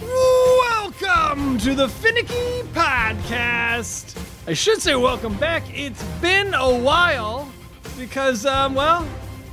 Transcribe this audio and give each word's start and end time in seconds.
Welcome 0.00 1.58
to 1.58 1.74
the 1.74 1.88
Phinnecky 1.88 2.62
Podcast. 2.72 4.16
I 4.46 4.52
should 4.52 4.80
say 4.80 4.94
welcome 4.94 5.34
back. 5.38 5.64
It's 5.76 6.04
been 6.20 6.54
a 6.54 6.72
while 6.78 7.50
because, 7.98 8.46
um, 8.46 8.76
well, 8.76 9.04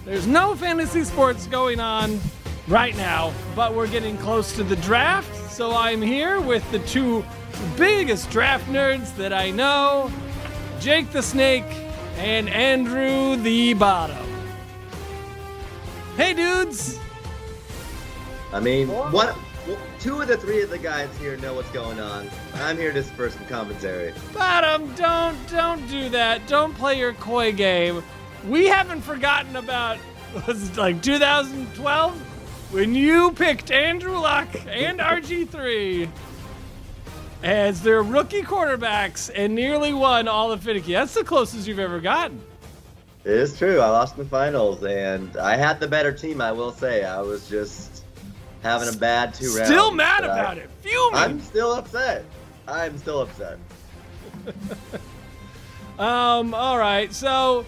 there's 0.06 0.28
no 0.28 0.56
fantasy 0.56 1.04
sports 1.04 1.48
going 1.48 1.80
on 1.80 2.20
right 2.68 2.96
now, 2.96 3.34
but 3.56 3.74
we're 3.76 3.88
getting 3.88 4.18
close 4.18 4.56
to 4.56 4.64
the 4.64 4.76
draft. 4.78 5.52
So 5.52 5.76
I'm 5.76 6.02
here 6.02 6.42
with 6.42 6.70
the 6.72 6.80
two 6.80 7.24
biggest 7.78 8.30
draft 8.30 8.66
nerds 8.68 9.16
that 9.18 9.34
I 9.34 9.52
know 9.52 10.12
Jake 10.80 11.12
the 11.12 11.22
Snake 11.22 11.66
and 12.18 12.50
Andrew 12.50 13.36
the 13.36 13.74
Bottom. 13.74 14.26
Hey, 16.18 16.34
dudes. 16.34 17.00
I 18.54 18.60
mean, 18.60 18.90
one, 18.90 19.34
two 20.00 20.22
of 20.22 20.28
the 20.28 20.38
three 20.38 20.62
of 20.62 20.70
the 20.70 20.78
guys 20.78 21.10
here 21.18 21.38
know 21.38 21.54
what's 21.54 21.70
going 21.72 22.00
on. 22.00 22.30
I'm 22.56 22.78
here 22.78 22.92
to 22.92 23.04
spur 23.04 23.30
some 23.30 23.46
commentary. 23.46 24.14
Bottom, 24.34 24.94
don't 24.96 25.38
don't 25.50 25.88
do 25.88 26.10
that. 26.10 26.46
Don't 26.48 26.74
play 26.74 26.98
your 26.98 27.14
coy 27.14 27.54
game. 27.54 28.04
We 28.48 28.66
haven't 28.66 29.02
forgotten 29.02 29.56
about 29.56 29.98
was 30.48 30.70
it 30.70 30.78
like 30.78 31.02
2012 31.02 32.14
when 32.74 32.96
you 32.96 33.32
picked 33.34 33.70
Andrew 33.72 34.18
Luck 34.18 34.48
and 34.68 35.00
RG3 35.00 36.10
as 37.44 37.82
their 37.82 38.02
rookie 38.02 38.44
quarterbacks 38.44 39.30
and 39.34 39.54
nearly 39.54 39.94
won 39.94 40.28
all 40.28 40.52
of 40.52 40.62
Phinnecky. 40.62 40.94
That's 40.94 41.14
the 41.14 41.24
closest 41.24 41.68
you've 41.68 41.80
ever 41.80 42.00
gotten. 42.00 42.42
It 43.24 43.32
is 43.34 43.58
true. 43.58 43.80
I 43.80 43.90
lost 43.90 44.18
in 44.18 44.24
the 44.24 44.30
finals, 44.30 44.84
and 44.84 45.38
I 45.38 45.56
had 45.56 45.80
the 45.80 45.88
better 45.88 46.12
team. 46.12 46.42
I 46.42 46.52
will 46.52 46.72
say. 46.72 47.04
I 47.04 47.22
was 47.22 47.48
just 47.48 48.04
having 48.64 48.90
a 48.90 48.98
bad 48.98 49.34
two 49.34 49.54
rounds. 49.54 49.68
Still 49.68 49.92
mad 49.92 50.22
but 50.22 50.32
I- 50.32 50.40
about 50.40 50.58
it. 50.58 50.70
Fuming. 50.82 51.16
I'm 51.20 51.40
still 51.40 51.74
upset. 51.74 52.26
I'm 52.68 52.98
still 52.98 53.22
upset. 53.22 53.60
Um, 56.00 56.56
all 56.56 56.80
right. 56.80 57.14
So, 57.14 57.64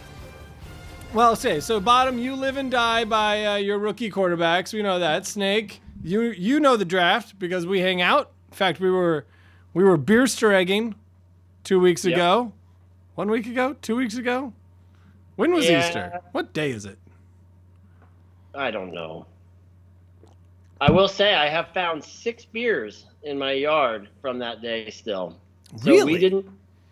well, 1.14 1.36
say 1.36 1.60
so. 1.60 1.80
Bottom, 1.80 2.18
you 2.18 2.36
live 2.36 2.58
and 2.58 2.72
die 2.72 3.06
by 3.06 3.46
uh, 3.46 3.56
your 3.56 3.78
rookie 3.78 4.10
quarterbacks. 4.10 4.74
We 4.74 4.82
know 4.82 5.00
that. 5.00 5.26
Snake, 5.26 5.82
you 6.04 6.22
you 6.32 6.60
know 6.60 6.76
the 6.78 6.86
draft 6.86 7.38
because 7.40 7.66
we 7.66 7.80
hang 7.80 8.02
out. 8.02 8.32
In 8.52 8.56
fact, 8.56 8.80
we 8.80 8.90
were 8.90 9.26
we 9.74 9.84
were 9.84 9.98
beer 9.98 10.26
egging 10.52 10.96
two 11.64 11.80
weeks 11.80 12.04
Yep. 12.06 12.14
ago, 12.16 12.54
one 13.16 13.30
week 13.30 13.48
ago, 13.48 13.76
two 13.82 13.96
weeks 13.96 14.18
ago. 14.18 14.54
When 15.36 15.54
was 15.54 15.70
Yeah. 15.70 15.88
Easter? 15.88 16.22
What 16.32 16.54
day 16.54 16.72
is 16.72 16.86
it? 16.86 16.98
I 18.56 18.70
don't 18.72 18.94
know. 18.94 19.26
I 20.82 20.92
will 20.92 21.08
say 21.08 21.34
I 21.34 21.48
have 21.48 21.70
found 21.70 22.04
six 22.04 22.46
beers 22.46 23.06
in 23.24 23.38
my 23.40 23.54
yard 23.54 24.10
from 24.22 24.38
that 24.40 24.62
day 24.62 24.90
still. 24.90 25.38
So 25.78 25.90
Really? 25.92 26.14
we 26.14 26.20
didn't 26.20 26.46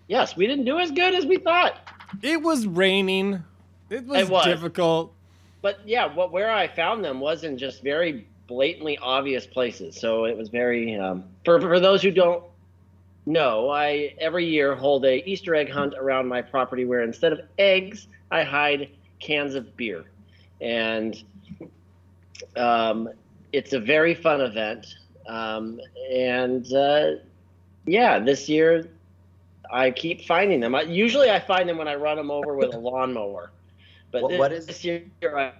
Yes, 0.07 0.35
we 0.35 0.45
didn't 0.45 0.65
do 0.65 0.77
as 0.77 0.91
good 0.91 1.13
as 1.13 1.25
we 1.25 1.37
thought. 1.37 1.75
It 2.21 2.41
was 2.41 2.67
raining. 2.67 3.43
It 3.91 4.05
was, 4.05 4.21
It 4.21 4.29
was. 4.29 4.45
difficult. 4.45 5.13
But 5.61 5.79
yeah, 5.85 6.11
what 6.11 6.31
where 6.31 6.49
I 6.49 6.67
found 6.67 7.03
them 7.03 7.19
was 7.19 7.43
in 7.43 7.57
just 7.57 7.83
very 7.83 8.25
blatantly 8.47 8.97
obvious 8.97 9.45
places. 9.45 9.99
So 9.99 10.25
it 10.25 10.35
was 10.35 10.49
very 10.49 10.97
um, 10.97 11.25
for 11.45 11.59
for 11.59 11.79
those 11.79 12.01
who 12.01 12.09
don't 12.09 12.43
know, 13.25 13.69
I 13.69 14.15
every 14.17 14.45
year 14.45 14.75
hold 14.75 15.05
a 15.05 15.29
Easter 15.29 15.53
egg 15.53 15.69
hunt 15.69 15.93
around 15.97 16.27
my 16.27 16.41
property 16.41 16.85
where 16.85 17.01
instead 17.01 17.33
of 17.33 17.41
eggs, 17.59 18.07
I 18.31 18.43
hide 18.43 18.89
cans 19.19 19.55
of 19.55 19.75
beer, 19.75 20.05
and 20.61 21.21
um, 22.55 23.09
it's 23.51 23.73
a 23.73 23.79
very 23.79 24.15
fun 24.15 24.39
event. 24.41 24.87
Um, 25.27 25.79
and 26.09 26.73
uh, 26.73 27.11
yeah, 27.85 28.19
this 28.19 28.47
year 28.47 28.87
I 29.71 29.91
keep 29.91 30.21
finding 30.21 30.61
them. 30.61 30.75
I, 30.75 30.83
usually 30.83 31.29
I 31.29 31.39
find 31.39 31.67
them 31.67 31.77
when 31.77 31.87
I 31.89 31.95
run 31.95 32.17
them 32.17 32.31
over 32.31 32.55
with 32.55 32.73
a 32.73 32.79
lawnmower. 32.79 33.51
But 34.11 34.23
What- 34.23 34.37
what 34.37 34.51
is- 34.51 34.65
this 34.65 34.83
year 34.83 35.03
I 35.23 35.53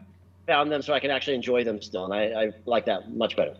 found 0.47 0.71
them 0.71 0.81
so 0.81 0.93
I 0.93 0.99
can 0.99 1.11
actually 1.11 1.35
enjoy 1.35 1.63
them 1.63 1.81
still, 1.81 2.05
and 2.05 2.13
I, 2.13 2.43
I 2.43 2.51
like 2.65 2.85
that 2.85 3.11
much 3.13 3.35
better. 3.35 3.55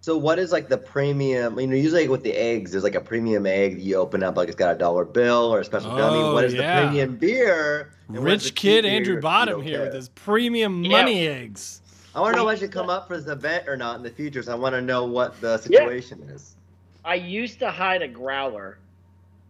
So 0.00 0.16
what 0.16 0.40
is 0.40 0.50
like 0.50 0.68
the 0.68 0.78
premium? 0.78 1.60
You 1.60 1.66
know, 1.68 1.76
usually 1.76 2.08
with 2.08 2.24
the 2.24 2.32
eggs, 2.32 2.72
there's 2.72 2.82
like 2.82 2.96
a 2.96 3.00
premium 3.00 3.46
egg 3.46 3.76
that 3.76 3.82
you 3.82 3.94
open 3.96 4.24
up, 4.24 4.36
like 4.36 4.48
it's 4.48 4.56
got 4.56 4.74
a 4.74 4.78
dollar 4.78 5.04
bill 5.04 5.54
or 5.54 5.60
a 5.60 5.64
special 5.64 5.92
oh, 5.92 5.96
gummy. 5.96 6.18
Oh, 6.18 6.34
What 6.34 6.44
is 6.44 6.54
yeah. 6.54 6.80
the 6.80 6.86
premium 6.88 7.16
beer? 7.16 7.92
and 8.08 8.18
what 8.18 8.32
is 8.32 8.42
the 8.42 8.46
Rich 8.48 8.54
kid 8.56 8.84
Andrew 8.84 9.20
Bottom 9.20 9.62
here 9.62 9.76
care? 9.76 9.84
with 9.86 9.94
his 9.94 10.08
premium 10.08 10.82
Yeah. 10.84 10.90
money 10.90 11.28
eggs. 11.28 11.80
I 12.16 12.20
want 12.20 12.34
to 12.34 12.42
know 12.42 12.48
if 12.48 12.56
I 12.56 12.60
should 12.60 12.72
come 12.72 12.90
up 12.90 13.06
for 13.06 13.16
this 13.16 13.28
event 13.30 13.68
or 13.68 13.76
not 13.76 13.96
in 13.96 14.02
the 14.02 14.10
future. 14.10 14.42
So 14.42 14.50
I 14.52 14.56
want 14.56 14.74
to 14.74 14.82
know 14.82 15.04
what 15.04 15.40
the 15.40 15.56
situation 15.58 16.20
is. 16.34 16.56
I 17.04 17.14
used 17.14 17.58
to 17.60 17.70
hide 17.70 18.02
a 18.02 18.08
growler, 18.08 18.78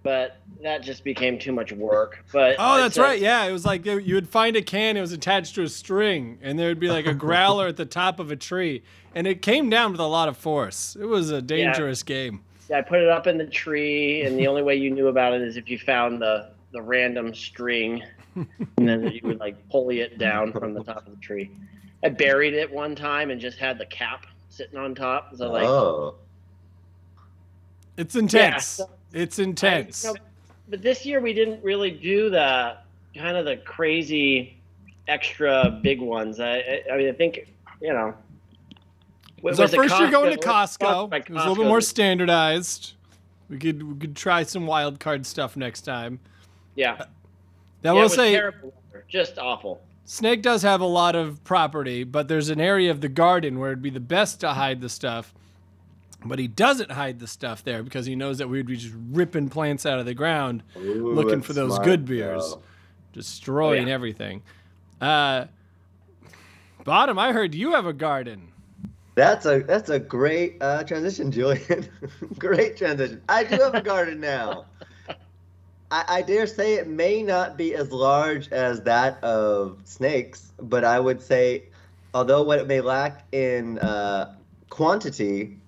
but 0.02 0.38
that 0.62 0.82
just 0.82 1.04
became 1.04 1.38
too 1.38 1.52
much 1.52 1.72
work. 1.72 2.24
But 2.32 2.56
Oh, 2.58 2.62
I 2.64 2.80
that's 2.82 2.94
said- 2.96 3.02
right. 3.02 3.20
Yeah, 3.20 3.44
it 3.44 3.52
was 3.52 3.64
like 3.64 3.84
you 3.86 3.98
you 3.98 4.14
would 4.14 4.28
find 4.28 4.56
a 4.56 4.62
can, 4.62 4.96
it 4.96 5.00
was 5.00 5.12
attached 5.12 5.54
to 5.56 5.62
a 5.62 5.68
string, 5.68 6.38
and 6.42 6.58
there 6.58 6.68
would 6.68 6.80
be 6.80 6.88
like 6.90 7.06
a 7.06 7.14
growler 7.26 7.68
at 7.68 7.76
the 7.76 7.86
top 7.86 8.18
of 8.20 8.30
a 8.30 8.36
tree, 8.36 8.82
and 9.14 9.26
it 9.26 9.42
came 9.42 9.70
down 9.70 9.92
with 9.92 10.00
a 10.00 10.06
lot 10.06 10.28
of 10.28 10.36
force. 10.36 10.96
It 11.00 11.06
was 11.06 11.30
a 11.30 11.40
dangerous 11.42 12.02
game. 12.02 12.40
Yeah, 12.70 12.78
I 12.78 12.82
put 12.82 13.00
it 13.00 13.08
up 13.08 13.26
in 13.26 13.38
the 13.38 13.46
tree, 13.46 14.22
and 14.22 14.38
the 14.38 14.46
only 14.46 14.62
way 14.62 14.76
you 14.76 14.90
knew 14.90 15.08
about 15.08 15.34
it 15.34 15.42
is 15.42 15.56
if 15.56 15.68
you 15.68 15.78
found 15.78 16.20
the 16.22 16.50
the 16.72 16.80
random 16.80 17.34
string, 17.34 18.02
and 18.34 18.48
then 18.88 19.02
you 19.12 19.20
would 19.24 19.40
like 19.40 19.68
pulley 19.68 20.00
it 20.00 20.18
down 20.18 20.52
from 20.52 20.72
the 20.74 20.82
top 20.82 21.06
of 21.06 21.14
the 21.14 21.20
tree. 21.20 21.50
I 22.04 22.08
buried 22.08 22.54
it 22.54 22.72
one 22.72 22.96
time 22.96 23.30
and 23.30 23.40
just 23.40 23.58
had 23.58 23.78
the 23.78 23.86
cap 23.86 24.26
sitting 24.48 24.76
on 24.78 24.94
top. 24.94 25.36
So 25.36 25.50
like, 25.52 25.64
oh, 25.64 26.16
It's 27.96 28.16
intense. 28.16 28.66
so- 28.66 28.90
it's 29.12 29.38
I- 29.38 29.42
intense. 29.44 30.04
you 30.04 30.14
know, 30.14 30.20
but 30.68 30.82
this 30.82 31.04
year 31.04 31.20
we 31.20 31.32
didn't 31.32 31.62
really 31.62 31.90
do 31.90 32.30
the 32.30 32.76
kind 33.14 33.36
of 33.36 33.44
the 33.44 33.56
crazy 33.58 34.56
extra 35.08 35.80
big 35.82 36.00
ones. 36.00 36.40
I, 36.40 36.54
I, 36.56 36.82
I 36.92 36.96
mean, 36.96 37.08
I 37.08 37.12
think 37.12 37.48
you 37.80 37.92
know. 37.92 38.14
it 38.70 39.42
was 39.42 39.60
our 39.60 39.68
first 39.68 39.98
year 39.98 40.10
going 40.10 40.32
to 40.32 40.38
Costco. 40.38 41.10
Like 41.10 41.28
It 41.28 41.34
was 41.34 41.44
a 41.44 41.48
little 41.48 41.64
bit 41.64 41.68
more 41.68 41.80
standardized. 41.80 42.94
We 43.48 43.58
could 43.58 43.82
we 43.82 43.98
could 43.98 44.16
try 44.16 44.44
some 44.44 44.66
wild 44.66 44.98
card 45.00 45.26
stuff 45.26 45.56
next 45.56 45.82
time. 45.82 46.20
Yeah. 46.74 46.94
Uh, 46.94 47.04
now 47.84 47.90
yeah, 47.90 47.92
we'll 47.92 48.02
was 48.04 48.14
say 48.14 48.32
terrible. 48.32 48.72
just 49.08 49.38
awful. 49.38 49.80
Snake 50.04 50.42
does 50.42 50.62
have 50.62 50.80
a 50.80 50.86
lot 50.86 51.14
of 51.14 51.42
property, 51.44 52.04
but 52.04 52.28
there's 52.28 52.48
an 52.48 52.60
area 52.60 52.90
of 52.90 53.00
the 53.00 53.08
garden 53.08 53.58
where 53.58 53.70
it'd 53.70 53.82
be 53.82 53.90
the 53.90 54.00
best 54.00 54.40
to 54.40 54.50
hide 54.50 54.80
the 54.80 54.88
stuff. 54.88 55.32
But 56.24 56.38
he 56.38 56.46
doesn't 56.48 56.90
hide 56.92 57.18
the 57.18 57.26
stuff 57.26 57.64
there 57.64 57.82
because 57.82 58.06
he 58.06 58.14
knows 58.14 58.38
that 58.38 58.48
we'd 58.48 58.66
be 58.66 58.76
just 58.76 58.94
ripping 59.10 59.48
plants 59.48 59.84
out 59.86 59.98
of 59.98 60.06
the 60.06 60.14
ground, 60.14 60.62
Ooh, 60.76 61.12
looking 61.14 61.42
for 61.42 61.52
those 61.52 61.72
smart, 61.72 61.84
good 61.84 62.04
beers, 62.04 62.50
though. 62.50 62.62
destroying 63.12 63.84
Oh, 63.84 63.88
yeah. 63.88 63.94
everything. 63.94 64.42
Uh, 65.00 65.46
Bottom, 66.84 67.18
I 67.18 67.32
heard 67.32 67.54
you 67.54 67.72
have 67.72 67.86
a 67.86 67.92
garden. 67.92 68.48
That's 69.14 69.46
a 69.46 69.60
that's 69.60 69.90
a 69.90 69.98
great 69.98 70.56
uh, 70.60 70.84
transition, 70.84 71.30
Julian. 71.30 71.86
great 72.38 72.76
transition. 72.76 73.20
I 73.28 73.44
do 73.44 73.56
have 73.56 73.74
a 73.74 73.82
garden 73.82 74.20
now. 74.20 74.64
I, 75.90 76.04
I 76.08 76.22
dare 76.22 76.46
say 76.46 76.74
it 76.74 76.88
may 76.88 77.22
not 77.22 77.56
be 77.58 77.74
as 77.74 77.92
large 77.92 78.50
as 78.50 78.80
that 78.82 79.22
of 79.22 79.78
snakes, 79.84 80.52
but 80.60 80.84
I 80.84 80.98
would 80.98 81.20
say, 81.20 81.64
although 82.14 82.42
what 82.42 82.58
it 82.58 82.66
may 82.66 82.80
lack 82.80 83.26
in 83.32 83.78
uh, 83.80 84.34
quantity 84.70 85.58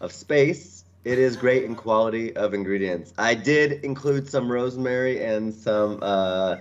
of 0.00 0.12
space, 0.12 0.84
it 1.04 1.18
is 1.18 1.36
great 1.36 1.64
in 1.64 1.74
quality 1.74 2.34
of 2.36 2.52
ingredients. 2.52 3.14
I 3.16 3.34
did 3.34 3.84
include 3.84 4.28
some 4.28 4.50
rosemary 4.50 5.24
and 5.24 5.54
some. 5.54 6.00
Uh, 6.02 6.56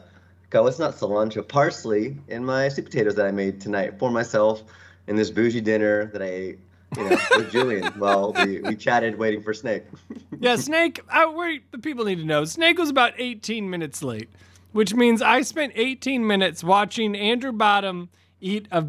God, 0.51 0.67
it's 0.67 0.79
not 0.79 0.93
cilantro, 0.93 1.45
parsley 1.45 2.17
in 2.27 2.45
my 2.45 2.69
sweet 2.69 2.85
potatoes 2.85 3.15
that 3.15 3.25
I 3.25 3.31
made 3.31 3.59
tonight 3.59 3.97
for 3.97 4.11
myself 4.11 4.63
in 5.07 5.15
this 5.15 5.31
bougie 5.31 5.61
dinner 5.61 6.05
that 6.13 6.21
I 6.21 6.27
ate, 6.27 6.59
you 6.95 7.03
know, 7.03 7.17
with 7.35 7.51
Julian 7.51 7.85
while 7.97 8.33
we, 8.33 8.61
we 8.61 8.75
chatted 8.75 9.17
waiting 9.17 9.41
for 9.41 9.53
Snake. 9.53 9.83
Yeah, 10.37 10.57
Snake. 10.57 10.99
I, 11.09 11.25
we 11.25 11.61
the 11.71 11.79
people 11.79 12.05
need 12.05 12.17
to 12.17 12.25
know. 12.25 12.43
Snake 12.45 12.77
was 12.77 12.89
about 12.89 13.13
18 13.17 13.69
minutes 13.69 14.03
late, 14.03 14.29
which 14.73 14.93
means 14.93 15.21
I 15.21 15.41
spent 15.41 15.71
18 15.75 16.27
minutes 16.27 16.63
watching 16.63 17.15
Andrew 17.15 17.53
Bottom 17.53 18.09
eat 18.41 18.67
a 18.69 18.85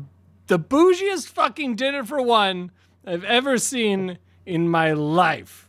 the 0.49 0.59
bougiest 0.59 1.29
fucking 1.29 1.77
dinner 1.77 2.05
for 2.05 2.21
one 2.21 2.73
I've 3.07 3.25
ever 3.25 3.59
seen 3.59 4.19
in 4.47 4.69
my 4.69 4.93
life. 4.93 5.69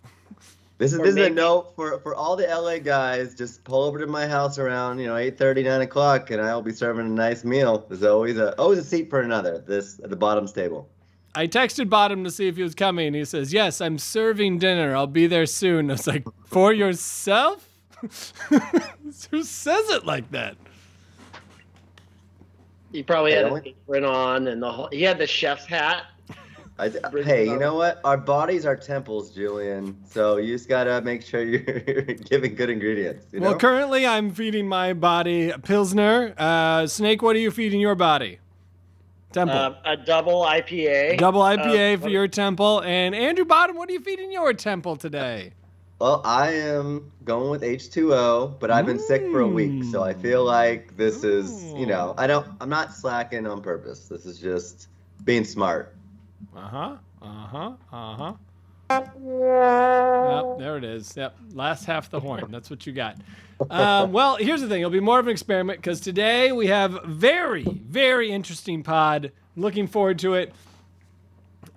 This 0.78 0.94
is 0.94 1.00
Or 1.00 1.04
this 1.04 1.16
is 1.16 1.28
a 1.28 1.30
note 1.30 1.76
for 1.76 2.00
for 2.00 2.14
all 2.14 2.36
the 2.36 2.46
LA 2.46 2.78
guys. 2.78 3.34
Just 3.34 3.64
pull 3.64 3.84
over 3.84 3.98
to 3.98 4.06
my 4.06 4.28
house 4.28 4.60
around 4.60 5.00
you 5.00 5.08
know 5.08 5.16
8:30, 5.16 5.64
9 5.66 5.82
o'clock, 5.82 6.30
and 6.30 6.40
I'll 6.40 6.62
be 6.62 6.72
serving 6.72 7.08
a 7.08 7.10
nice 7.10 7.44
meal. 7.44 7.86
There's 7.90 8.04
always 8.04 8.38
a 8.38 8.56
always 8.60 8.80
a 8.80 8.84
seat 8.84 9.10
for 9.10 9.22
another. 9.22 9.64
This 9.68 10.00
at 10.04 10.12
the 10.12 10.16
bottom 10.16 10.48
table. 10.48 10.88
I 11.36 11.46
texted 11.46 11.88
Bottom 11.88 12.24
to 12.24 12.32
see 12.32 12.48
if 12.48 12.56
he 12.58 12.64
was 12.64 12.74
coming. 12.74 13.14
He 13.14 13.24
says, 13.24 13.54
Yes, 13.54 13.80
I'm 13.80 14.00
serving 14.00 14.58
dinner. 14.58 14.96
I'll 14.96 15.06
be 15.06 15.28
there 15.28 15.46
soon. 15.46 15.92
I 15.92 15.94
was 15.94 16.08
like, 16.08 16.26
For 16.46 16.74
yourself? 16.74 17.70
Who 19.30 19.44
says 19.44 19.90
it 19.92 20.04
like 20.04 20.32
that? 20.32 20.58
He 22.92 23.04
probably 23.04 23.34
had 23.34 23.42
don't 23.42 23.68
apron 23.68 24.04
on 24.04 24.48
and 24.48 24.64
the 24.64 24.72
whole, 24.72 24.90
he 24.92 25.04
had 25.04 25.20
the 25.20 25.28
chef's 25.28 25.66
hat. 25.66 26.06
I 26.80 26.90
th- 26.90 27.04
hey, 27.26 27.46
you 27.46 27.58
know 27.58 27.76
what? 27.76 28.00
Our 28.04 28.18
bodies 28.18 28.66
are 28.66 28.76
temples, 28.76 29.32
Julian. 29.32 29.98
So 30.10 30.38
you 30.38 30.54
just 30.54 30.70
gotta 30.70 31.02
make 31.02 31.24
sure 31.24 31.42
you're 31.44 31.62
giving 32.30 32.56
good 32.56 32.70
ingredients. 32.70 33.26
You 33.32 33.40
know? 33.40 33.50
Well, 33.50 33.60
currently 33.60 34.06
I'm 34.06 34.32
feeding 34.32 34.68
my 34.68 34.94
body 34.94 35.52
Pilsner. 35.64 36.36
Uh, 36.38 36.86
Snake, 36.86 37.22
what 37.22 37.36
are 37.36 37.40
you 37.40 37.50
feeding 37.52 37.80
your 37.80 37.96
body? 37.96 38.40
Temple. 39.32 39.58
Uh, 39.58 39.74
a 39.86 39.98
double 39.98 40.42
IPA. 40.44 41.18
Double 41.18 41.42
IPA 41.42 41.96
Uh, 41.96 42.02
for 42.02 42.10
your 42.10 42.28
temple. 42.28 42.82
And 42.84 43.14
Andrew 43.16 43.46
Bottom, 43.46 43.76
what 43.76 43.90
are 43.90 43.94
you 43.94 44.00
feeding 44.00 44.32
your 44.32 44.54
temple 44.54 44.96
today? 44.96 45.54
Well, 46.00 46.22
I 46.24 46.52
am 46.52 47.12
going 47.26 47.50
with 47.50 47.64
H2O, 47.64 48.60
but 48.60 48.70
I've 48.70 48.86
been 48.86 49.00
sick 49.00 49.24
for 49.32 49.40
a 49.40 49.48
week, 49.48 49.84
so 49.86 50.04
I 50.04 50.14
feel 50.14 50.44
like 50.46 50.96
this 50.96 51.24
is, 51.24 51.66
you 51.74 51.88
know, 51.88 52.14
I 52.20 52.28
don't, 52.28 52.46
I'm 52.62 52.70
not 52.70 52.94
slacking 52.94 53.48
on 53.48 53.64
purpose. 53.64 54.08
This 54.08 54.28
is 54.28 54.38
just 54.38 54.90
being 55.26 55.44
smart. 55.44 55.96
Uh 56.56 56.60
huh. 56.62 56.96
Uh 57.22 57.26
huh. 57.26 57.72
Uh 57.92 58.16
huh. 58.16 58.34
Yep, 58.90 60.60
there 60.60 60.78
it 60.78 60.84
is. 60.84 61.14
Yep, 61.18 61.36
last 61.54 61.86
half 61.86 62.10
the 62.10 62.20
horn. 62.20 62.46
That's 62.50 62.70
what 62.70 62.88
you 62.88 62.94
got. 62.94 63.18
Um, 63.70 64.12
well, 64.14 64.38
here's 64.38 64.62
the 64.62 64.68
thing. 64.68 64.80
It'll 64.82 64.92
be 64.92 65.00
more 65.00 65.20
of 65.20 65.28
an 65.28 65.32
experiment 65.32 65.80
because 65.80 66.00
today 66.00 66.52
we 66.52 66.68
have 66.68 67.04
very, 67.04 67.64
very 67.64 68.32
interesting 68.32 68.84
pod. 68.84 69.32
Looking 69.56 69.88
forward 69.88 70.20
to 70.20 70.36
it. 70.36 70.54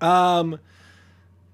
Um, 0.00 0.58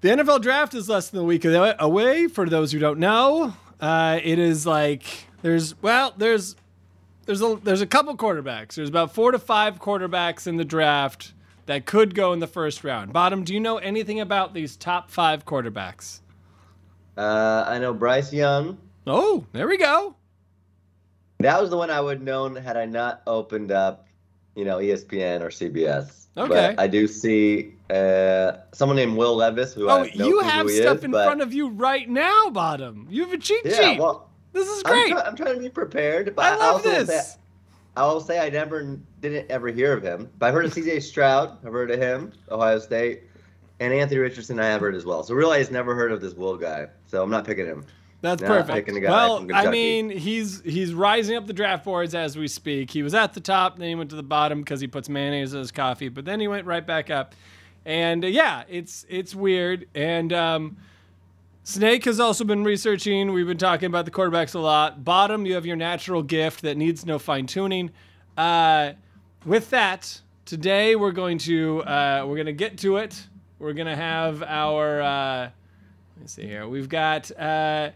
the 0.01 0.09
NFL 0.09 0.41
draft 0.41 0.73
is 0.75 0.87
less 0.87 1.09
than 1.09 1.21
a 1.21 1.23
week 1.23 1.43
away. 1.45 2.27
For 2.27 2.47
those 2.47 2.71
who 2.71 2.79
don't 2.79 2.99
know, 2.99 3.53
uh, 3.81 4.19
it 4.23 4.37
is 4.37 4.65
like 4.65 5.03
there's 5.41 5.81
well, 5.81 6.13
there's 6.17 6.55
there's 7.25 7.41
a 7.41 7.59
there's 7.63 7.81
a 7.81 7.87
couple 7.87 8.15
quarterbacks. 8.15 8.75
There's 8.75 8.89
about 8.89 9.13
four 9.15 9.31
to 9.31 9.39
five 9.39 9.79
quarterbacks 9.79 10.45
in 10.45 10.57
the 10.57 10.65
draft 10.65 11.33
that 11.67 11.85
could 11.85 12.15
go 12.15 12.33
in 12.33 12.39
the 12.39 12.47
first 12.47 12.83
round. 12.83 13.13
Bottom, 13.13 13.43
do 13.43 13.53
you 13.53 13.59
know 13.59 13.77
anything 13.77 14.19
about 14.19 14.53
these 14.53 14.75
top 14.75 15.11
five 15.11 15.45
quarterbacks? 15.45 16.21
Uh, 17.17 17.65
I 17.67 17.77
know 17.79 17.93
Bryce 17.93 18.33
Young. 18.33 18.77
Oh, 19.05 19.45
there 19.53 19.67
we 19.67 19.77
go. 19.77 20.15
That 21.39 21.61
was 21.61 21.69
the 21.69 21.77
one 21.77 21.89
I 21.91 22.01
would 22.01 22.17
have 22.17 22.23
known 22.25 22.55
had 22.55 22.77
I 22.77 22.85
not 22.85 23.21
opened 23.27 23.71
up, 23.71 24.07
you 24.55 24.65
know, 24.65 24.77
ESPN 24.77 25.41
or 25.41 25.49
CBS. 25.49 26.25
Okay. 26.35 26.73
But 26.75 26.79
I 26.79 26.87
do 26.87 27.07
see 27.07 27.73
uh, 27.89 28.53
someone 28.73 28.95
named 28.95 29.17
Will 29.17 29.35
Levis, 29.35 29.73
who 29.73 29.87
Oh, 29.89 30.01
I 30.01 30.07
have 30.07 30.15
no 30.15 30.27
you 30.27 30.39
have 30.41 30.69
stuff 30.69 30.97
is, 30.99 31.03
in 31.03 31.11
but- 31.11 31.25
front 31.25 31.41
of 31.41 31.53
you 31.53 31.69
right 31.69 32.07
now, 32.09 32.49
Bottom. 32.49 33.07
You 33.09 33.23
have 33.25 33.33
a 33.33 33.37
cheat 33.37 33.61
Yeah, 33.65 33.73
sheet. 33.91 33.99
well, 33.99 34.29
this 34.53 34.67
is 34.67 34.83
I'm, 34.85 34.91
great. 34.91 35.11
try- 35.11 35.21
I'm 35.21 35.35
trying 35.35 35.55
to 35.55 35.59
be 35.61 35.69
prepared, 35.69 36.35
but 36.35 36.45
I 36.45 36.55
love 36.57 36.75
also 36.85 36.89
this. 37.05 37.33
Say, 37.33 37.39
I 37.97 38.05
will 38.05 38.21
say 38.21 38.39
I 38.39 38.49
never 38.49 38.99
didn't 39.21 39.49
ever 39.49 39.69
hear 39.69 39.91
of 39.93 40.03
him, 40.03 40.29
but 40.37 40.47
I've 40.47 40.53
heard 40.53 40.65
of 40.65 40.73
C.J. 40.73 40.99
Stroud. 40.99 41.57
I've 41.65 41.73
heard 41.73 41.89
of 41.89 41.99
him, 41.99 42.31
Ohio 42.51 42.77
State, 42.79 43.23
and 43.79 43.91
Anthony 43.91 44.19
Richardson. 44.19 44.59
I 44.59 44.67
have 44.67 44.81
heard 44.81 44.95
as 44.95 45.03
well. 45.03 45.23
So 45.23 45.33
really, 45.33 45.57
I 45.57 45.59
just 45.59 45.71
never 45.71 45.95
heard 45.95 46.11
of 46.11 46.21
this 46.21 46.35
Will 46.35 46.57
guy. 46.57 46.87
So 47.07 47.23
I'm 47.23 47.31
not 47.31 47.43
picking 47.45 47.65
him. 47.65 47.85
That's 48.21 48.41
Nah, 48.41 48.47
perfect. 48.47 48.73
picking 48.75 48.97
a 48.97 48.99
guy 48.99 49.09
Well, 49.11 49.47
I 49.53 49.69
mean, 49.69 50.09
he's 50.09 50.61
he's 50.61 50.93
rising 50.93 51.35
up 51.37 51.47
the 51.47 51.53
draft 51.53 51.85
boards 51.85 52.15
as 52.15 52.37
we 52.37 52.47
speak. 52.47 52.91
He 52.91 53.03
was 53.03 53.13
at 53.13 53.33
the 53.33 53.39
top, 53.39 53.77
then 53.77 53.87
he 53.89 53.95
went 53.95 54.09
to 54.11 54.15
the 54.15 54.23
bottom 54.23 54.61
because 54.61 54.79
he 54.79 54.87
puts 54.87 55.07
mayonnaise 55.09 55.53
in 55.53 55.59
his 55.59 55.71
coffee, 55.71 56.09
but 56.09 56.25
then 56.25 56.39
he 56.39 56.47
went 56.47 56.65
right 56.65 56.85
back 56.85 57.09
up. 57.09 57.35
And 57.85 58.23
uh, 58.23 58.27
yeah, 58.27 58.63
it's 58.67 59.05
it's 59.09 59.33
weird. 59.33 59.87
And 59.95 60.33
um, 60.33 60.77
Snake 61.67 62.05
has 62.05 62.17
also 62.17 62.45
been 62.45 62.63
researching. 62.63 63.33
We've 63.33 63.45
been 63.45 63.57
talking 63.57 63.87
about 63.87 64.05
the 64.05 64.11
quarterbacks 64.11 64.55
a 64.55 64.59
lot. 64.59 65.03
Bottom, 65.03 65.45
you 65.45 65.55
have 65.55 65.65
your 65.65 65.75
natural 65.75 66.23
gift 66.23 66.61
that 66.61 66.77
needs 66.77 67.05
no 67.05 67.19
fine 67.19 67.45
tuning. 67.45 67.91
Uh, 68.37 68.93
with 69.45 69.69
that, 69.71 70.21
today 70.45 70.95
we're 70.95 71.11
going 71.11 71.37
to 71.39 71.83
uh, 71.83 72.23
we're 72.25 72.37
gonna 72.37 72.53
get 72.53 72.77
to 72.77 72.95
it. 72.95 73.21
We're 73.59 73.73
gonna 73.73 73.97
have 73.97 74.43
our 74.43 75.01
uh, 75.01 75.39
let 75.41 76.21
me 76.21 76.27
see 76.27 76.43
here. 76.43 76.69
We've 76.69 76.87
got 76.87 77.37
uh, 77.37 77.89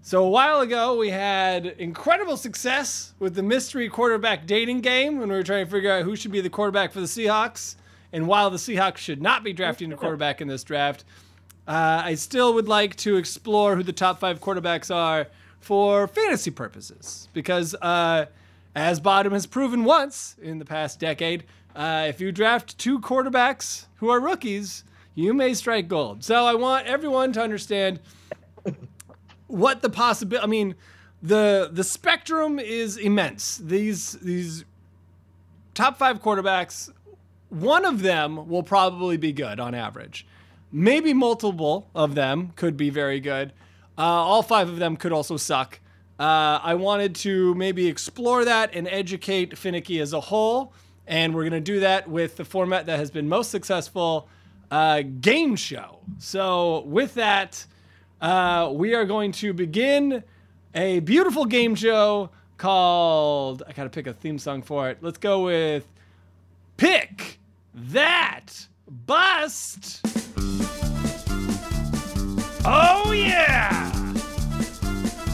so 0.00 0.24
a 0.24 0.30
while 0.30 0.60
ago 0.60 0.96
we 0.96 1.10
had 1.10 1.66
incredible 1.66 2.38
success 2.38 3.12
with 3.18 3.34
the 3.34 3.42
mystery 3.42 3.90
quarterback 3.90 4.46
dating 4.46 4.80
game 4.80 5.18
when 5.18 5.28
we 5.28 5.34
were 5.34 5.42
trying 5.42 5.66
to 5.66 5.70
figure 5.70 5.92
out 5.92 6.04
who 6.04 6.16
should 6.16 6.32
be 6.32 6.40
the 6.40 6.48
quarterback 6.48 6.94
for 6.94 7.00
the 7.00 7.06
Seahawks. 7.06 7.76
And 8.14 8.26
while 8.26 8.48
the 8.48 8.56
Seahawks 8.56 8.96
should 8.96 9.20
not 9.20 9.44
be 9.44 9.52
drafting 9.52 9.92
a 9.92 9.96
quarterback 9.96 10.40
in 10.40 10.48
this 10.48 10.64
draft, 10.64 11.04
uh, 11.66 12.02
I 12.04 12.14
still 12.14 12.54
would 12.54 12.68
like 12.68 12.96
to 12.96 13.16
explore 13.16 13.76
who 13.76 13.82
the 13.82 13.92
top 13.92 14.20
five 14.20 14.40
quarterbacks 14.40 14.94
are 14.94 15.26
for 15.60 16.06
fantasy 16.06 16.50
purposes. 16.50 17.28
Because, 17.32 17.74
uh, 17.76 18.26
as 18.74 19.00
Bottom 19.00 19.32
has 19.32 19.46
proven 19.46 19.84
once 19.84 20.36
in 20.40 20.58
the 20.58 20.64
past 20.64 21.00
decade, 21.00 21.44
uh, 21.74 22.06
if 22.08 22.20
you 22.20 22.32
draft 22.32 22.78
two 22.78 23.00
quarterbacks 23.00 23.86
who 23.96 24.08
are 24.10 24.20
rookies, 24.20 24.84
you 25.14 25.34
may 25.34 25.54
strike 25.54 25.88
gold. 25.88 26.22
So 26.24 26.44
I 26.44 26.54
want 26.54 26.86
everyone 26.86 27.32
to 27.32 27.42
understand 27.42 28.00
what 29.46 29.82
the 29.82 29.90
possibility. 29.90 30.44
I 30.44 30.46
mean, 30.46 30.74
the 31.22 31.68
the 31.72 31.84
spectrum 31.84 32.58
is 32.58 32.96
immense. 32.96 33.58
These 33.58 34.12
these 34.12 34.64
top 35.74 35.98
five 35.98 36.22
quarterbacks, 36.22 36.90
one 37.48 37.84
of 37.84 38.02
them 38.02 38.48
will 38.48 38.62
probably 38.62 39.16
be 39.16 39.32
good 39.32 39.58
on 39.58 39.74
average. 39.74 40.26
Maybe 40.72 41.14
multiple 41.14 41.88
of 41.94 42.14
them 42.14 42.52
could 42.56 42.76
be 42.76 42.90
very 42.90 43.20
good. 43.20 43.52
Uh, 43.96 44.02
all 44.02 44.42
five 44.42 44.68
of 44.68 44.78
them 44.78 44.96
could 44.96 45.12
also 45.12 45.36
suck. 45.36 45.80
Uh, 46.18 46.60
I 46.62 46.74
wanted 46.74 47.14
to 47.16 47.54
maybe 47.54 47.86
explore 47.88 48.44
that 48.44 48.74
and 48.74 48.88
educate 48.88 49.52
Phinnecky 49.52 50.00
as 50.00 50.12
a 50.12 50.20
whole, 50.20 50.72
and 51.06 51.34
we're 51.34 51.44
gonna 51.44 51.60
do 51.60 51.80
that 51.80 52.08
with 52.08 52.36
the 52.36 52.44
format 52.44 52.86
that 52.86 52.98
has 52.98 53.10
been 53.10 53.28
most 53.28 53.50
successful, 53.50 54.28
uh, 54.70 55.02
game 55.20 55.56
show. 55.56 55.98
So 56.18 56.80
with 56.86 57.14
that, 57.14 57.64
uh, 58.20 58.70
we 58.72 58.94
are 58.94 59.04
going 59.04 59.32
to 59.32 59.52
begin 59.52 60.24
a 60.74 61.00
beautiful 61.00 61.44
game 61.44 61.74
show 61.74 62.30
called. 62.56 63.62
I 63.68 63.72
gotta 63.72 63.90
pick 63.90 64.06
a 64.06 64.14
theme 64.14 64.38
song 64.38 64.62
for 64.62 64.88
it. 64.88 64.98
Let's 65.02 65.18
go 65.18 65.44
with 65.44 65.86
Pick 66.76 67.38
That 67.74 68.66
Bust. 68.88 70.00
Oh, 72.64 73.12
yeah! 73.12 73.90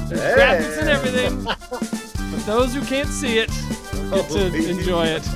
There's 0.09 0.39
graphics 0.39 0.79
and 0.79 0.89
everything. 0.89 1.47
But 2.33 2.47
those 2.47 2.73
who 2.73 2.81
can't 2.81 3.11
see 3.11 3.37
it 3.39 3.49
get 3.49 4.29
to 4.31 4.39
Holy 4.39 4.71
enjoy 4.71 5.05
it. 5.05 5.23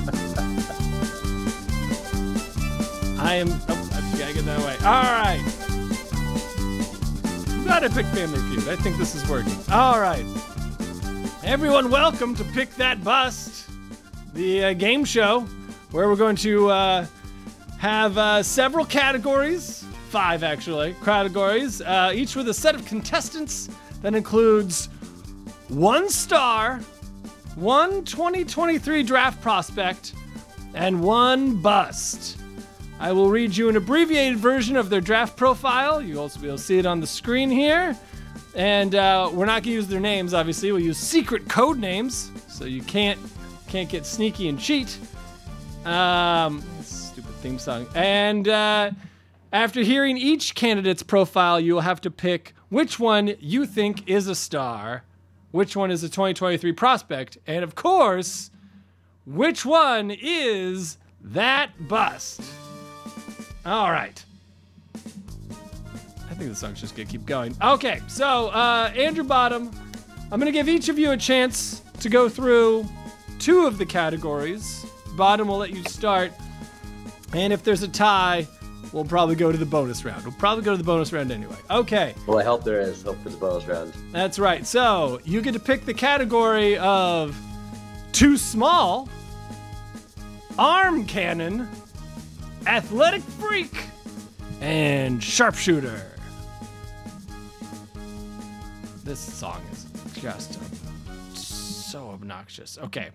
I 3.19 3.35
am. 3.35 3.49
Oh, 3.69 3.89
I 3.93 4.17
gotta 4.17 4.33
get 4.33 4.45
that 4.45 4.59
way. 4.61 4.75
All 4.83 5.03
right. 5.03 5.43
I'm 7.49 7.63
glad 7.63 7.83
I 7.83 7.87
picked 7.89 8.09
Family 8.09 8.39
Feud. 8.39 8.67
I 8.67 8.75
think 8.77 8.97
this 8.97 9.13
is 9.13 9.29
working. 9.29 9.55
All 9.71 9.99
right. 9.99 10.25
Everyone, 11.43 11.91
welcome 11.91 12.33
to 12.35 12.43
Pick 12.45 12.73
That 12.75 13.03
Bust, 13.03 13.69
the 14.33 14.63
uh, 14.65 14.73
game 14.73 15.05
show 15.05 15.41
where 15.91 16.09
we're 16.09 16.15
going 16.15 16.35
to 16.37 16.71
uh, 16.71 17.05
have 17.77 18.17
uh, 18.17 18.43
several 18.43 18.85
categories, 18.85 19.83
five 20.09 20.43
actually, 20.43 20.95
categories, 21.03 21.81
uh, 21.81 22.11
each 22.13 22.35
with 22.35 22.47
a 22.49 22.53
set 22.53 22.75
of 22.75 22.85
contestants 22.85 23.69
that 24.01 24.15
includes 24.15 24.89
one 25.69 26.09
star, 26.09 26.79
one 27.55 28.03
2023 28.03 29.03
draft 29.03 29.41
prospect, 29.41 30.13
and 30.73 31.01
one 31.01 31.61
bust. 31.61 32.39
I 32.99 33.11
will 33.11 33.29
read 33.29 33.55
you 33.55 33.69
an 33.69 33.75
abbreviated 33.75 34.39
version 34.39 34.75
of 34.75 34.89
their 34.89 35.01
draft 35.01 35.37
profile. 35.37 36.01
You 36.01 36.19
also 36.19 36.39
to 36.39 36.57
see 36.57 36.79
it 36.79 36.85
on 36.85 36.99
the 36.99 37.07
screen 37.07 37.49
here. 37.49 37.95
And 38.55 38.95
uh, 38.95 39.29
we're 39.31 39.45
not 39.45 39.61
gonna 39.61 39.75
use 39.75 39.87
their 39.87 39.99
names, 39.99 40.33
obviously. 40.33 40.71
We'll 40.71 40.81
use 40.81 40.97
secret 40.97 41.47
code 41.47 41.77
names, 41.77 42.31
so 42.47 42.65
you 42.65 42.81
can't 42.81 43.19
can't 43.67 43.89
get 43.89 44.05
sneaky 44.05 44.47
and 44.47 44.59
cheat. 44.59 44.97
Um, 45.85 46.63
stupid 47.17 47.35
theme 47.37 47.57
song. 47.57 47.87
And 47.95 48.47
uh, 48.47 48.91
after 49.51 49.81
hearing 49.81 50.17
each 50.17 50.53
candidate's 50.53 51.01
profile, 51.01 51.59
you 51.59 51.73
will 51.73 51.81
have 51.81 51.99
to 52.01 52.11
pick 52.11 52.53
which 52.69 52.99
one 52.99 53.33
you 53.39 53.65
think 53.65 54.07
is 54.07 54.27
a 54.27 54.35
star, 54.35 55.03
which 55.49 55.75
one 55.75 55.89
is 55.89 56.03
a 56.03 56.09
2023 56.09 56.73
prospect, 56.73 57.39
and 57.47 57.63
of 57.63 57.73
course, 57.73 58.51
which 59.25 59.65
one 59.65 60.11
is 60.11 60.99
that 61.19 61.71
bust. 61.87 62.39
All 63.65 63.91
right. 63.91 64.23
I 64.93 66.35
think 66.35 66.51
the 66.51 66.55
song's 66.55 66.79
just 66.79 66.95
gonna 66.95 67.09
keep 67.09 67.25
going. 67.25 67.57
Okay, 67.63 67.99
so 68.07 68.49
uh, 68.49 68.91
Andrew 68.95 69.23
Bottom, 69.23 69.71
I'm 70.31 70.39
gonna 70.39 70.51
give 70.51 70.69
each 70.69 70.87
of 70.87 70.99
you 70.99 71.13
a 71.13 71.17
chance 71.17 71.81
to 71.99 72.09
go 72.09 72.29
through 72.29 72.85
two 73.39 73.65
of 73.65 73.79
the 73.79 73.87
categories. 73.87 74.85
Bottom 75.15 75.47
will 75.47 75.57
let 75.57 75.71
you 75.71 75.83
start, 75.85 76.31
and 77.33 77.51
if 77.53 77.63
there's 77.63 77.83
a 77.83 77.87
tie, 77.87 78.47
we'll 78.93 79.05
probably 79.05 79.35
go 79.35 79.51
to 79.51 79.57
the 79.57 79.65
bonus 79.65 80.03
round. 80.05 80.23
We'll 80.23 80.33
probably 80.35 80.63
go 80.63 80.71
to 80.71 80.77
the 80.77 80.83
bonus 80.83 81.11
round 81.13 81.31
anyway. 81.31 81.55
Okay, 81.69 82.13
Well, 82.25 82.39
I 82.39 82.43
hope 82.43 82.63
there 82.63 82.79
is 82.81 83.01
hope 83.03 83.21
for 83.23 83.29
the 83.29 83.37
bonus 83.37 83.65
round. 83.65 83.93
that's 84.11 84.39
right. 84.39 84.65
So 84.65 85.19
you 85.25 85.41
get 85.41 85.53
to 85.53 85.59
pick 85.59 85.85
the 85.85 85.93
category 85.93 86.77
of 86.77 87.37
too 88.13 88.37
small, 88.37 89.09
arm 90.57 91.05
cannon, 91.05 91.67
athletic 92.65 93.21
freak, 93.21 93.75
and 94.61 95.21
sharpshooter. 95.23 96.01
This 99.03 99.19
song 99.19 99.61
is 99.71 99.85
just 100.21 100.59
so 101.91 102.09
obnoxious. 102.09 102.77
Okay. 102.77 103.09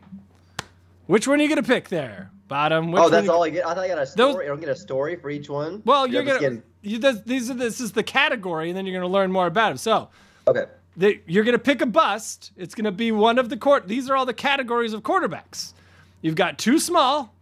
Which 1.06 1.26
one 1.28 1.40
are 1.40 1.42
you 1.42 1.48
gonna 1.48 1.62
pick 1.62 1.88
there? 1.88 2.30
Bottom. 2.52 2.92
Which 2.92 3.02
oh, 3.02 3.08
that's 3.08 3.28
all 3.30 3.42
I 3.42 3.48
get. 3.48 3.64
I 3.66 3.70
thought 3.74 3.84
I 3.84 3.88
got 3.88 3.96
a 3.96 4.14
Those- 4.14 4.32
story. 4.32 4.44
I 4.44 4.48
don't 4.48 4.60
get 4.60 4.68
a 4.68 4.76
story 4.76 5.16
for 5.16 5.30
each 5.30 5.48
one. 5.48 5.80
Well, 5.86 6.06
You 6.06 6.20
you're 6.22 6.38
gonna. 6.38 6.62
You, 6.82 6.98
this, 6.98 7.20
these 7.24 7.50
are 7.50 7.54
this 7.54 7.80
is 7.80 7.92
the 7.92 8.02
category, 8.02 8.68
and 8.68 8.76
then 8.76 8.84
you're 8.84 9.00
gonna 9.00 9.10
learn 9.10 9.32
more 9.32 9.46
about 9.46 9.72
it. 9.72 9.78
So, 9.78 10.10
Okay. 10.46 10.66
the, 10.96 11.18
you're 11.26 11.44
going 11.44 11.54
to 11.54 11.58
pick 11.58 11.80
a 11.80 11.86
bust. 11.86 12.52
It's 12.58 12.74
going 12.74 12.84
to 12.84 12.92
be 12.92 13.10
one 13.10 13.38
of 13.38 13.48
the 13.48 13.56
court. 13.56 13.88
These 13.88 14.10
are 14.10 14.16
all 14.16 14.26
the 14.26 14.34
categories 14.34 14.92
of 14.92 15.02
quarterbacks. 15.02 15.72
You've 16.20 16.34
got 16.34 16.58
too 16.58 16.78
small, 16.78 17.32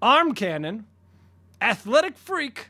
arm 0.00 0.32
cannon, 0.34 0.86
athletic 1.60 2.16
freak, 2.16 2.68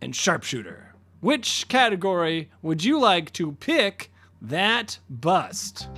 and 0.00 0.14
sharpshooter. 0.14 0.92
Which 1.20 1.66
category 1.68 2.50
would 2.62 2.84
you 2.84 3.00
like 3.00 3.32
to 3.32 3.52
pick 3.52 4.12
that 4.42 4.98
bust? 5.10 5.88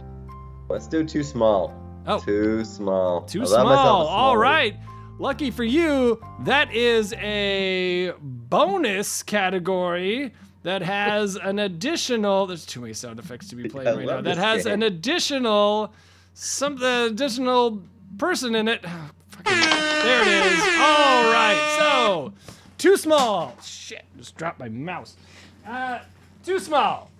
Let's 0.70 0.86
do 0.86 1.04
too 1.04 1.22
small. 1.22 1.74
Oh. 2.06 2.20
Too 2.20 2.64
small. 2.64 3.22
Too 3.22 3.40
I 3.42 3.44
love 3.44 3.50
myself 3.50 3.66
a 3.66 3.74
small. 3.74 4.04
small 4.06 4.16
All 4.16 4.36
right. 4.38 4.76
Lucky 5.20 5.50
for 5.50 5.64
you, 5.64 6.18
that 6.44 6.74
is 6.74 7.12
a 7.12 8.14
bonus 8.22 9.22
category 9.22 10.32
that 10.62 10.80
has 10.80 11.36
an 11.36 11.58
additional. 11.58 12.46
There's 12.46 12.64
too 12.64 12.80
many 12.80 12.94
sound 12.94 13.18
effects 13.18 13.48
to 13.48 13.54
be 13.56 13.68
playing 13.68 13.88
I 13.88 13.96
right 13.96 14.06
now. 14.06 14.20
That 14.22 14.38
has 14.38 14.64
game. 14.64 14.72
an 14.72 14.82
additional, 14.84 15.92
some 16.32 16.76
the 16.76 17.08
additional 17.10 17.82
person 18.16 18.54
in 18.54 18.66
it. 18.66 18.82
Fucking- 19.28 19.44
there 19.44 20.22
it 20.22 20.52
is. 20.52 20.58
All 20.78 21.30
right. 21.30 21.76
So, 21.78 22.32
too 22.78 22.96
small. 22.96 23.58
Shit. 23.62 24.06
Just 24.16 24.38
dropped 24.38 24.58
my 24.58 24.70
mouse. 24.70 25.16
Uh, 25.68 25.98
too 26.46 26.58
small. 26.58 27.10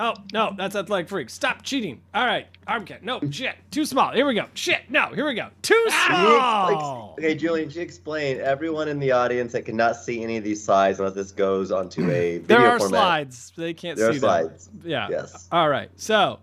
Oh, 0.00 0.14
no, 0.32 0.54
that's 0.56 0.76
athletic 0.76 1.08
freak. 1.08 1.28
Stop 1.28 1.62
cheating. 1.62 2.00
All 2.14 2.24
right, 2.24 2.46
arm 2.68 2.84
cat. 2.84 3.02
No, 3.02 3.20
shit. 3.32 3.56
Too 3.72 3.84
small. 3.84 4.12
Here 4.12 4.24
we 4.26 4.34
go. 4.34 4.44
Shit. 4.54 4.82
No, 4.88 5.06
here 5.08 5.26
we 5.26 5.34
go. 5.34 5.48
Too 5.62 5.86
small. 6.06 7.14
Okay, 7.18 7.34
Julian, 7.34 7.68
you 7.68 7.80
explain? 7.80 8.40
Everyone 8.40 8.86
in 8.86 9.00
the 9.00 9.10
audience 9.10 9.52
that 9.54 9.64
cannot 9.64 9.96
see 9.96 10.22
any 10.22 10.36
of 10.36 10.44
these 10.44 10.62
slides 10.64 11.00
unless 11.00 11.14
this 11.16 11.32
goes 11.32 11.72
onto 11.72 12.08
a 12.12 12.38
video 12.38 12.46
There 12.46 12.68
are 12.68 12.78
format. 12.78 13.00
slides. 13.00 13.52
They 13.56 13.74
can't 13.74 13.98
There 13.98 14.08
are 14.08 14.12
see 14.12 14.20
slides. 14.20 14.68
them. 14.68 14.82
Yeah. 14.84 15.08
Yes. 15.10 15.48
All 15.50 15.68
right. 15.68 15.90
So, 15.96 16.38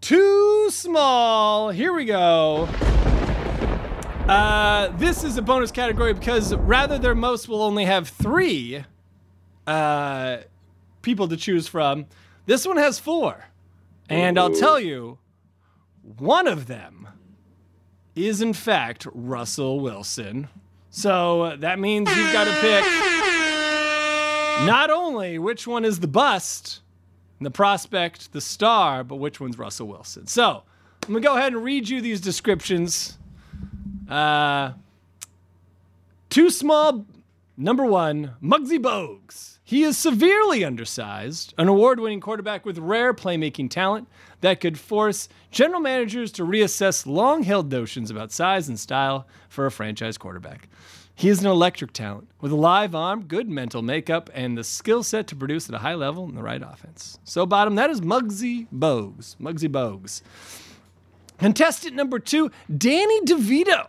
too 0.00 0.68
small. 0.70 1.70
Here 1.70 1.92
we 1.92 2.06
go. 2.06 2.68
Uh, 4.28 4.88
this 4.96 5.22
is 5.22 5.36
a 5.36 5.42
bonus 5.42 5.70
category 5.70 6.12
because 6.12 6.54
rather 6.54 6.98
their 6.98 7.14
most 7.14 7.48
will 7.48 7.62
only 7.62 7.84
have 7.84 8.08
three 8.08 8.84
uh, 9.68 10.38
people 11.02 11.28
to 11.28 11.36
choose 11.36 11.68
from. 11.68 12.06
This 12.50 12.66
one 12.66 12.78
has 12.78 12.98
four. 12.98 13.44
And 14.08 14.36
I'll 14.36 14.52
tell 14.52 14.80
you, 14.80 15.18
one 16.02 16.48
of 16.48 16.66
them 16.66 17.06
is 18.16 18.42
in 18.42 18.54
fact 18.54 19.06
Russell 19.14 19.78
Wilson. 19.78 20.48
So 20.90 21.42
uh, 21.42 21.56
that 21.58 21.78
means 21.78 22.10
you've 22.10 22.32
got 22.32 22.46
to 22.46 22.60
pick 22.60 22.84
not 24.66 24.90
only 24.90 25.38
which 25.38 25.68
one 25.68 25.84
is 25.84 26.00
the 26.00 26.08
bust, 26.08 26.80
the 27.40 27.52
prospect, 27.52 28.32
the 28.32 28.40
star, 28.40 29.04
but 29.04 29.18
which 29.18 29.38
one's 29.38 29.56
Russell 29.56 29.86
Wilson. 29.86 30.26
So 30.26 30.64
I'm 31.06 31.14
gonna 31.14 31.20
go 31.20 31.36
ahead 31.36 31.52
and 31.52 31.62
read 31.62 31.88
you 31.88 32.00
these 32.00 32.20
descriptions. 32.20 33.16
Uh, 34.08 34.72
too 36.30 36.50
small. 36.50 37.06
Number 37.62 37.84
one, 37.84 38.36
Muggsy 38.42 38.78
Bogues. 38.78 39.58
He 39.62 39.82
is 39.82 39.98
severely 39.98 40.64
undersized, 40.64 41.52
an 41.58 41.68
award 41.68 42.00
winning 42.00 42.22
quarterback 42.22 42.64
with 42.64 42.78
rare 42.78 43.12
playmaking 43.12 43.68
talent 43.68 44.08
that 44.40 44.60
could 44.60 44.78
force 44.78 45.28
general 45.50 45.82
managers 45.82 46.32
to 46.32 46.42
reassess 46.42 47.04
long 47.04 47.42
held 47.42 47.70
notions 47.70 48.10
about 48.10 48.32
size 48.32 48.66
and 48.70 48.80
style 48.80 49.26
for 49.50 49.66
a 49.66 49.70
franchise 49.70 50.16
quarterback. 50.16 50.70
He 51.14 51.28
is 51.28 51.40
an 51.40 51.50
electric 51.50 51.92
talent 51.92 52.30
with 52.40 52.50
a 52.50 52.56
live 52.56 52.94
arm, 52.94 53.24
good 53.24 53.50
mental 53.50 53.82
makeup, 53.82 54.30
and 54.32 54.56
the 54.56 54.64
skill 54.64 55.02
set 55.02 55.26
to 55.26 55.36
produce 55.36 55.68
at 55.68 55.74
a 55.74 55.78
high 55.80 55.96
level 55.96 56.26
in 56.30 56.36
the 56.36 56.42
right 56.42 56.62
offense. 56.62 57.18
So, 57.24 57.44
bottom, 57.44 57.74
that 57.74 57.90
is 57.90 58.00
Muggsy 58.00 58.68
Bogues. 58.74 59.36
Muggsy 59.36 59.68
Bogues. 59.68 60.22
Contestant 61.36 61.94
number 61.94 62.18
two, 62.18 62.50
Danny 62.74 63.20
DeVito. 63.20 63.88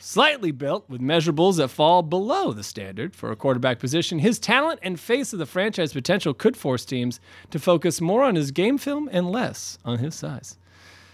Slightly 0.00 0.50
built 0.52 0.88
with 0.88 1.00
measurables 1.00 1.56
that 1.56 1.68
fall 1.68 2.02
below 2.02 2.52
the 2.52 2.62
standard 2.62 3.14
for 3.14 3.30
a 3.30 3.36
quarterback 3.36 3.78
position, 3.78 4.18
his 4.20 4.38
talent 4.38 4.78
and 4.82 4.98
face 4.98 5.32
of 5.32 5.38
the 5.38 5.46
franchise 5.46 5.92
potential 5.92 6.32
could 6.34 6.56
force 6.56 6.84
teams 6.84 7.20
to 7.50 7.58
focus 7.58 8.00
more 8.00 8.22
on 8.22 8.34
his 8.36 8.50
game 8.50 8.78
film 8.78 9.08
and 9.12 9.30
less 9.30 9.78
on 9.84 9.98
his 9.98 10.14
size. 10.14 10.56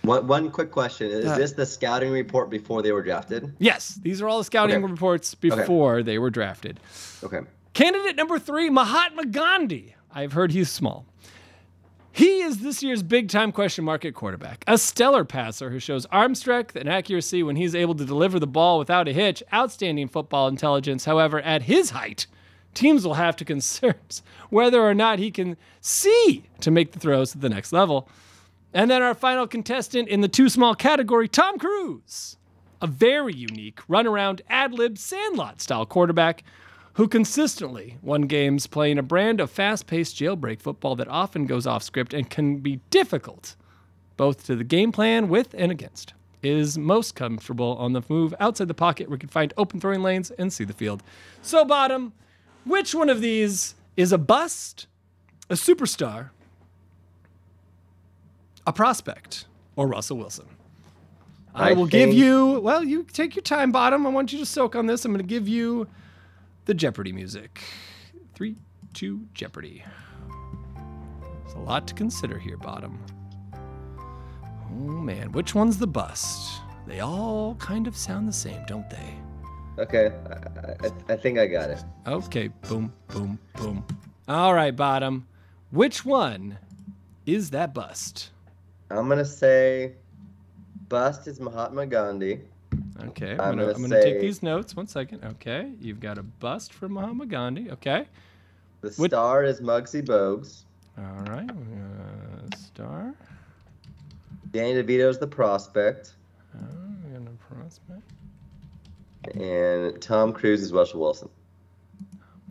One, 0.02 0.26
one 0.26 0.50
quick 0.50 0.70
question: 0.70 1.10
Is 1.10 1.24
Uh, 1.24 1.36
this 1.38 1.52
the 1.52 1.64
scouting 1.64 2.10
report 2.10 2.50
before 2.50 2.82
they 2.82 2.92
were 2.92 3.02
drafted? 3.02 3.54
Yes, 3.58 3.98
these 4.02 4.20
are 4.20 4.28
all 4.28 4.36
the 4.38 4.44
scouting 4.44 4.76
Okay. 4.84 4.92
reports 4.92 5.34
before 5.34 6.02
they 6.02 6.18
were 6.18 6.28
drafted. 6.30 6.78
Okay. 7.22 7.40
Candidate 7.72 8.14
number 8.14 8.38
three, 8.38 8.68
Mahatma 8.68 9.24
Gandhi. 9.26 9.94
I've 10.12 10.32
heard 10.34 10.52
he's 10.52 10.70
small. 10.70 11.06
He 12.14 12.42
is 12.42 12.60
this 12.60 12.80
year's 12.80 13.02
big 13.02 13.28
time 13.28 13.50
question 13.50 13.84
mark 13.84 14.04
at 14.04 14.14
quarterback. 14.14 14.62
A 14.68 14.78
stellar 14.78 15.24
passer 15.24 15.70
who 15.70 15.80
shows 15.80 16.06
arm 16.12 16.36
strength 16.36 16.76
and 16.76 16.88
accuracy 16.88 17.42
when 17.42 17.56
he's 17.56 17.74
able 17.74 17.96
to 17.96 18.04
deliver 18.04 18.38
the 18.38 18.46
ball 18.46 18.78
without 18.78 19.08
a 19.08 19.12
hitch. 19.12 19.42
Outstanding 19.52 20.06
football 20.06 20.46
intelligence. 20.46 21.06
However, 21.06 21.40
at 21.40 21.62
his 21.62 21.90
height, 21.90 22.28
teams 22.72 23.04
will 23.04 23.14
have 23.14 23.34
to 23.38 23.44
concern 23.44 23.96
whether 24.48 24.80
or 24.80 24.94
not 24.94 25.18
he 25.18 25.32
can 25.32 25.56
see 25.80 26.44
to 26.60 26.70
make 26.70 26.92
the 26.92 27.00
throws 27.00 27.32
to 27.32 27.38
the 27.38 27.48
next 27.48 27.72
level. 27.72 28.08
And 28.72 28.88
then 28.88 29.02
our 29.02 29.14
final 29.14 29.48
contestant 29.48 30.06
in 30.06 30.20
the 30.20 30.28
too 30.28 30.48
small 30.48 30.76
category, 30.76 31.26
Tom 31.26 31.58
Cruise. 31.58 32.36
A 32.80 32.86
very 32.86 33.34
unique 33.34 33.80
runaround 33.88 34.40
ad 34.48 34.72
lib 34.72 34.98
sandlot 34.98 35.60
style 35.60 35.84
quarterback 35.84 36.44
who 36.94 37.08
consistently 37.08 37.98
won 38.02 38.22
games 38.22 38.66
playing 38.66 38.98
a 38.98 39.02
brand 39.02 39.40
of 39.40 39.50
fast 39.50 39.86
paced 39.86 40.16
jailbreak 40.16 40.60
football 40.60 40.96
that 40.96 41.08
often 41.08 41.46
goes 41.46 41.66
off 41.66 41.82
script 41.82 42.14
and 42.14 42.30
can 42.30 42.58
be 42.58 42.80
difficult, 42.90 43.56
both 44.16 44.46
to 44.46 44.56
the 44.56 44.64
game 44.64 44.92
plan 44.92 45.28
with 45.28 45.54
and 45.56 45.70
against. 45.70 46.14
Is 46.42 46.76
most 46.76 47.14
comfortable 47.14 47.74
on 47.78 47.94
the 47.94 48.02
move 48.08 48.34
outside 48.38 48.68
the 48.68 48.74
pocket 48.74 49.08
where 49.08 49.16
he 49.16 49.20
can 49.20 49.30
find 49.30 49.54
open 49.56 49.80
throwing 49.80 50.02
lanes 50.02 50.30
and 50.32 50.52
see 50.52 50.64
the 50.64 50.74
field. 50.74 51.02
So, 51.40 51.64
bottom, 51.64 52.12
which 52.66 52.94
one 52.94 53.08
of 53.08 53.22
these 53.22 53.74
is 53.96 54.12
a 54.12 54.18
bust, 54.18 54.86
a 55.48 55.54
superstar, 55.54 56.30
a 58.66 58.74
prospect, 58.74 59.46
or 59.74 59.88
Russell 59.88 60.18
Wilson? 60.18 60.44
I, 61.54 61.70
I 61.70 61.72
will 61.72 61.86
give 61.86 62.12
you, 62.12 62.60
well, 62.60 62.84
you 62.84 63.04
take 63.04 63.34
your 63.34 63.42
time, 63.42 63.72
bottom. 63.72 64.06
I 64.06 64.10
want 64.10 64.30
you 64.32 64.38
to 64.38 64.46
soak 64.46 64.76
on 64.76 64.84
this. 64.84 65.06
I'm 65.06 65.12
going 65.12 65.24
to 65.24 65.26
give 65.26 65.48
you 65.48 65.86
the 66.64 66.74
Jeopardy 66.74 67.12
music. 67.12 67.62
Three, 68.34 68.56
two, 68.92 69.26
Jeopardy. 69.34 69.84
There's 71.42 71.54
a 71.54 71.58
lot 71.58 71.86
to 71.88 71.94
consider 71.94 72.38
here, 72.38 72.56
bottom. 72.56 72.98
Oh 73.54 74.74
man, 74.74 75.32
which 75.32 75.54
one's 75.54 75.78
the 75.78 75.86
bust? 75.86 76.60
They 76.86 77.00
all 77.00 77.54
kind 77.56 77.86
of 77.86 77.96
sound 77.96 78.28
the 78.28 78.32
same, 78.32 78.64
don't 78.66 78.88
they? 78.90 79.14
Okay. 79.78 80.12
I, 80.30 80.86
I, 80.86 81.12
I 81.14 81.16
think 81.16 81.38
I 81.38 81.46
got 81.46 81.70
it. 81.70 81.82
Okay, 82.06 82.48
boom, 82.68 82.92
boom, 83.08 83.38
boom. 83.56 83.84
All 84.28 84.54
right, 84.54 84.74
bottom. 84.74 85.26
Which 85.70 86.04
one 86.04 86.58
is 87.26 87.50
that 87.50 87.74
bust? 87.74 88.30
I'm 88.90 89.08
gonna 89.08 89.24
say, 89.24 89.94
bust 90.88 91.26
is 91.26 91.40
Mahatma 91.40 91.86
Gandhi. 91.86 92.40
Okay, 93.02 93.32
I'm, 93.32 93.40
I'm 93.40 93.56
gonna, 93.56 93.56
gonna 93.72 93.72
I'm 93.74 93.82
gonna 93.90 94.02
take 94.02 94.20
these 94.20 94.42
notes. 94.42 94.76
One 94.76 94.86
second. 94.86 95.24
Okay, 95.24 95.72
you've 95.80 96.00
got 96.00 96.16
a 96.18 96.22
bust 96.22 96.72
from 96.72 96.92
Mahatma 96.92 97.26
Gandhi. 97.26 97.70
Okay. 97.72 98.06
The 98.82 98.90
What- 98.96 99.10
star 99.10 99.42
is 99.44 99.60
Muggsy 99.60 100.02
Bogues. 100.04 100.62
All 100.96 101.24
right. 101.24 101.50
Uh, 101.50 102.56
star. 102.56 103.14
Danny 104.52 104.80
DeVito's 104.80 105.18
the 105.18 105.26
prospect, 105.26 106.12
Oh, 106.54 106.58
we 107.04 107.18
got 107.18 107.26
a 107.26 107.54
prospect. 107.54 108.02
and 109.36 110.00
Tom 110.00 110.32
Cruise 110.32 110.62
is 110.62 110.72
Russell 110.72 111.00
Wilson. 111.00 111.28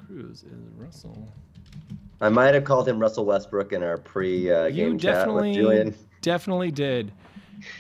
Cruise 0.06 0.44
is 0.44 0.52
Russell 0.78 1.30
I 2.20 2.28
might 2.30 2.54
have 2.54 2.64
called 2.66 2.88
him 2.88 3.00
Russell 3.00 3.26
Westbrook 3.26 3.72
in 3.74 3.84
our 3.84 3.98
pre-game 3.98 4.94
You 4.94 4.98
chat 4.98 5.34
with 5.34 5.54
Julian. 5.54 5.96
definitely 6.22 6.72
did. 6.72 7.12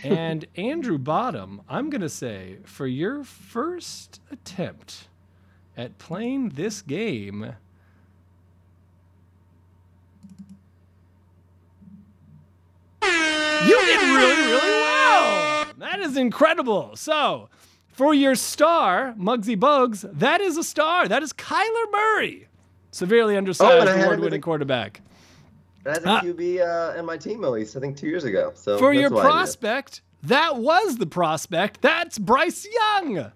And 0.03 0.45
Andrew 0.55 0.97
Bottom, 0.97 1.61
I'm 1.67 1.89
gonna 1.89 2.09
say 2.09 2.57
for 2.63 2.87
your 2.87 3.23
first 3.23 4.21
attempt 4.31 5.07
at 5.75 5.97
playing 5.97 6.49
this 6.49 6.81
game. 6.81 7.53
You 13.65 13.79
did 13.85 14.01
really, 14.01 14.51
really 14.51 14.71
well. 14.71 15.65
That 15.77 15.99
is 16.01 16.17
incredible. 16.17 16.95
So, 16.95 17.49
for 17.87 18.13
your 18.13 18.35
star, 18.35 19.13
Muggsy 19.17 19.57
Bugs, 19.59 20.05
that 20.11 20.41
is 20.41 20.57
a 20.57 20.63
star. 20.63 21.07
That 21.07 21.23
is 21.23 21.31
Kyler 21.31 21.91
Murray, 21.91 22.47
severely 22.91 23.37
undersized 23.37 23.71
and 23.81 23.89
I 23.89 23.97
had 23.97 24.19
him 24.19 24.43
as 25.85 25.97
a- 25.97 26.01
quarterback. 26.01 26.03
That's 26.03 26.05
a 26.05 26.09
Ah. 26.09 26.21
QB 26.21 26.95
uh, 26.95 26.99
in 26.99 27.05
my 27.05 27.17
team 27.17 27.43
at 27.43 27.51
least. 27.51 27.75
I 27.75 27.79
think 27.79 27.97
two 27.97 28.07
years 28.07 28.23
ago. 28.23 28.51
So 28.55 28.77
For 28.77 28.93
your 28.93 29.09
prospect, 29.09 30.01
that 30.23 30.57
was 30.57 30.97
the 30.97 31.05
prospect. 31.05 31.81
That's 31.81 32.17
Bryce 32.17 32.65
Young. 32.71 33.31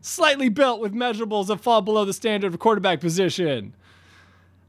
Slightly 0.00 0.48
built 0.48 0.80
with 0.80 0.94
measurables 0.94 1.48
that 1.48 1.58
fall 1.60 1.82
below 1.82 2.04
the 2.06 2.14
standard 2.14 2.52
of 2.54 2.58
quarterback 2.58 3.00
position. 3.00 3.74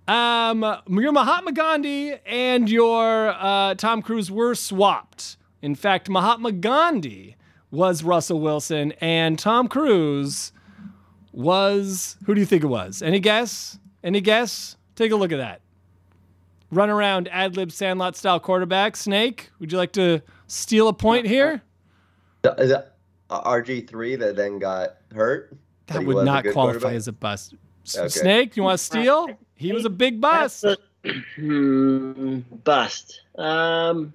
Um, 0.07 0.65
your 0.89 1.13
Mahatma 1.13 1.53
Gandhi 1.53 2.15
and 2.25 2.69
your 2.69 3.29
uh, 3.29 3.75
Tom 3.75 4.01
Cruise 4.01 4.29
were 4.29 4.55
swapped. 4.55 5.37
In 5.61 5.73
fact, 5.75 6.09
Mahatma 6.09 6.51
Gandhi 6.51 7.37
was 7.69 8.03
Russell 8.03 8.41
Wilson, 8.41 8.91
and 8.99 9.39
Tom 9.39 9.69
Cruise 9.69 10.51
was 11.31 12.17
who 12.25 12.33
do 12.35 12.41
you 12.41 12.45
think 12.45 12.63
it 12.63 12.67
was? 12.67 13.01
Any 13.01 13.19
guess? 13.19 13.79
Any 14.03 14.19
guess? 14.19 14.75
Take 14.95 15.11
a 15.11 15.15
look 15.15 15.31
at 15.31 15.37
that. 15.37 15.60
Run 16.71 16.89
around 16.89 17.27
ad 17.31 17.57
lib 17.57 17.71
sandlot 17.71 18.15
style 18.15 18.39
quarterback. 18.39 18.95
Snake, 18.95 19.49
would 19.59 19.71
you 19.71 19.77
like 19.77 19.91
to 19.93 20.21
steal 20.47 20.87
a 20.87 20.93
point 20.93 21.27
here? 21.27 21.61
Is 22.57 22.69
that 22.69 22.95
RG 23.29 23.87
three 23.89 24.15
that 24.15 24.37
then 24.37 24.57
got 24.57 24.97
hurt? 25.13 25.55
That 25.87 26.05
would 26.05 26.25
not 26.25 26.45
qualify 26.53 26.93
as 26.93 27.09
a 27.09 27.11
bust. 27.11 27.55
Okay. 27.95 28.07
Snake, 28.07 28.55
you 28.55 28.63
want 28.63 28.79
to 28.79 28.83
steal? 28.85 29.27
He 29.55 29.73
was 29.73 29.83
a 29.83 29.89
big 29.89 30.21
bust. 30.21 30.63
A- 30.63 30.77
hmm, 31.35 32.39
bust. 32.63 33.21
Um, 33.37 34.13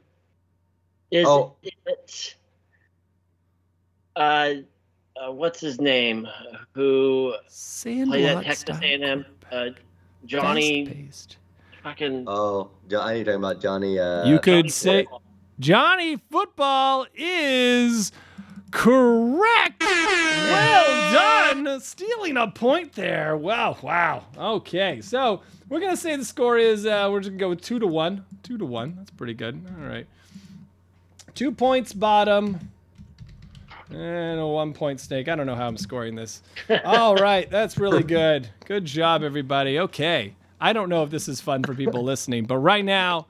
is 1.11 1.27
Oh. 1.27 1.57
it? 1.63 2.37
Uh, 4.15 4.55
uh, 5.17 5.31
what's 5.31 5.61
his 5.61 5.79
name? 5.79 6.27
Who 6.75 7.35
played 7.85 8.25
at 8.25 8.45
Texas 8.45 8.79
A&M? 8.83 9.27
Uh, 9.53 9.67
Johnny 10.25 10.87
fast-paced. 10.87 11.37
Fucking. 11.87 12.25
Oh, 12.27 12.71
Johnny, 12.89 13.23
talking 13.23 13.39
about 13.39 13.61
Johnny. 13.61 13.99
Uh, 13.99 14.27
You 14.27 14.41
could 14.41 14.55
Johnny 14.65 14.69
say 14.71 15.03
Football. 15.05 15.23
Johnny 15.61 16.17
Football 16.31 17.07
is 17.15 18.11
correct. 18.73 19.81
Well 19.83 21.13
done. 21.13 21.81
Stealing 21.81 22.37
a 22.37 22.49
point 22.49 22.93
there. 22.95 23.37
Wow, 23.37 23.77
wow. 23.83 24.25
Okay, 24.37 25.01
so 25.01 25.43
we're 25.69 25.79
going 25.81 25.93
to 25.93 25.97
say 25.97 26.17
the 26.17 26.25
score 26.25 26.59
is, 26.59 26.87
uh, 26.87 27.09
we're 27.11 27.21
just 27.21 27.31
going 27.31 27.39
to 27.39 27.45
go 27.45 27.49
with 27.51 27.61
two 27.61 27.79
to 27.79 27.87
one. 27.87 28.25
Two 28.43 28.59
to 28.59 28.65
one. 28.67 28.95
That's 28.97 29.11
pretty 29.13 29.35
good. 29.35 29.65
All 29.81 29.87
right. 29.89 30.07
Two 31.37 31.53
points 31.53 31.93
bottom. 31.93 32.59
And 33.91 34.41
a 34.41 34.47
one 34.47 34.73
point 34.73 34.99
snake. 34.99 35.29
I 35.29 35.37
don't 35.37 35.47
know 35.47 35.55
how 35.55 35.69
I'm 35.69 35.77
scoring 35.77 36.17
this. 36.17 36.43
All 36.85 37.15
right, 37.15 37.49
that's 37.49 37.79
really 37.79 38.03
good. 38.03 38.49
Good 38.65 38.85
job, 38.85 39.23
everybody. 39.23 39.79
Okay. 39.79 40.35
I 40.61 40.73
don't 40.73 40.89
know 40.89 41.03
if 41.03 41.11
this 41.11 41.29
is 41.29 41.41
fun 41.41 41.63
for 41.63 41.75
people 41.75 42.03
listening, 42.05 42.45
but 42.45 42.59
right 42.59 42.85
now, 42.85 43.27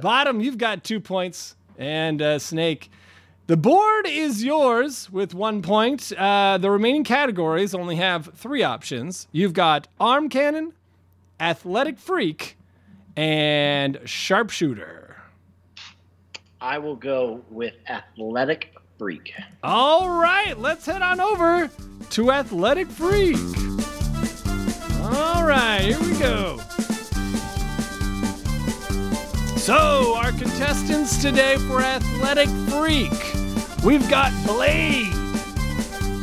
Bottom, 0.00 0.40
you've 0.40 0.58
got 0.58 0.84
two 0.84 1.00
points, 1.00 1.56
and 1.78 2.20
uh, 2.20 2.38
Snake, 2.38 2.90
the 3.46 3.56
board 3.56 4.06
is 4.06 4.44
yours 4.44 5.10
with 5.10 5.32
one 5.32 5.62
point. 5.62 6.12
Uh, 6.12 6.58
the 6.58 6.70
remaining 6.70 7.02
categories 7.02 7.74
only 7.74 7.96
have 7.96 8.30
three 8.34 8.62
options. 8.62 9.26
You've 9.32 9.54
got 9.54 9.88
arm 9.98 10.28
cannon, 10.28 10.74
athletic 11.40 11.98
freak, 11.98 12.58
and 13.16 13.98
sharpshooter. 14.04 15.16
I 16.60 16.76
will 16.76 16.96
go 16.96 17.42
with 17.50 17.74
athletic 17.88 18.74
freak. 18.98 19.32
All 19.62 20.10
right, 20.10 20.58
let's 20.58 20.84
head 20.84 21.00
on 21.00 21.20
over 21.20 21.70
to 22.10 22.32
athletic 22.32 22.88
freak. 22.88 23.36
Right, 25.46 25.82
here 25.82 26.00
we 26.00 26.18
go. 26.18 26.58
So, 29.56 30.16
our 30.16 30.32
contestants 30.32 31.22
today 31.22 31.56
for 31.68 31.80
Athletic 31.80 32.48
Freak, 32.68 33.12
we've 33.84 34.10
got 34.10 34.32
Blade, 34.44 35.14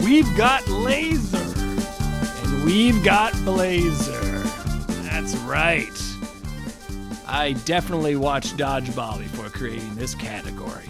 we've 0.04 0.28
got 0.36 0.68
Laser, 0.68 1.38
and 1.38 2.66
we've 2.66 3.02
got 3.02 3.32
Blazer. 3.46 4.42
That's 5.04 5.38
right. 5.38 5.88
I 7.26 7.54
definitely 7.64 8.18
watched 8.18 8.58
Dodgeball 8.58 9.20
before 9.20 9.48
creating 9.48 9.96
this 9.96 10.16
category. 10.16 10.90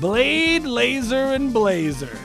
Blade, 0.00 0.64
Laser, 0.64 1.32
and 1.32 1.52
Blazer. 1.52 2.18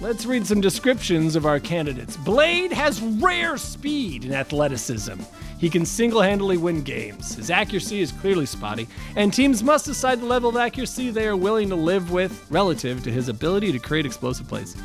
Let's 0.00 0.26
read 0.26 0.46
some 0.46 0.60
descriptions 0.60 1.34
of 1.34 1.44
our 1.44 1.58
candidates. 1.58 2.16
Blade 2.16 2.70
has 2.70 3.00
rare 3.00 3.56
speed 3.56 4.22
and 4.22 4.32
athleticism. 4.32 5.20
He 5.58 5.68
can 5.68 5.84
single 5.84 6.22
handedly 6.22 6.56
win 6.56 6.82
games. 6.82 7.34
His 7.34 7.50
accuracy 7.50 8.00
is 8.00 8.12
clearly 8.12 8.46
spotty, 8.46 8.86
and 9.16 9.34
teams 9.34 9.60
must 9.60 9.86
decide 9.86 10.20
the 10.20 10.26
level 10.26 10.50
of 10.50 10.56
accuracy 10.56 11.10
they 11.10 11.26
are 11.26 11.36
willing 11.36 11.68
to 11.70 11.74
live 11.74 12.12
with 12.12 12.46
relative 12.48 13.02
to 13.02 13.10
his 13.10 13.28
ability 13.28 13.72
to 13.72 13.80
create 13.80 14.06
explosive 14.06 14.46
plays. 14.46 14.76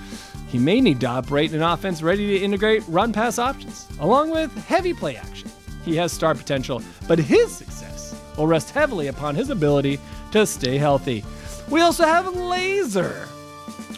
He 0.47 0.58
may 0.58 0.82
need 0.82 0.99
to 1.02 1.08
operate 1.08 1.52
in 1.52 1.58
an 1.58 1.69
offense 1.69 2.02
ready 2.02 2.39
to 2.39 2.43
integrate 2.43 2.84
run 2.88 3.13
pass 3.13 3.38
options, 3.38 3.88
along 3.99 4.32
with 4.32 4.52
heavy 4.65 4.95
play 4.95 5.15
action. 5.15 5.52
He 5.86 5.95
has 5.97 6.12
star 6.12 6.34
potential, 6.34 6.82
but 7.08 7.19
his 7.19 7.52
success 7.56 8.19
will 8.36 8.47
rest 8.47 8.71
heavily 8.71 9.08
upon 9.08 9.36
his 9.36 9.52
ability 9.52 9.99
to 10.32 10.47
stay 10.47 10.80
healthy. 10.80 11.23
We 11.69 11.82
also 11.82 12.04
have 12.04 12.36
Laser. 12.36 13.28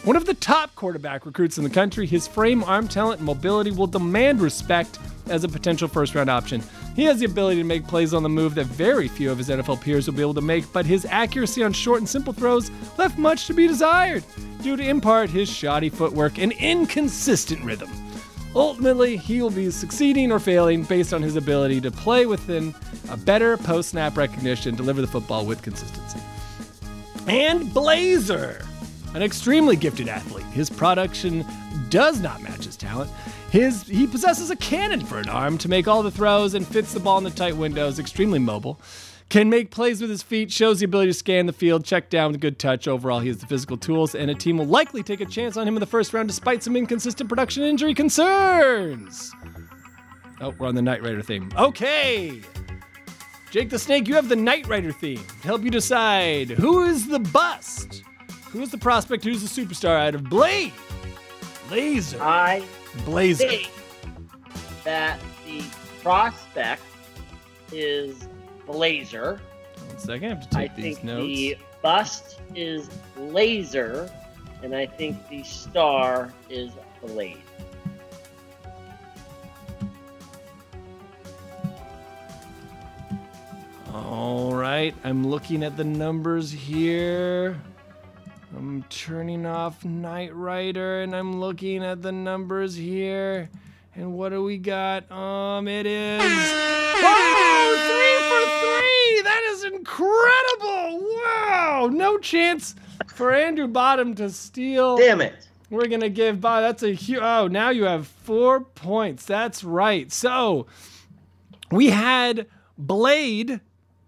One 0.06 0.14
of 0.14 0.24
the 0.24 0.34
top 0.34 0.72
quarterback 0.76 1.26
recruits 1.26 1.58
in 1.58 1.64
the 1.64 1.70
country, 1.70 2.06
his 2.06 2.28
frame, 2.28 2.62
arm 2.62 2.86
talent, 2.86 3.18
and 3.18 3.26
mobility 3.26 3.72
will 3.72 3.88
demand 3.88 4.40
respect 4.40 5.00
as 5.28 5.42
a 5.42 5.48
potential 5.48 5.88
first 5.88 6.14
round 6.14 6.30
option. 6.30 6.62
He 6.94 7.02
has 7.06 7.18
the 7.18 7.24
ability 7.24 7.56
to 7.56 7.66
make 7.66 7.88
plays 7.88 8.14
on 8.14 8.22
the 8.22 8.28
move 8.28 8.54
that 8.54 8.66
very 8.66 9.08
few 9.08 9.32
of 9.32 9.38
his 9.38 9.48
NFL 9.48 9.80
peers 9.80 10.06
will 10.06 10.14
be 10.14 10.20
able 10.20 10.34
to 10.34 10.40
make, 10.40 10.72
but 10.72 10.86
his 10.86 11.06
accuracy 11.06 11.64
on 11.64 11.72
short 11.72 11.98
and 11.98 12.08
simple 12.08 12.32
throws 12.32 12.70
left 12.96 13.18
much 13.18 13.48
to 13.48 13.52
be 13.52 13.66
desired 13.66 14.22
due 14.62 14.76
to, 14.76 14.88
in 14.88 15.00
part, 15.00 15.28
his 15.28 15.50
shoddy 15.50 15.88
footwork 15.88 16.38
and 16.38 16.52
inconsistent 16.52 17.64
rhythm. 17.64 17.90
Ultimately, 18.54 19.16
he 19.16 19.42
will 19.42 19.50
be 19.50 19.72
succeeding 19.72 20.30
or 20.30 20.38
failing 20.38 20.84
based 20.84 21.12
on 21.12 21.20
his 21.20 21.34
ability 21.34 21.80
to 21.80 21.90
play 21.90 22.26
within 22.26 22.72
a 23.10 23.16
better 23.16 23.56
post 23.56 23.88
snap 23.88 24.16
recognition, 24.16 24.76
deliver 24.76 25.00
the 25.00 25.08
football 25.08 25.44
with 25.44 25.62
consistency. 25.62 26.20
And 27.26 27.74
Blazer, 27.74 28.64
an 29.16 29.22
extremely 29.22 29.76
gifted 29.76 30.08
athlete. 30.08 30.44
His 30.46 30.68
production 30.68 31.44
does 31.88 32.20
not 32.20 32.42
match 32.42 32.66
his 32.66 32.76
talent. 32.76 33.10
His 33.50 33.82
he 33.82 34.06
possesses 34.06 34.50
a 34.50 34.56
cannon 34.56 35.00
for 35.04 35.18
an 35.18 35.28
arm 35.28 35.56
to 35.58 35.68
make 35.68 35.88
all 35.88 36.02
the 36.02 36.10
throws 36.10 36.52
and 36.52 36.66
fits 36.66 36.92
the 36.92 37.00
ball 37.00 37.16
in 37.18 37.24
the 37.24 37.30
tight 37.30 37.56
windows. 37.56 37.98
Extremely 37.98 38.38
mobile. 38.38 38.78
Can 39.28 39.50
make 39.50 39.72
plays 39.72 40.00
with 40.00 40.10
his 40.10 40.22
feet, 40.22 40.52
shows 40.52 40.78
the 40.78 40.84
ability 40.84 41.10
to 41.10 41.14
scan 41.14 41.46
the 41.46 41.52
field, 41.52 41.84
check 41.84 42.10
down 42.10 42.30
with 42.30 42.40
good 42.40 42.60
touch. 42.60 42.86
Overall, 42.86 43.18
he 43.18 43.26
has 43.26 43.38
the 43.38 43.46
physical 43.46 43.76
tools, 43.76 44.14
and 44.14 44.30
a 44.30 44.34
team 44.34 44.58
will 44.58 44.66
likely 44.66 45.02
take 45.02 45.20
a 45.20 45.26
chance 45.26 45.56
on 45.56 45.66
him 45.66 45.74
in 45.74 45.80
the 45.80 45.86
first 45.86 46.14
round 46.14 46.28
despite 46.28 46.62
some 46.62 46.76
inconsistent 46.76 47.28
production 47.28 47.64
injury 47.64 47.92
concerns. 47.92 49.32
Oh, 50.40 50.54
we're 50.58 50.68
on 50.68 50.76
the 50.76 50.82
Knight 50.82 51.02
Rider 51.02 51.22
theme. 51.22 51.50
Okay. 51.56 52.40
Jake 53.50 53.70
the 53.70 53.78
Snake, 53.78 54.06
you 54.06 54.14
have 54.14 54.28
the 54.28 54.36
Knight 54.36 54.68
Rider 54.68 54.92
theme 54.92 55.24
to 55.40 55.46
help 55.48 55.62
you 55.62 55.70
decide 55.70 56.50
who 56.50 56.82
is 56.82 57.08
the 57.08 57.18
bust, 57.18 58.02
who 58.56 58.62
is 58.62 58.70
the 58.70 58.78
prospect, 58.78 59.22
who's 59.22 59.42
the 59.42 59.62
superstar 59.62 59.98
out 60.00 60.14
of 60.14 60.24
Blade, 60.24 60.72
Laser, 61.70 62.16
I 62.22 62.64
Blazer. 63.04 63.46
think 63.46 63.70
that 64.82 65.20
the 65.44 65.62
prospect 66.02 66.80
is 67.70 68.28
Blazer. 68.64 69.42
One 69.88 69.98
second, 69.98 70.24
I 70.24 70.28
have 70.28 70.48
to 70.48 70.58
I 70.58 70.62
take 70.68 70.74
these 70.74 70.94
think 70.96 71.04
notes. 71.04 71.26
the 71.26 71.58
bust 71.82 72.40
is 72.54 72.88
Laser, 73.18 74.10
and 74.62 74.74
I 74.74 74.86
think 74.86 75.28
the 75.28 75.42
star 75.42 76.32
is 76.48 76.70
Blade. 77.02 77.42
All 83.92 84.54
right, 84.54 84.94
I'm 85.04 85.26
looking 85.26 85.62
at 85.62 85.76
the 85.76 85.84
numbers 85.84 86.50
here. 86.50 87.60
I'm 88.56 88.82
turning 88.84 89.44
off 89.44 89.84
Knight 89.84 90.34
Rider 90.34 91.02
and 91.02 91.14
I'm 91.14 91.38
looking 91.40 91.84
at 91.84 92.00
the 92.00 92.12
numbers 92.12 92.74
here. 92.74 93.50
And 93.94 94.14
what 94.14 94.30
do 94.30 94.42
we 94.42 94.56
got? 94.56 95.10
Um, 95.12 95.68
it 95.68 95.84
is 95.84 96.22
Oh, 96.22 97.76
three 97.86 98.28
for 98.28 98.44
three! 98.60 99.22
That 99.22 99.42
is 99.52 99.64
incredible! 99.64 101.00
Wow! 101.14 101.90
No 101.92 102.16
chance 102.18 102.74
for 103.08 103.32
Andrew 103.32 103.68
Bottom 103.68 104.14
to 104.14 104.30
steal. 104.30 104.96
Damn 104.96 105.20
it. 105.20 105.34
We're 105.68 105.88
gonna 105.88 106.08
give 106.08 106.40
Bob. 106.40 106.62
That's 106.62 106.82
a 106.82 106.94
huge. 106.94 107.20
Oh, 107.22 107.48
now 107.48 107.70
you 107.70 107.84
have 107.84 108.06
four 108.06 108.60
points. 108.60 109.26
That's 109.26 109.64
right. 109.64 110.10
So 110.12 110.66
we 111.70 111.88
had 111.90 112.46
Blade, 112.78 113.60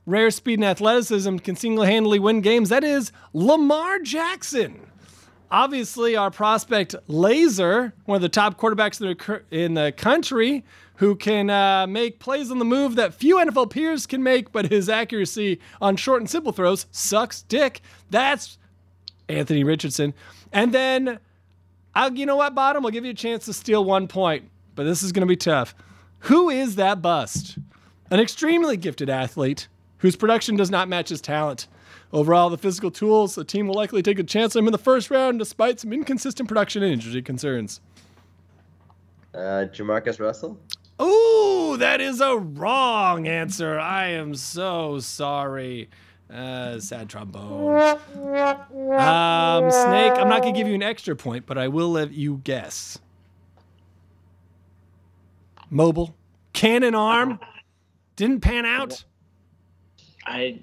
rare 0.08 0.30
speed 0.30 0.58
and 0.58 0.64
athleticism, 0.64 1.36
can 1.38 1.54
single-handedly 1.54 2.18
win 2.18 2.40
games. 2.40 2.70
That 2.70 2.82
is 2.82 3.12
Lamar 3.34 3.98
Jackson. 3.98 4.86
Obviously, 5.50 6.16
our 6.16 6.30
prospect 6.30 6.94
Laser, 7.06 7.92
one 8.06 8.16
of 8.16 8.22
the 8.22 8.28
top 8.28 8.58
quarterbacks 8.58 9.00
in 9.00 9.08
the, 9.08 9.42
in 9.50 9.74
the 9.74 9.92
country, 9.92 10.64
who 10.96 11.14
can 11.14 11.48
uh, 11.48 11.86
make 11.86 12.18
plays 12.18 12.50
on 12.50 12.58
the 12.58 12.64
move 12.64 12.96
that 12.96 13.14
few 13.14 13.36
NFL 13.36 13.70
peers 13.70 14.06
can 14.06 14.22
make, 14.22 14.50
but 14.50 14.70
his 14.70 14.88
accuracy 14.88 15.60
on 15.80 15.96
short 15.96 16.20
and 16.20 16.28
simple 16.28 16.52
throws 16.52 16.86
sucks 16.90 17.42
dick. 17.42 17.80
That's 18.10 18.58
Anthony 19.28 19.62
Richardson. 19.62 20.14
And 20.52 20.72
then, 20.72 21.18
I'll, 21.94 22.12
you 22.14 22.26
know 22.26 22.36
what, 22.36 22.54
Bottom? 22.54 22.84
I'll 22.84 22.90
give 22.90 23.04
you 23.04 23.12
a 23.12 23.14
chance 23.14 23.44
to 23.44 23.52
steal 23.52 23.84
one 23.84 24.08
point, 24.08 24.50
but 24.74 24.84
this 24.84 25.02
is 25.02 25.12
going 25.12 25.26
to 25.26 25.30
be 25.30 25.36
tough. 25.36 25.74
Who 26.20 26.50
is 26.50 26.76
that 26.76 27.00
bust? 27.00 27.58
An 28.10 28.20
extremely 28.20 28.76
gifted 28.76 29.08
athlete 29.08 29.68
whose 29.98 30.16
production 30.16 30.56
does 30.56 30.70
not 30.70 30.88
match 30.88 31.08
his 31.08 31.20
talent. 31.20 31.68
Overall, 32.12 32.48
the 32.50 32.58
physical 32.58 32.90
tools, 32.90 33.34
the 33.34 33.44
team 33.44 33.66
will 33.66 33.74
likely 33.74 34.02
take 34.02 34.18
a 34.18 34.24
chance 34.24 34.56
on 34.56 34.60
him 34.60 34.68
in 34.68 34.72
the 34.72 34.78
first 34.78 35.10
round 35.10 35.38
despite 35.38 35.80
some 35.80 35.92
inconsistent 35.92 36.48
production 36.48 36.82
and 36.82 36.92
injury 36.92 37.22
concerns. 37.22 37.80
Uh, 39.34 39.66
Jamarcus 39.70 40.18
Russell? 40.18 40.58
Ooh, 41.00 41.76
that 41.78 42.00
is 42.00 42.20
a 42.20 42.36
wrong 42.36 43.28
answer. 43.28 43.78
I 43.78 44.08
am 44.08 44.34
so 44.34 44.98
sorry. 44.98 45.90
Uh, 46.32 46.78
sad 46.78 47.08
trombone. 47.08 47.78
Um, 47.78 49.70
Snake, 49.70 50.12
I'm 50.12 50.28
not 50.28 50.42
going 50.42 50.54
to 50.54 50.58
give 50.58 50.68
you 50.68 50.74
an 50.74 50.82
extra 50.82 51.16
point, 51.16 51.46
but 51.46 51.56
I 51.56 51.68
will 51.68 51.90
let 51.90 52.12
you 52.12 52.40
guess. 52.44 52.98
Mobile. 55.70 56.14
Cannon 56.52 56.94
arm. 56.94 57.38
Didn't 58.16 58.40
pan 58.40 58.66
out. 58.66 59.04
I 60.28 60.58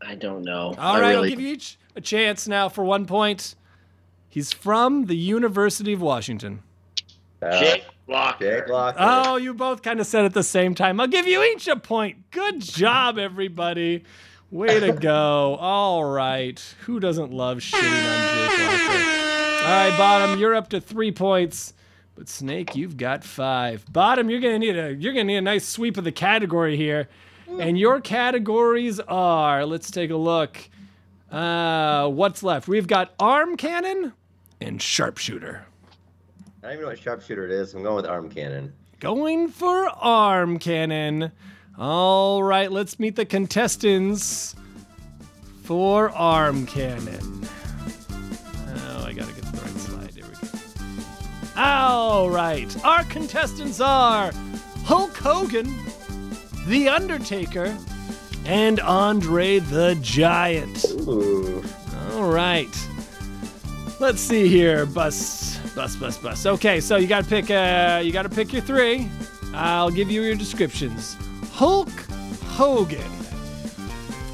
I 0.00 0.14
don't 0.14 0.42
know. 0.44 0.74
All 0.78 0.96
I 0.96 1.00
right, 1.00 1.10
really- 1.10 1.16
I'll 1.16 1.30
give 1.30 1.40
you 1.40 1.52
each 1.54 1.78
a 1.94 2.00
chance 2.00 2.46
now 2.46 2.68
for 2.68 2.84
one 2.84 3.06
point. 3.06 3.54
He's 4.28 4.52
from 4.52 5.06
the 5.06 5.16
University 5.16 5.92
of 5.94 6.00
Washington. 6.02 6.62
Uh, 7.40 7.58
Jake 7.58 7.84
Locker. 8.06 8.60
Jake 8.60 8.68
Locker. 8.68 8.98
Oh, 9.00 9.36
you 9.36 9.54
both 9.54 9.82
kind 9.82 9.98
of 10.00 10.06
said 10.06 10.24
at 10.24 10.34
the 10.34 10.42
same 10.42 10.74
time. 10.74 11.00
I'll 11.00 11.06
give 11.06 11.26
you 11.26 11.42
each 11.42 11.66
a 11.68 11.76
point. 11.76 12.30
Good 12.30 12.60
job, 12.60 13.18
everybody. 13.18 14.04
Way 14.50 14.78
to 14.80 14.92
go. 14.92 15.56
All 15.56 16.04
right. 16.04 16.62
Who 16.84 17.00
doesn't 17.00 17.32
love 17.32 17.58
shitting 17.58 17.82
on 17.82 18.48
Jake 18.48 18.58
Locker? 18.68 19.64
All 19.64 19.72
right, 19.88 19.94
Bottom, 19.98 20.38
you're 20.38 20.54
up 20.54 20.68
to 20.70 20.80
three 20.80 21.10
points. 21.12 21.72
But 22.14 22.28
Snake, 22.28 22.76
you've 22.76 22.96
got 22.96 23.24
five. 23.24 23.84
Bottom, 23.92 24.30
you're 24.30 24.40
gonna 24.40 24.58
need 24.58 24.76
a 24.76 24.94
you're 24.94 25.12
gonna 25.12 25.24
need 25.24 25.36
a 25.36 25.42
nice 25.42 25.66
sweep 25.66 25.96
of 25.98 26.04
the 26.04 26.12
category 26.12 26.76
here. 26.76 27.08
And 27.58 27.78
your 27.78 28.00
categories 28.00 29.00
are, 29.00 29.64
let's 29.64 29.90
take 29.90 30.10
a 30.10 30.16
look. 30.16 30.58
Uh, 31.30 32.08
what's 32.08 32.42
left? 32.42 32.68
We've 32.68 32.86
got 32.86 33.14
arm 33.18 33.56
cannon 33.56 34.12
and 34.60 34.80
sharpshooter. 34.80 35.66
I 36.62 36.66
don't 36.66 36.72
even 36.72 36.82
know 36.82 36.88
what 36.88 36.98
sharpshooter 36.98 37.44
it 37.44 37.50
is. 37.50 37.74
I'm 37.74 37.82
going 37.82 37.96
with 37.96 38.06
arm 38.06 38.28
cannon. 38.28 38.72
Going 39.00 39.48
for 39.48 39.88
arm 39.88 40.58
cannon. 40.58 41.32
All 41.78 42.42
right, 42.42 42.70
let's 42.72 42.98
meet 42.98 43.16
the 43.16 43.26
contestants 43.26 44.54
for 45.62 46.10
arm 46.10 46.66
cannon. 46.66 47.46
Oh, 48.68 49.04
I 49.04 49.12
gotta 49.12 49.32
get 49.32 49.44
the 49.44 49.60
right 49.60 49.76
slide. 49.78 50.14
Here 50.14 50.24
we 50.24 50.48
go. 50.48 51.60
All 51.60 52.30
right, 52.30 52.84
our 52.84 53.04
contestants 53.04 53.80
are 53.80 54.32
Hulk 54.84 55.16
Hogan, 55.16 55.74
The 56.66 56.88
Undertaker, 56.88 57.76
and 58.44 58.80
Andre 58.80 59.60
the 59.60 59.96
Giant. 60.02 60.84
Ooh. 61.06 61.62
All 62.12 62.28
right. 62.30 62.68
Let's 64.00 64.20
see 64.20 64.48
here. 64.48 64.84
Bus, 64.84 65.58
bus, 65.74 65.96
bus, 65.96 66.18
bus. 66.18 66.44
Okay, 66.44 66.80
so 66.80 66.96
you 66.96 67.06
gotta 67.06 67.26
pick. 67.26 67.50
Uh, 67.50 68.02
you 68.04 68.12
gotta 68.12 68.28
pick 68.28 68.52
your 68.52 68.62
three. 68.62 69.08
I'll 69.54 69.90
give 69.90 70.10
you 70.10 70.22
your 70.22 70.34
descriptions. 70.34 71.16
Hulk 71.52 71.88
Hogan. 72.44 73.10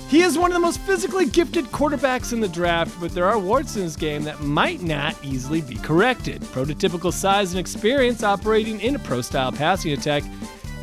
He 0.09 0.23
is 0.23 0.37
one 0.37 0.51
of 0.51 0.55
the 0.55 0.61
most 0.61 0.81
physically 0.81 1.27
gifted 1.27 1.67
quarterbacks 1.67 2.33
in 2.33 2.41
the 2.41 2.49
draft, 2.49 2.99
but 3.01 3.13
there 3.13 3.27
are 3.27 3.39
warts 3.39 3.77
in 3.77 3.83
his 3.83 3.97
game 3.97 4.25
that 4.25 4.41
might 4.41 4.83
not 4.83 5.17
easily 5.23 5.63
be 5.63 5.77
corrected. 5.77 6.43
Prototypical 6.43 7.13
size 7.13 7.53
and 7.53 7.61
experience 7.61 8.23
operating 8.23 8.81
in 8.81 8.95
a 8.95 8.99
pro 8.99 9.23
style 9.23 9.53
passing 9.53 9.93
attack. 9.93 10.23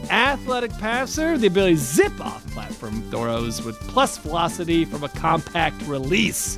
Athletic 0.09 0.71
passer, 0.79 1.37
the 1.37 1.47
ability 1.47 1.75
to 1.75 1.81
zip 1.81 2.19
off 2.19 2.45
platform 2.51 3.01
throws 3.11 3.63
with 3.63 3.79
plus 3.81 4.17
velocity 4.17 4.83
from 4.85 5.03
a 5.03 5.09
compact 5.09 5.81
release. 5.83 6.57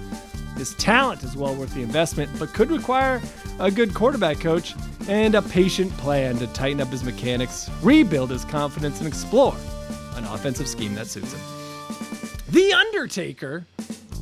His 0.55 0.73
talent 0.75 1.23
is 1.23 1.35
well 1.35 1.55
worth 1.55 1.73
the 1.73 1.81
investment, 1.81 2.31
but 2.39 2.53
could 2.53 2.71
require 2.71 3.21
a 3.59 3.69
good 3.69 3.93
quarterback 3.93 4.39
coach 4.39 4.73
and 5.07 5.35
a 5.35 5.41
patient 5.41 5.91
plan 5.97 6.37
to 6.37 6.47
tighten 6.47 6.79
up 6.79 6.87
his 6.89 7.03
mechanics, 7.03 7.69
rebuild 7.81 8.29
his 8.29 8.45
confidence, 8.45 8.99
and 8.99 9.07
explore 9.07 9.55
an 10.15 10.23
offensive 10.25 10.67
scheme 10.67 10.93
that 10.95 11.07
suits 11.07 11.33
him. 11.33 11.41
The 12.49 12.73
Undertaker, 12.73 13.65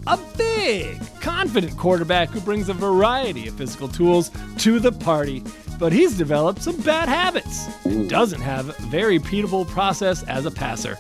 a 0.07 0.17
big, 0.37 0.99
confident 1.19 1.77
quarterback 1.77 2.29
who 2.29 2.39
brings 2.41 2.69
a 2.69 2.73
variety 2.73 3.47
of 3.47 3.55
physical 3.55 3.87
tools 3.87 4.31
to 4.59 4.79
the 4.79 4.91
party, 4.91 5.43
but 5.79 5.93
he's 5.93 6.17
developed 6.17 6.61
some 6.61 6.77
bad 6.81 7.09
habits 7.09 7.67
and 7.85 8.09
doesn't 8.09 8.41
have 8.41 8.69
a 8.69 8.73
very 8.83 9.17
repeatable 9.17 9.67
process 9.67 10.23
as 10.23 10.45
a 10.45 10.51
passer. 10.51 10.97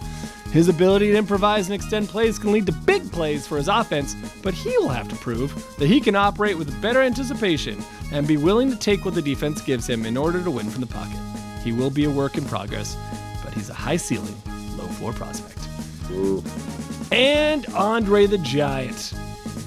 His 0.51 0.67
ability 0.67 1.11
to 1.11 1.17
improvise 1.17 1.67
and 1.67 1.75
extend 1.75 2.09
plays 2.09 2.39
can 2.39 2.51
lead 2.51 2.65
to 2.65 2.71
big 2.71 3.11
plays 3.11 3.45
for 3.45 3.57
his 3.57 3.67
offense, 3.67 4.15
but 4.41 4.55
he 4.55 4.75
will 4.79 4.89
have 4.89 5.07
to 5.09 5.15
prove 5.17 5.53
that 5.77 5.85
he 5.85 5.99
can 5.99 6.15
operate 6.15 6.57
with 6.57 6.81
better 6.81 7.01
anticipation 7.01 7.83
and 8.11 8.27
be 8.27 8.37
willing 8.37 8.71
to 8.71 8.75
take 8.75 9.05
what 9.05 9.13
the 9.13 9.21
defense 9.21 9.61
gives 9.61 9.87
him 9.87 10.07
in 10.07 10.17
order 10.17 10.43
to 10.43 10.49
win 10.49 10.69
from 10.69 10.81
the 10.81 10.87
pocket. 10.87 11.19
He 11.63 11.71
will 11.71 11.91
be 11.91 12.05
a 12.05 12.09
work 12.09 12.35
in 12.35 12.45
progress, 12.45 12.97
but 13.43 13.53
he's 13.53 13.69
a 13.69 13.75
high 13.75 13.97
ceiling, 13.97 14.35
low 14.75 14.87
floor 14.87 15.13
prospect 15.13 15.59
Ooh. 16.09 16.43
and 17.11 17.67
Andre 17.75 18.25
the 18.25 18.39
Giant. 18.39 19.13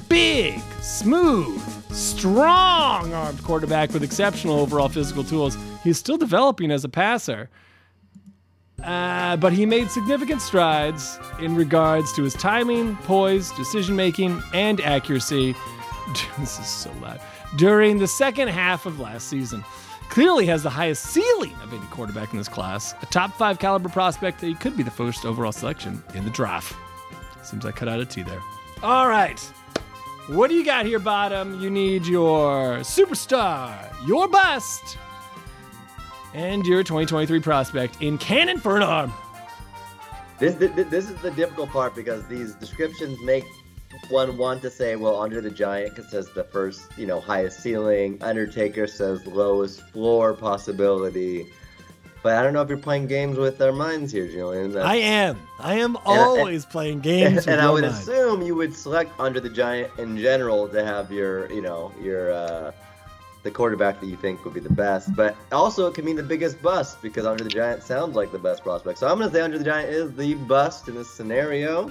Big, 0.09 0.61
smooth, 0.81 1.63
strong 1.93 3.13
armed 3.13 3.43
quarterback 3.45 3.93
with 3.93 4.03
exceptional 4.03 4.59
overall 4.61 4.89
physical 4.89 5.25
tools. 5.25 5.57
He's 5.83 5.99
still 5.99 6.17
developing 6.17 6.71
as 6.71 6.85
a 6.85 6.89
passer. 6.89 7.49
Uh, 8.83 9.37
but 9.37 9.53
he 9.53 9.65
made 9.65 9.91
significant 9.91 10.43
strides 10.43 11.19
in 11.41 11.55
regards 11.55 12.13
to 12.15 12.23
his 12.23 12.35
timing, 12.35 12.97
poise, 12.97 13.53
decision 13.53 13.95
making, 13.95 14.43
and 14.53 14.81
accuracy. 14.81 15.55
this 16.39 16.59
is 16.59 16.67
so 16.67 16.91
loud. 17.01 17.21
During 17.57 17.99
the 17.99 18.09
second 18.09 18.49
half 18.49 18.87
of 18.87 18.99
last 18.99 19.29
season. 19.29 19.65
Clearly 20.13 20.45
has 20.45 20.63
the 20.63 20.69
highest 20.69 21.07
ceiling 21.07 21.55
of 21.63 21.73
any 21.73 21.87
quarterback 21.87 22.33
in 22.33 22.39
this 22.39 22.47
class. 22.47 22.95
A 23.01 23.07
top 23.07 23.33
five 23.33 23.59
caliber 23.59 23.89
prospect 23.89 24.43
that 24.43 24.47
he 24.47 24.55
could 24.55 24.77
be 24.77 24.83
the 24.83 24.91
first 24.91 25.25
overall 25.25 25.53
selection 25.53 26.05
in 26.15 26.25
the 26.25 26.31
draft. 26.31 26.77
Seems 27.43 27.65
I 27.65 27.73
cut 27.73 27.89
out 27.89 27.99
a 27.99 28.05
T 28.05 28.23
there. 28.23 28.43
All 28.83 29.09
right. 29.09 29.41
What 30.29 30.49
do 30.49 30.55
you 30.55 30.65
got 30.65 30.87
here, 30.87 31.01
bottom? 31.01 31.61
You 31.61 31.69
need 31.69 32.07
your 32.07 32.79
superstar, 32.79 33.93
your 34.07 34.29
bust, 34.29 34.97
and 36.33 36.65
your 36.65 36.85
2023 36.85 37.41
prospect 37.41 38.01
in 38.01 38.19
cannon 38.19 38.59
for 38.59 38.77
an 38.77 38.85
arm. 38.85 39.13
This, 40.39 40.55
this 40.55 40.71
this 40.89 41.11
is 41.11 41.21
the 41.23 41.33
difficult 41.33 41.71
part 41.71 41.97
because 41.97 42.25
these 42.29 42.55
descriptions 42.55 43.19
make 43.25 43.45
one 44.11 44.37
want 44.37 44.63
to 44.63 44.71
say, 44.71 44.95
well, 44.95 45.17
Andre 45.17 45.41
the 45.41 45.51
Giant 45.51 45.97
because 45.97 46.11
says 46.11 46.31
the 46.31 46.45
first, 46.45 46.97
you 46.97 47.07
know, 47.07 47.21
highest 47.21 47.61
ceiling. 47.61 48.19
Undertaker 48.21 48.87
says 48.87 49.27
lowest 49.27 49.81
floor 49.91 50.35
possibility. 50.35 51.47
But 52.23 52.37
I 52.37 52.43
don't 52.43 52.53
know 52.53 52.63
if 52.63 52.69
you're 52.69 52.79
playing 52.79 53.09
games 53.09 53.37
with 53.37 53.61
our 53.61 53.73
minds 53.73 54.13
here, 54.13 54.29
Julian. 54.29 54.77
I 54.77 54.97
am. 54.97 55.39
I 55.59 55.75
am 55.75 55.97
always 56.05 56.65
playing 56.65 57.01
games 57.01 57.35
with 57.47 57.49
and 57.49 57.61
I 57.61 57.69
would 57.69 57.83
mind. 57.83 57.95
assume 57.95 58.43
you 58.43 58.55
would 58.55 58.75
select 58.75 59.11
Andre 59.19 59.41
the 59.41 59.51
Giant 59.51 59.91
in 59.99 60.17
general 60.17 60.69
to 60.69 60.85
have 60.85 61.11
your, 61.11 61.51
you 61.53 61.63
know, 61.63 61.93
your 62.01 62.33
uh, 62.33 62.73
the 63.43 63.51
quarterback 63.51 64.01
that 64.01 64.07
you 64.07 64.17
think 64.17 64.45
would 64.45 64.55
be 64.55 64.61
the 64.61 64.71
best. 64.71 65.15
But 65.17 65.35
also, 65.51 65.89
it 65.89 65.95
can 65.95 66.05
mean 66.05 66.15
the 66.15 66.23
biggest 66.23 66.63
bust 66.63 67.03
because 67.03 67.27
Andre 67.27 67.45
the 67.45 67.51
Giant 67.51 67.83
sounds 67.83 68.15
like 68.15 68.31
the 68.31 68.39
best 68.39 68.63
prospect. 68.63 68.99
So 68.99 69.09
I'm 69.09 69.19
going 69.19 69.29
to 69.29 69.35
say 69.35 69.43
Andre 69.43 69.59
the 69.59 69.65
Giant 69.65 69.91
is 69.91 70.13
the 70.15 70.35
bust 70.35 70.89
in 70.89 70.95
this 70.95 71.11
scenario. 71.11 71.91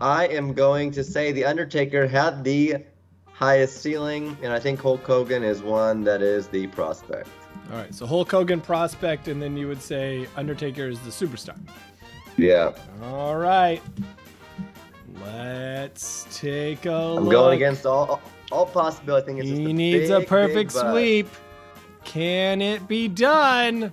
I 0.00 0.28
am 0.28 0.54
going 0.54 0.92
to 0.92 1.02
say 1.04 1.32
the 1.32 1.44
Undertaker 1.44 2.06
had 2.06 2.44
the 2.44 2.76
highest 3.32 3.82
ceiling, 3.82 4.36
and 4.42 4.52
I 4.52 4.60
think 4.60 4.80
Hulk 4.80 5.02
Hogan 5.02 5.42
is 5.42 5.60
one 5.60 6.04
that 6.04 6.22
is 6.22 6.46
the 6.48 6.68
prospect. 6.68 7.28
All 7.70 7.76
right, 7.76 7.94
so 7.94 8.06
Hulk 8.06 8.30
Hogan 8.30 8.60
prospect, 8.60 9.28
and 9.28 9.40
then 9.40 9.56
you 9.56 9.68
would 9.68 9.80
say 9.82 10.26
Undertaker 10.36 10.88
is 10.88 10.98
the 11.00 11.10
superstar. 11.10 11.56
Yeah. 12.36 12.72
All 13.02 13.36
right. 13.36 13.82
Let's 15.24 16.26
take 16.32 16.86
a 16.86 16.92
I'm 16.92 17.24
look. 17.24 17.32
going 17.32 17.56
against 17.56 17.86
all 17.86 18.20
all 18.50 18.66
possibility. 18.66 19.22
I 19.22 19.26
think 19.26 19.38
it's 19.40 19.48
just 19.48 19.60
He 19.60 19.70
a 19.70 19.74
needs 19.74 20.08
big, 20.08 20.22
a 20.22 20.26
perfect 20.26 20.72
sweep. 20.72 21.28
Can 22.04 22.62
it 22.62 22.88
be 22.88 23.06
done? 23.08 23.92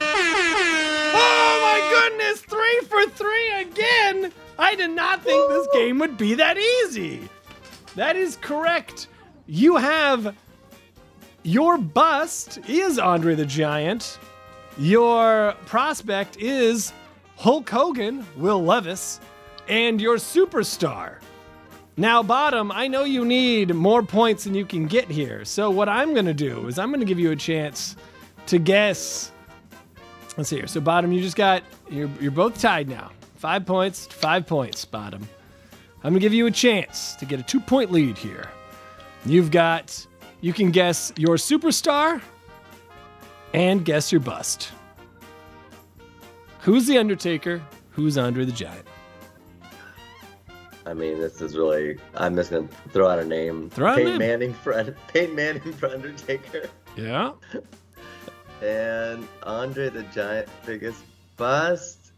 Oh 0.00 1.58
my 1.62 2.08
goodness! 2.08 2.40
Three 2.42 2.80
for 2.88 3.06
three 3.10 3.52
again! 3.62 4.32
I 4.58 4.74
did 4.74 4.90
not 4.90 5.22
think 5.22 5.48
this 5.48 5.66
game 5.72 5.98
would 5.98 6.16
be 6.18 6.34
that 6.34 6.58
easy. 6.58 7.28
That 7.94 8.16
is 8.16 8.36
correct. 8.36 9.08
You 9.46 9.76
have 9.76 10.34
your 11.46 11.78
bust 11.78 12.58
is 12.68 12.98
Andre 12.98 13.36
the 13.36 13.46
Giant. 13.46 14.18
Your 14.78 15.54
prospect 15.66 16.38
is 16.38 16.92
Hulk 17.36 17.70
Hogan, 17.70 18.26
Will 18.36 18.64
Levis, 18.64 19.20
and 19.68 20.00
your 20.00 20.16
superstar. 20.16 21.20
Now, 21.96 22.20
bottom, 22.22 22.72
I 22.72 22.88
know 22.88 23.04
you 23.04 23.24
need 23.24 23.72
more 23.72 24.02
points 24.02 24.42
than 24.42 24.56
you 24.56 24.66
can 24.66 24.86
get 24.86 25.08
here. 25.08 25.44
So, 25.44 25.70
what 25.70 25.88
I'm 25.88 26.14
going 26.14 26.26
to 26.26 26.34
do 26.34 26.66
is 26.66 26.80
I'm 26.80 26.88
going 26.90 27.00
to 27.00 27.06
give 27.06 27.20
you 27.20 27.30
a 27.30 27.36
chance 27.36 27.94
to 28.46 28.58
guess. 28.58 29.30
Let's 30.36 30.50
see 30.50 30.56
here. 30.56 30.66
So, 30.66 30.80
bottom, 30.80 31.12
you 31.12 31.22
just 31.22 31.36
got, 31.36 31.62
you're, 31.88 32.10
you're 32.20 32.32
both 32.32 32.60
tied 32.60 32.88
now. 32.88 33.12
Five 33.36 33.64
points, 33.64 34.06
five 34.06 34.48
points, 34.48 34.84
bottom. 34.84 35.26
I'm 36.02 36.10
going 36.10 36.14
to 36.14 36.20
give 36.20 36.34
you 36.34 36.46
a 36.46 36.50
chance 36.50 37.14
to 37.14 37.24
get 37.24 37.38
a 37.38 37.44
two 37.44 37.60
point 37.60 37.92
lead 37.92 38.18
here. 38.18 38.50
You've 39.24 39.52
got, 39.52 40.06
you 40.40 40.52
can 40.52 40.70
guess 40.70 41.12
your 41.16 41.36
superstar 41.36 42.20
and 43.54 43.84
guess 43.84 44.12
your 44.12 44.20
bust. 44.20 44.70
Who's 46.60 46.86
the 46.86 46.98
Undertaker? 46.98 47.62
Who's 47.90 48.18
Andre 48.18 48.44
the 48.44 48.52
Giant? 48.52 48.86
I 50.84 50.94
mean, 50.94 51.18
this 51.20 51.40
is 51.40 51.56
really. 51.56 51.98
I'm 52.14 52.36
just 52.36 52.50
gonna 52.50 52.68
throw 52.92 53.08
out 53.08 53.18
a 53.18 53.24
name. 53.24 53.70
Throw 53.70 53.88
out 53.88 53.94
a 53.94 53.96
Peyton 53.96 54.10
name. 54.10 54.18
Manning 54.18 54.54
for 54.54 54.94
Peyton 55.08 55.34
Manning 55.34 55.72
for 55.72 55.88
Undertaker, 55.88 56.68
Yeah. 56.96 57.32
and 58.62 59.26
Andre 59.42 59.88
the 59.88 60.02
Giant 60.04 60.48
biggest 60.64 61.02
bust. 61.36 62.12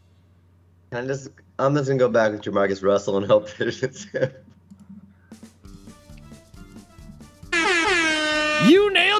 I'm 0.91 1.07
just. 1.07 1.29
I'm 1.57 1.75
just 1.75 1.87
gonna 1.87 1.99
go 1.99 2.09
back 2.09 2.31
with 2.31 2.41
Jamarcus 2.41 2.83
Russell 2.83 3.17
and 3.17 3.25
hope 3.25 3.49
that 3.57 3.67
it's 3.83 4.03
him. 4.05 4.31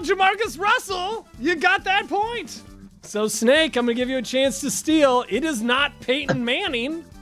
You 0.05 0.15
Jamarcus 0.15 0.59
Russell. 0.59 1.27
You 1.39 1.55
got 1.55 1.83
that 1.83 2.07
point. 2.07 2.61
So, 3.01 3.27
Snake, 3.27 3.75
I'm 3.75 3.85
going 3.85 3.95
to 3.95 3.99
give 3.99 4.09
you 4.09 4.17
a 4.17 4.21
chance 4.21 4.61
to 4.61 4.71
steal. 4.71 5.25
It 5.29 5.43
is 5.43 5.61
not 5.61 5.99
Peyton 6.01 6.43
Manning. 6.43 7.05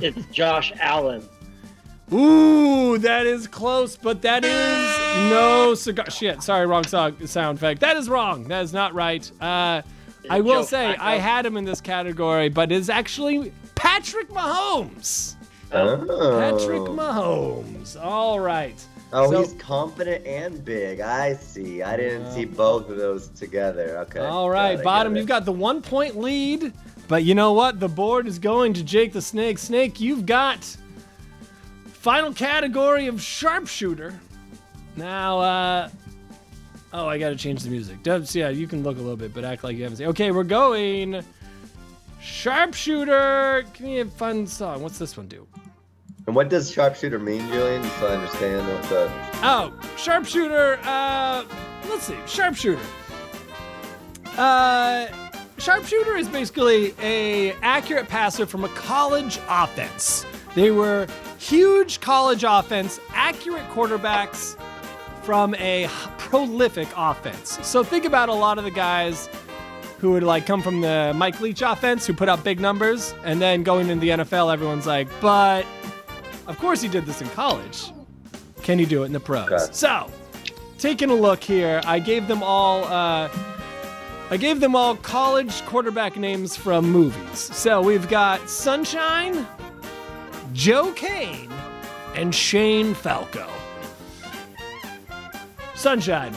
It's 0.00 0.24
Josh 0.32 0.72
Allen. 0.80 1.22
Ooh, 2.10 2.96
that 2.96 3.26
is 3.26 3.46
close, 3.46 3.94
but 3.94 4.22
that 4.22 4.42
is 4.42 5.30
no 5.30 5.74
cigar. 5.74 6.08
Shit, 6.08 6.42
sorry, 6.42 6.66
wrong 6.66 6.84
song, 6.84 7.26
sound 7.26 7.58
effect. 7.58 7.80
That 7.80 7.98
is 7.98 8.08
wrong. 8.08 8.44
That 8.44 8.62
is 8.62 8.72
not 8.72 8.94
right. 8.94 9.30
Uh, 9.38 9.82
I 10.30 10.40
will 10.40 10.62
Joe 10.62 10.66
say 10.66 10.94
Flacco? 10.96 10.98
I 10.98 11.18
had 11.18 11.44
him 11.44 11.58
in 11.58 11.66
this 11.66 11.82
category, 11.82 12.48
but 12.48 12.72
it's 12.72 12.88
actually 12.88 13.52
Patrick 13.74 14.30
Mahomes. 14.30 15.36
Oh. 15.72 16.38
Patrick 16.40 16.80
Mahomes. 16.80 18.02
All 18.02 18.40
right. 18.40 18.82
Oh, 19.12 19.30
So- 19.30 19.42
he's 19.42 19.52
confident 19.54 20.26
and 20.26 20.64
big. 20.64 21.00
I 21.00 21.34
see. 21.34 21.82
I 21.82 21.96
didn't 21.96 22.32
see 22.32 22.44
both 22.46 22.88
of 22.88 22.96
those 22.96 23.28
together. 23.28 23.98
Okay. 24.08 24.20
All 24.20 24.48
right, 24.48 24.72
got 24.76 24.78
got 24.78 24.84
bottom, 24.84 25.14
it. 25.14 25.18
you've 25.18 25.28
got 25.28 25.44
the 25.44 25.52
one 25.52 25.82
point 25.82 26.16
lead, 26.18 26.72
but 27.08 27.24
you 27.24 27.34
know 27.34 27.52
what? 27.52 27.78
The 27.78 27.88
board 27.88 28.26
is 28.26 28.38
going 28.38 28.72
to 28.74 28.82
Jake 28.82 29.12
the 29.12 29.20
Snake. 29.20 29.58
Snake, 29.58 30.00
you've 30.00 30.24
got 30.24 30.64
final 31.86 32.32
category 32.32 33.06
of 33.06 33.20
sharpshooter. 33.20 34.18
Now, 34.96 35.38
uh, 35.40 35.88
oh, 36.94 37.06
I 37.06 37.18
got 37.18 37.28
to 37.30 37.36
change 37.36 37.62
the 37.62 37.70
music. 37.70 38.02
Dubs, 38.02 38.34
yeah, 38.34 38.48
you 38.48 38.66
can 38.66 38.82
look 38.82 38.96
a 38.96 39.00
little 39.00 39.16
bit, 39.16 39.34
but 39.34 39.44
act 39.44 39.62
like 39.62 39.76
you 39.76 39.82
haven't 39.82 39.98
seen. 39.98 40.08
Okay, 40.08 40.30
we're 40.30 40.42
going 40.42 41.22
sharpshooter. 42.20 43.64
Give 43.74 43.82
me 43.86 44.00
a 44.00 44.04
fun 44.06 44.46
song. 44.46 44.82
What's 44.82 44.98
this 44.98 45.16
one 45.16 45.28
do? 45.28 45.46
And 46.26 46.36
what 46.36 46.48
does 46.48 46.70
sharpshooter 46.70 47.18
mean, 47.18 47.46
Julian? 47.48 47.82
Just 47.82 47.98
so 47.98 48.06
I 48.06 48.14
understand 48.14 48.68
what 48.68 48.82
the. 48.84 49.10
Oh, 49.42 49.72
sharpshooter. 49.96 50.78
Uh, 50.84 51.44
let's 51.88 52.04
see, 52.04 52.16
sharpshooter. 52.26 52.82
Uh, 54.36 55.08
sharpshooter 55.58 56.16
is 56.16 56.28
basically 56.28 56.94
a 57.00 57.52
accurate 57.62 58.08
passer 58.08 58.46
from 58.46 58.64
a 58.64 58.68
college 58.70 59.40
offense. 59.48 60.24
They 60.54 60.70
were 60.70 61.08
huge 61.38 62.00
college 62.00 62.44
offense, 62.46 63.00
accurate 63.10 63.68
quarterbacks 63.70 64.56
from 65.22 65.54
a 65.56 65.88
prolific 66.18 66.88
offense. 66.96 67.58
So 67.62 67.82
think 67.82 68.04
about 68.04 68.28
a 68.28 68.34
lot 68.34 68.58
of 68.58 68.64
the 68.64 68.70
guys 68.70 69.28
who 69.98 70.12
would 70.12 70.22
like 70.22 70.46
come 70.46 70.62
from 70.62 70.80
the 70.80 71.12
Mike 71.16 71.40
Leach 71.40 71.62
offense 71.62 72.06
who 72.06 72.12
put 72.12 72.28
up 72.28 72.42
big 72.42 72.60
numbers 72.60 73.14
and 73.24 73.40
then 73.40 73.62
going 73.62 73.88
into 73.88 74.00
the 74.00 74.10
NFL 74.10 74.52
everyone's 74.52 74.86
like, 74.86 75.08
"But 75.20 75.64
of 76.46 76.58
course 76.58 76.80
he 76.82 76.88
did 76.88 77.06
this 77.06 77.20
in 77.20 77.28
college. 77.30 77.92
Can 78.62 78.78
you 78.78 78.86
do 78.86 79.02
it 79.02 79.06
in 79.06 79.12
the 79.12 79.20
pros?" 79.20 79.50
Okay. 79.50 79.72
So, 79.72 80.10
taking 80.78 81.10
a 81.10 81.14
look 81.14 81.42
here, 81.42 81.80
I 81.84 81.98
gave 81.98 82.28
them 82.28 82.42
all 82.42 82.84
uh 82.84 83.28
I 84.32 84.38
gave 84.38 84.60
them 84.60 84.74
all 84.74 84.96
college 84.96 85.62
quarterback 85.66 86.16
names 86.16 86.56
from 86.56 86.90
movies. 86.90 87.38
So 87.38 87.82
we've 87.82 88.08
got 88.08 88.48
Sunshine, 88.48 89.46
Joe 90.54 90.90
Kane, 90.92 91.52
and 92.14 92.34
Shane 92.34 92.94
Falco. 92.94 93.46
Sunshine. 95.74 96.34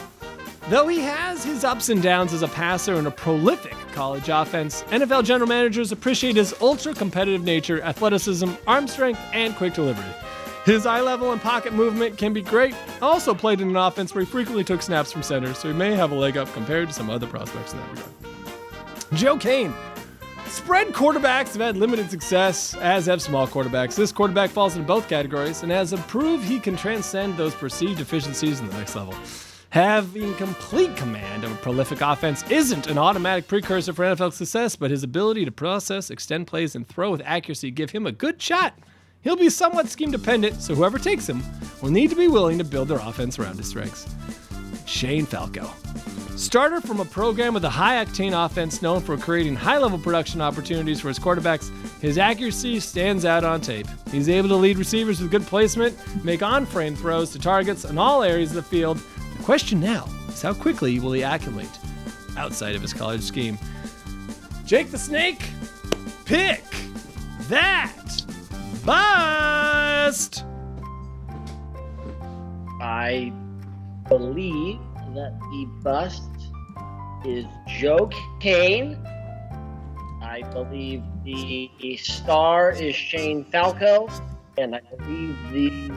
Though 0.68 0.88
he 0.88 1.00
has 1.02 1.44
his 1.44 1.64
ups 1.64 1.90
and 1.90 2.02
downs 2.02 2.34
as 2.34 2.42
a 2.42 2.48
passer 2.48 2.96
in 2.96 3.06
a 3.06 3.12
prolific 3.12 3.76
college 3.92 4.30
offense, 4.30 4.82
NFL 4.90 5.24
general 5.24 5.48
managers 5.48 5.92
appreciate 5.92 6.36
his 6.36 6.56
ultra 6.60 6.92
competitive 6.96 7.44
nature, 7.44 7.84
athleticism, 7.84 8.50
arm 8.66 8.88
strength, 8.88 9.20
and 9.32 9.56
quick 9.56 9.76
delivery. 9.76 10.12
His 10.66 10.88
eye 10.88 11.02
level 11.02 11.32
and 11.34 11.40
pocket 11.40 11.74
movement 11.74 12.18
can 12.18 12.34
be 12.34 12.42
great. 12.42 12.74
Also 13.00 13.36
played 13.36 13.62
in 13.62 13.70
an 13.70 13.76
offense 13.76 14.16
where 14.16 14.24
he 14.24 14.32
frequently 14.32 14.64
took 14.64 14.82
snaps 14.82 15.12
from 15.12 15.22
center, 15.22 15.54
so 15.54 15.68
he 15.68 15.74
may 15.76 15.94
have 15.94 16.12
a 16.12 16.16
leg 16.16 16.36
up 16.36 16.52
compared 16.54 16.88
to 16.88 16.94
some 16.96 17.12
other 17.12 17.28
prospects 17.28 17.74
in 17.74 17.80
that 17.80 17.90
regard. 17.92 18.10
Joe 19.14 19.38
Kane. 19.38 19.72
Spread 20.48 20.88
quarterbacks 20.88 21.54
have 21.54 21.62
had 21.62 21.78
limited 21.78 22.10
success, 22.10 22.74
as 22.78 23.06
have 23.06 23.22
small 23.22 23.48
quarterbacks. 23.48 23.94
This 23.94 24.12
quarterback 24.12 24.50
falls 24.50 24.76
into 24.76 24.88
both 24.88 25.08
categories 25.08 25.62
and 25.62 25.72
has 25.72 25.94
proved 26.08 26.44
he 26.44 26.60
can 26.60 26.76
transcend 26.76 27.38
those 27.38 27.54
perceived 27.54 28.00
deficiencies 28.00 28.60
in 28.60 28.68
the 28.68 28.74
next 28.78 28.96
level. 28.96 29.14
Having 29.76 30.36
complete 30.36 30.96
command 30.96 31.44
of 31.44 31.52
a 31.52 31.56
prolific 31.56 32.00
offense 32.00 32.50
isn't 32.50 32.88
an 32.88 32.98
automatic 32.98 33.46
precursor 33.46 33.92
for 33.92 34.06
NFL 34.06 34.32
success, 34.32 34.78
but 34.78 34.90
his 34.90 35.04
ability 35.04 35.44
to 35.44 35.52
process, 35.52 36.10
extend 36.10 36.48
plays, 36.48 36.78
and 36.78 36.88
throw 36.88 37.12
with 37.12 37.22
accuracy 37.26 37.72
give 37.72 37.90
him 37.90 38.08
a 38.08 38.14
good 38.14 38.42
shot. 38.42 38.80
He'll 39.20 39.36
be 39.36 39.50
somewhat 39.50 39.90
scheme 39.90 40.12
dependent, 40.12 40.62
so 40.62 40.76
whoever 40.76 40.98
takes 40.98 41.28
him 41.28 41.44
will 41.82 41.92
need 41.92 42.10
to 42.10 42.16
be 42.16 42.30
willing 42.30 42.58
to 42.58 42.64
build 42.64 42.88
their 42.88 43.00
offense 43.00 43.38
around 43.38 43.58
his 43.58 43.68
strengths. 43.68 44.08
Shane 44.86 45.26
Falco. 45.26 45.70
Starter 46.38 46.80
from 46.80 47.02
a 47.02 47.06
program 47.06 47.54
with 47.54 47.66
a 47.66 47.70
high 47.70 48.04
octane 48.04 48.46
offense 48.46 48.82
known 48.82 49.02
for 49.02 49.18
creating 49.18 49.58
high 49.58 49.78
level 49.78 50.00
production 50.00 50.40
opportunities 50.40 51.02
for 51.02 51.10
his 51.10 51.20
quarterbacks, 51.20 51.70
his 52.02 52.18
accuracy 52.18 52.80
stands 52.80 53.26
out 53.26 53.44
on 53.44 53.60
tape. 53.60 53.88
He's 54.10 54.30
able 54.30 54.48
to 54.50 54.56
lead 54.56 54.78
receivers 54.78 55.20
with 55.20 55.32
good 55.32 55.46
placement, 55.46 55.98
make 56.24 56.44
on 56.44 56.66
frame 56.66 56.96
throws 56.96 57.32
to 57.32 57.40
targets 57.40 57.84
in 57.84 57.98
all 57.98 58.24
areas 58.24 58.52
of 58.52 58.56
the 58.56 58.64
field. 58.64 59.02
Question 59.46 59.80
now 59.80 60.08
is 60.28 60.42
how 60.42 60.56
quickly 60.56 61.00
will 61.00 61.12
he 61.12 61.24
acclimate 61.24 61.70
outside 62.36 62.74
of 62.74 62.82
his 62.82 62.94
college 62.94 63.22
scheme? 63.22 63.60
Jake 64.66 64.90
the 64.90 64.98
Snake, 64.98 65.40
pick 66.26 66.64
that 67.42 68.24
bust! 68.84 70.46
I 72.82 73.32
believe 74.10 74.80
that 75.14 75.40
the 75.40 75.70
bust 75.84 76.24
is 77.24 77.46
Joe 77.68 78.10
Kane. 78.40 78.98
I 80.24 80.42
believe 80.54 81.04
the, 81.24 81.70
the 81.80 81.98
star 81.98 82.72
is 82.72 82.96
Shane 82.96 83.46
Falco, 83.46 84.10
and 84.58 84.74
I 84.74 84.82
believe 84.98 85.38
the 85.52 85.94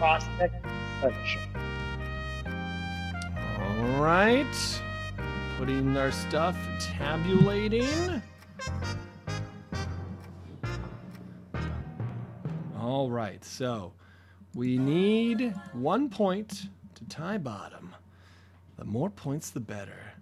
prospect. 0.00 0.66
All 1.02 1.10
right. 4.00 4.80
Putting 5.58 5.96
our 5.96 6.10
stuff, 6.10 6.56
tabulating. 6.80 8.22
All 12.78 13.10
right, 13.10 13.44
so 13.44 13.92
we 14.54 14.78
need 14.78 15.54
one 15.74 16.08
point 16.08 16.68
to 16.94 17.04
tie 17.08 17.38
bottom. 17.38 17.94
The 18.78 18.84
more 18.84 19.10
points, 19.10 19.50
the 19.50 19.60
better. 19.60 20.12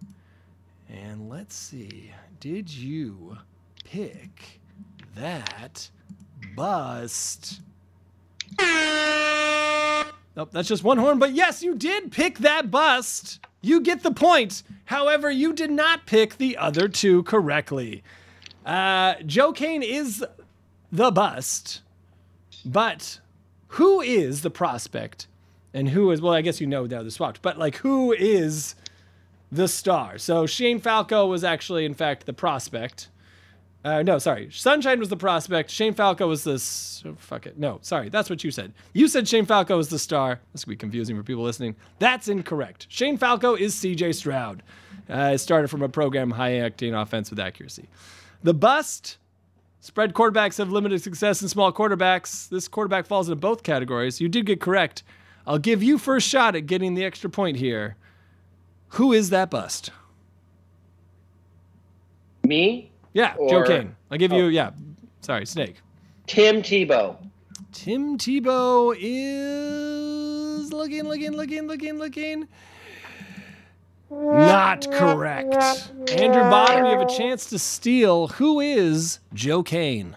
And 0.88 1.28
let's 1.28 1.54
see. 1.54 2.10
Did 2.40 2.68
you 2.68 3.38
pick 3.84 4.60
that 5.14 5.88
bust? 6.56 7.60
Nope, 10.37 10.51
that's 10.53 10.68
just 10.68 10.83
one 10.85 10.99
horn. 10.99 11.18
But 11.18 11.33
yes, 11.33 11.62
you 11.62 11.75
did 11.75 12.11
pick 12.11 12.38
that 12.38 12.70
bust. 12.70 13.40
You 13.61 13.81
get 13.81 14.03
the 14.03 14.11
point. 14.11 14.62
However, 14.87 15.31
you 15.31 15.53
did 15.53 15.70
not 15.70 16.07
pick 16.07 16.37
the 16.37 16.57
other 16.57 16.88
two 16.88 17.23
correctly. 17.23 18.03
Uh, 18.66 19.14
Joe 19.25 19.53
Kane 19.53 19.83
is 19.83 20.25
the 20.90 21.11
bust, 21.11 21.83
but 22.64 23.20
who 23.68 24.01
is 24.01 24.42
the 24.42 24.51
prospect? 24.51 25.27
And 25.73 25.88
who 25.88 26.11
is, 26.11 26.20
well, 26.20 26.33
I 26.33 26.40
guess 26.40 26.61
you 26.61 26.66
know 26.66 26.87
now 26.87 27.03
the 27.03 27.11
swapped, 27.11 27.42
but 27.42 27.59
like 27.59 27.77
who 27.79 28.12
is 28.12 28.75
the 29.51 29.68
star? 29.68 30.18
So 30.18 30.47
Shane 30.47 30.79
Falco 30.79 31.27
was 31.27 31.42
actually, 31.44 31.85
in 31.85 31.94
fact, 31.94 32.27
the 32.27 32.33
prospect. 32.33 33.09
Uh, 33.85 34.03
no, 34.03 34.18
sorry. 34.18 34.49
Sunshine 34.51 34.99
was 34.99 35.11
the 35.11 35.16
prospect. 35.16 35.70
Shane 35.70 35.92
Falco 35.92 36.27
was 36.27 36.42
the. 36.44 36.53
oh, 37.09 37.14
fuck 37.18 37.47
it. 37.47 37.59
No, 37.59 37.79
sorry. 37.83 38.09
That's 38.09 38.31
what 38.31 38.42
you 38.42 38.51
said. 38.51 38.73
You 38.94 39.09
said 39.09 39.29
Shane 39.29 39.44
Falco 39.44 39.77
was 39.77 39.90
the 39.90 39.99
star. 39.99 40.40
This 40.53 40.64
could 40.64 40.70
be 40.70 40.77
confusing 40.77 41.16
for 41.16 41.23
people 41.23 41.42
listening. 41.42 41.77
That's 41.99 42.29
incorrect. 42.29 42.87
Shane 42.88 43.18
Falco 43.18 43.55
is 43.55 43.75
CJ 43.75 44.14
Stroud. 44.14 44.62
Uh, 45.09 45.37
started 45.37 45.68
from 45.68 45.83
a 45.83 45.88
program 45.88 46.31
high 46.31 46.53
octane 46.53 46.99
offense 47.01 47.29
with 47.29 47.38
accuracy. 47.38 47.88
The 48.42 48.55
bust. 48.55 49.18
Spread 49.81 50.14
quarterbacks 50.14 50.57
have 50.57 50.73
limited 50.73 51.03
success 51.03 51.42
in 51.42 51.49
small 51.49 51.70
quarterbacks. 51.70 52.49
This 52.49 52.68
quarterback 52.68 53.05
falls 53.05 53.29
into 53.29 53.37
both 53.37 53.62
categories. 53.62 54.18
You 54.18 54.31
did 54.31 54.47
get 54.47 54.59
correct. 54.59 55.03
I'll 55.47 55.59
give 55.59 55.83
you 55.83 55.99
first 55.99 56.27
shot 56.27 56.57
at 56.57 56.64
getting 56.64 56.94
the 56.94 57.05
extra 57.05 57.29
point 57.29 57.59
here. 57.59 57.97
Who 58.94 59.12
is 59.12 59.29
that 59.29 59.51
bust? 59.51 59.90
Me, 62.44 62.90
Yeah, 63.14 63.35
Joe 63.37 63.59
Or- 63.59 63.64
Kane. 63.66 63.96
I'll 64.11 64.18
give 64.18 64.33
you, 64.33 64.44
oh. 64.44 64.48
yeah. 64.48 64.70
Sorry, 65.22 65.46
Snake. 65.46 65.77
Tim 66.27 66.62
Tebow. 66.62 67.16
Tim 67.72 68.18
Tebow 68.18 68.94
is 68.98 70.72
looking, 70.72 71.05
looking, 71.05 71.33
looking, 71.33 71.66
looking, 71.66 71.98
looking. 71.98 72.48
Not 74.11 74.90
correct. 74.92 75.55
Andrew 76.12 76.42
Bottom, 76.42 76.85
you 76.85 76.90
have 76.90 77.00
a 77.00 77.16
chance 77.16 77.46
to 77.46 77.59
steal. 77.59 78.29
Who 78.29 78.61
is 78.61 79.18
Joe 79.33 79.62
Kane? 79.62 80.16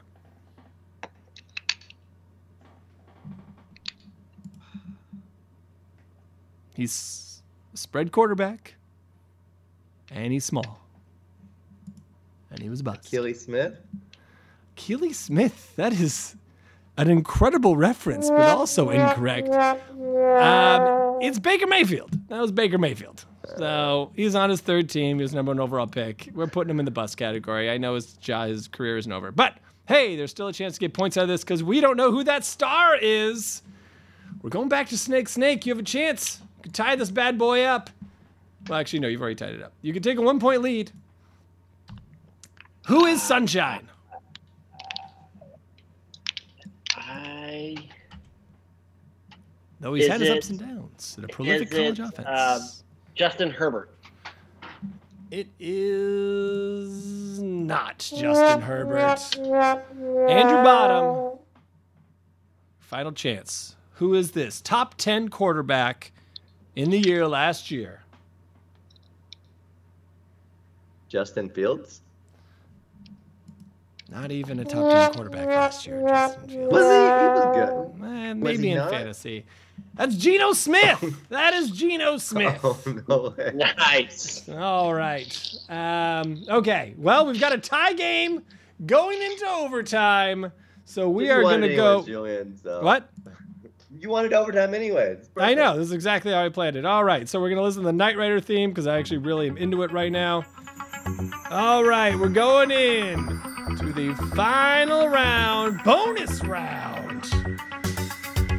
He's 6.74 7.42
a 7.74 7.78
spread 7.78 8.12
quarterback, 8.12 8.76
and 10.12 10.32
he's 10.32 10.46
small. 10.46 10.80
And 12.52 12.60
he 12.62 12.70
was 12.70 12.80
a 12.80 12.84
bust. 12.84 13.10
Keely 13.10 13.34
Smith. 13.34 13.78
Keely 14.76 15.14
Smith. 15.14 15.76
That 15.76 15.94
is 15.94 16.36
an 16.98 17.10
incredible 17.10 17.76
reference, 17.76 18.30
but 18.30 18.42
also 18.42 18.90
incorrect. 18.90 19.50
Um, 19.50 21.20
it's 21.22 21.40
Baker 21.40 21.68
Mayfield. 21.68 22.18
That 22.30 22.40
was 22.42 22.52
Baker 22.52 22.78
Mayfield. 22.78 23.26
So 23.58 24.12
he's 24.16 24.36
on 24.36 24.50
his 24.50 24.62
third 24.62 24.90
team. 24.90 25.18
He 25.18 25.24
was 25.24 25.34
number 25.34 25.52
one 25.52 25.60
overall 25.60 25.88
pick. 25.88 26.30
We're 26.34 26.48
putting 26.48 26.70
him 26.70 26.80
in 26.80 26.86
the 26.86 26.92
bust 26.92 27.18
category. 27.18 27.70
I 27.70 27.78
know 27.78 27.96
his, 27.96 28.18
his 28.22 28.68
career 28.68 28.98
isn't 28.98 29.12
over. 29.12 29.32
But 29.32 29.58
hey, 29.86 30.16
there's 30.16 30.32
still 30.32 30.48
a 30.48 30.54
chance 30.54 30.74
to 30.74 30.80
get 30.80 30.94
points 30.94 31.18
out 31.18 31.24
of 31.24 31.30
this 31.30 31.42
because 31.44 31.64
we 31.64 31.80
don't 31.80 31.98
know 31.98 32.12
who 32.12 32.24
that 32.26 32.44
star 32.44 32.98
is. 32.98 33.62
We're 34.42 34.50
going 34.50 34.70
back 34.70 34.90
to 34.90 34.98
Snake 34.98 35.30
Snake. 35.30 35.66
You 35.66 35.72
have 35.72 35.80
a 35.80 35.84
chance. 35.84 36.42
You 36.58 36.64
can 36.64 36.72
tie 36.74 36.96
this 36.96 37.10
bad 37.10 37.38
boy 37.38 37.64
up. 37.64 37.90
Well, 38.68 38.80
actually, 38.80 39.00
no, 39.00 39.08
you've 39.08 39.22
already 39.22 39.36
tied 39.36 39.54
it 39.54 39.64
up. 39.64 39.74
You 39.82 39.94
can 39.94 40.04
take 40.04 40.18
a 40.18 40.22
one 40.22 40.40
point 40.40 40.62
lead. 40.62 40.92
Who 42.88 43.06
is 43.06 43.22
Sunshine? 43.22 43.88
I 46.96 47.78
Though 49.80 49.94
he's 49.94 50.06
Is 50.06 50.12
had 50.12 50.22
his 50.22 50.30
it- 50.30 50.38
ups 50.38 50.50
and 50.50 50.60
downs 50.60 51.16
at 51.18 51.24
a 51.26 51.28
prolific 51.28 51.70
college 51.70 52.00
it, 52.00 52.06
offense. 52.06 52.28
um, 52.28 52.62
Justin 53.16 53.52
Herbert. 53.52 53.92
it 55.32 55.48
is 55.60 57.40
not 57.42 58.00
Justin 58.00 58.62
Herbert. 58.62 59.38
Andrew 59.38 60.64
Bottom. 60.64 61.40
Final 62.80 63.12
chance. 63.12 63.76
Who 63.96 64.14
is 64.14 64.32
this? 64.32 64.62
Top 64.62 64.96
10 64.96 65.30
quarterback 65.30 66.12
in 66.76 66.90
the 66.90 67.00
year 67.00 67.28
last 67.28 67.70
year. 67.70 68.04
Justin 71.10 71.50
Fields. 71.50 72.02
Not 74.10 74.32
even 74.32 74.60
a 74.60 74.66
top 74.66 75.12
10 75.12 75.14
quarterback 75.16 75.48
last 75.48 75.86
year. 75.86 76.04
Justin 76.08 76.48
Fields. 76.50 76.74
Was 76.74 76.86
he? 76.86 76.94
He 76.94 77.28
was 77.28 77.56
good. 77.56 78.06
Eh, 78.06 78.28
Was 78.30 78.36
maybe 78.36 78.72
in 78.72 78.78
not? 78.78 78.92
fantasy. 78.92 79.46
That's 79.96 80.16
Geno 80.16 80.54
Smith. 80.54 81.16
that 81.30 81.54
is 81.54 81.72
Geno 81.72 82.18
Smith. 82.18 82.60
Oh 82.64 82.80
no 83.08 83.34
way. 83.38 83.52
Nice. 83.54 84.48
All 84.50 84.94
right. 84.94 85.56
Um, 85.70 86.44
okay. 86.48 86.94
Well, 86.98 87.26
we've 87.26 87.40
got 87.40 87.54
a 87.54 87.58
tie 87.58 87.94
game 87.94 88.44
going 88.86 89.22
into 89.22 89.46
overtime. 89.48 90.52
So 90.86 91.10
we 91.10 91.26
You 91.26 91.34
are 91.34 91.42
going 91.42 91.62
to 91.62 91.76
go. 91.76 92.04
Julian, 92.04 92.58
so. 92.58 92.82
What? 92.82 93.10
You 94.00 94.10
wanted 94.10 94.32
overtime 94.32 94.74
anyways. 94.74 95.30
I 95.36 95.54
know. 95.54 95.76
This 95.78 95.88
is 95.88 95.92
exactly 95.94 96.32
how 96.32 96.46
I 96.46 96.50
planned 96.50 96.76
it. 96.76 96.86
All 96.86 97.04
right. 97.04 97.28
So 97.28 97.42
we're 97.42 97.50
going 97.50 97.58
to 97.58 97.64
listen 97.64 97.82
to 97.82 97.88
the 97.88 97.94
Knight 97.94 98.18
Rider 98.18 98.40
theme 98.40 98.70
because 98.70 98.88
I 98.88 98.98
actually 99.00 99.18
really 99.18 99.48
am 99.48 99.58
into 99.58 99.82
it 99.84 99.92
right 99.92 100.12
now. 100.12 100.46
All 101.50 101.84
right. 101.84 102.18
We're 102.18 102.30
going 102.30 102.70
in 102.72 103.57
to 103.76 103.92
the 103.92 104.14
final 104.34 105.10
round, 105.10 105.84
bonus 105.84 106.42
round. 106.44 107.30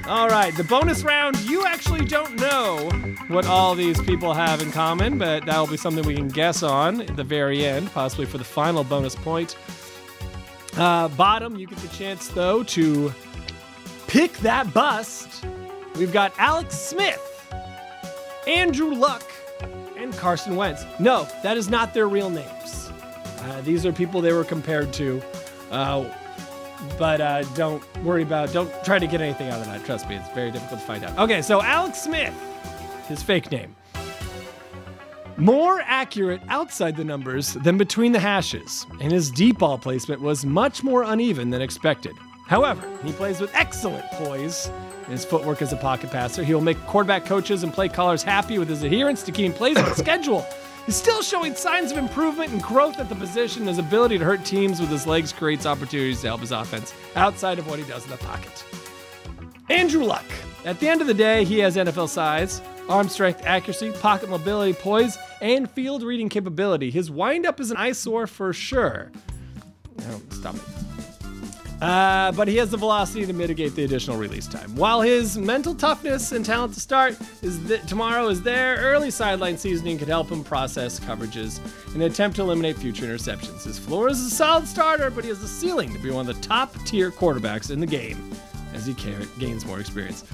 All 0.06 0.28
right. 0.28 0.54
The 0.54 0.64
bonus 0.64 1.02
round, 1.02 1.38
you 1.40 1.64
actually 1.64 2.04
don't 2.04 2.36
know 2.36 2.90
what 3.28 3.46
all 3.46 3.74
these 3.74 4.00
people 4.02 4.34
have 4.34 4.60
in 4.60 4.70
common, 4.70 5.18
but 5.18 5.46
that 5.46 5.58
will 5.58 5.66
be 5.66 5.78
something 5.78 6.04
we 6.04 6.14
can 6.14 6.28
guess 6.28 6.62
on 6.62 7.00
at 7.00 7.16
the 7.16 7.24
very 7.24 7.64
end, 7.64 7.90
possibly 7.92 8.26
for 8.26 8.38
the 8.38 8.44
final 8.44 8.84
bonus 8.84 9.14
point. 9.14 9.56
Uh, 10.76 11.08
bottom, 11.08 11.56
you 11.56 11.66
get 11.66 11.78
the 11.78 11.88
chance, 11.88 12.28
though, 12.28 12.62
to 12.64 13.12
pick 14.06 14.36
that 14.38 14.72
bust. 14.74 15.44
We've 15.96 16.12
got 16.12 16.32
Alex 16.38 16.74
Smith, 16.74 17.20
Andrew 18.46 18.94
Luck, 18.94 19.24
and 19.96 20.14
Carson 20.16 20.54
Wentz. 20.54 20.84
No, 21.00 21.26
that 21.42 21.56
is 21.56 21.68
not 21.68 21.94
their 21.94 22.08
real 22.08 22.30
names. 22.30 22.87
Uh, 23.40 23.60
these 23.62 23.86
are 23.86 23.92
people 23.92 24.20
they 24.20 24.32
were 24.32 24.44
compared 24.44 24.92
to. 24.94 25.22
Uh, 25.70 26.04
but 26.98 27.20
uh, 27.20 27.42
don't 27.54 27.82
worry 28.04 28.22
about, 28.22 28.52
don't 28.52 28.72
try 28.84 28.98
to 28.98 29.06
get 29.06 29.20
anything 29.20 29.48
out 29.48 29.60
of 29.60 29.66
that. 29.66 29.84
Trust 29.84 30.08
me, 30.08 30.16
it's 30.16 30.28
very 30.30 30.50
difficult 30.50 30.80
to 30.80 30.86
find 30.86 31.04
out. 31.04 31.18
Okay, 31.18 31.42
so 31.42 31.62
Alex 31.62 32.02
Smith, 32.02 32.34
his 33.08 33.22
fake 33.22 33.50
name. 33.50 33.74
More 35.36 35.80
accurate 35.82 36.40
outside 36.48 36.96
the 36.96 37.04
numbers 37.04 37.54
than 37.54 37.78
between 37.78 38.10
the 38.12 38.18
hashes, 38.18 38.86
and 39.00 39.12
his 39.12 39.30
deep 39.30 39.58
ball 39.58 39.78
placement 39.78 40.20
was 40.20 40.44
much 40.44 40.82
more 40.82 41.04
uneven 41.04 41.50
than 41.50 41.62
expected. 41.62 42.12
However, 42.48 42.88
he 43.04 43.12
plays 43.12 43.40
with 43.40 43.54
excellent 43.54 44.04
poise 44.12 44.70
in 45.06 45.12
his 45.12 45.24
footwork 45.24 45.62
as 45.62 45.72
a 45.72 45.76
pocket 45.76 46.10
passer. 46.10 46.42
He 46.42 46.54
will 46.54 46.60
make 46.60 46.78
quarterback 46.86 47.24
coaches 47.24 47.62
and 47.62 47.72
play 47.72 47.88
callers 47.88 48.22
happy 48.22 48.58
with 48.58 48.68
his 48.68 48.82
adherence 48.82 49.22
to 49.24 49.32
keeping 49.32 49.52
plays 49.52 49.76
on 49.76 49.94
schedule. 49.94 50.44
He's 50.88 50.96
still 50.96 51.20
showing 51.20 51.54
signs 51.54 51.92
of 51.92 51.98
improvement 51.98 52.50
and 52.50 52.62
growth 52.62 52.98
at 52.98 53.10
the 53.10 53.14
position. 53.14 53.66
His 53.66 53.76
ability 53.76 54.16
to 54.16 54.24
hurt 54.24 54.42
teams 54.42 54.80
with 54.80 54.88
his 54.88 55.06
legs 55.06 55.34
creates 55.34 55.66
opportunities 55.66 56.22
to 56.22 56.28
help 56.28 56.40
his 56.40 56.50
offense 56.50 56.94
outside 57.14 57.58
of 57.58 57.66
what 57.66 57.78
he 57.78 57.84
does 57.84 58.04
in 58.06 58.10
the 58.10 58.16
pocket. 58.16 58.64
Andrew 59.68 60.02
Luck. 60.02 60.24
At 60.64 60.80
the 60.80 60.88
end 60.88 61.02
of 61.02 61.06
the 61.06 61.12
day, 61.12 61.44
he 61.44 61.58
has 61.58 61.76
NFL 61.76 62.08
size, 62.08 62.62
arm 62.88 63.10
strength, 63.10 63.42
accuracy, 63.44 63.92
pocket 64.00 64.30
mobility, 64.30 64.72
poise, 64.72 65.18
and 65.42 65.70
field 65.70 66.02
reading 66.02 66.30
capability. 66.30 66.90
His 66.90 67.10
windup 67.10 67.60
is 67.60 67.70
an 67.70 67.76
eyesore 67.76 68.26
for 68.26 68.54
sure. 68.54 69.12
No, 69.98 70.22
stop 70.30 70.54
it. 70.54 70.87
Uh, 71.80 72.32
but 72.32 72.48
he 72.48 72.56
has 72.56 72.70
the 72.70 72.76
velocity 72.76 73.24
to 73.24 73.32
mitigate 73.32 73.74
the 73.76 73.84
additional 73.84 74.16
release 74.16 74.48
time. 74.48 74.74
While 74.74 75.00
his 75.00 75.38
mental 75.38 75.74
toughness 75.74 76.32
and 76.32 76.44
talent 76.44 76.74
to 76.74 76.80
start 76.80 77.16
is 77.40 77.64
th- 77.68 77.86
tomorrow 77.86 78.28
is 78.28 78.42
there, 78.42 78.76
early 78.78 79.12
sideline 79.12 79.56
seasoning 79.56 79.96
could 79.96 80.08
help 80.08 80.28
him 80.28 80.42
process 80.42 80.98
coverages 80.98 81.60
in 81.94 82.02
an 82.02 82.10
attempt 82.10 82.36
to 82.36 82.42
eliminate 82.42 82.76
future 82.76 83.06
interceptions. 83.06 83.62
His 83.62 83.78
floor 83.78 84.08
is 84.08 84.20
a 84.20 84.30
solid 84.30 84.66
starter, 84.66 85.08
but 85.10 85.22
he 85.22 85.30
has 85.30 85.40
the 85.40 85.46
ceiling 85.46 85.92
to 85.92 86.00
be 86.00 86.10
one 86.10 86.28
of 86.28 86.34
the 86.34 86.42
top 86.42 86.74
tier 86.84 87.12
quarterbacks 87.12 87.70
in 87.70 87.78
the 87.78 87.86
game 87.86 88.32
as 88.74 88.84
he 88.84 88.94
ca- 88.94 89.26
gains 89.38 89.64
more 89.64 89.78
experience. 89.78 90.24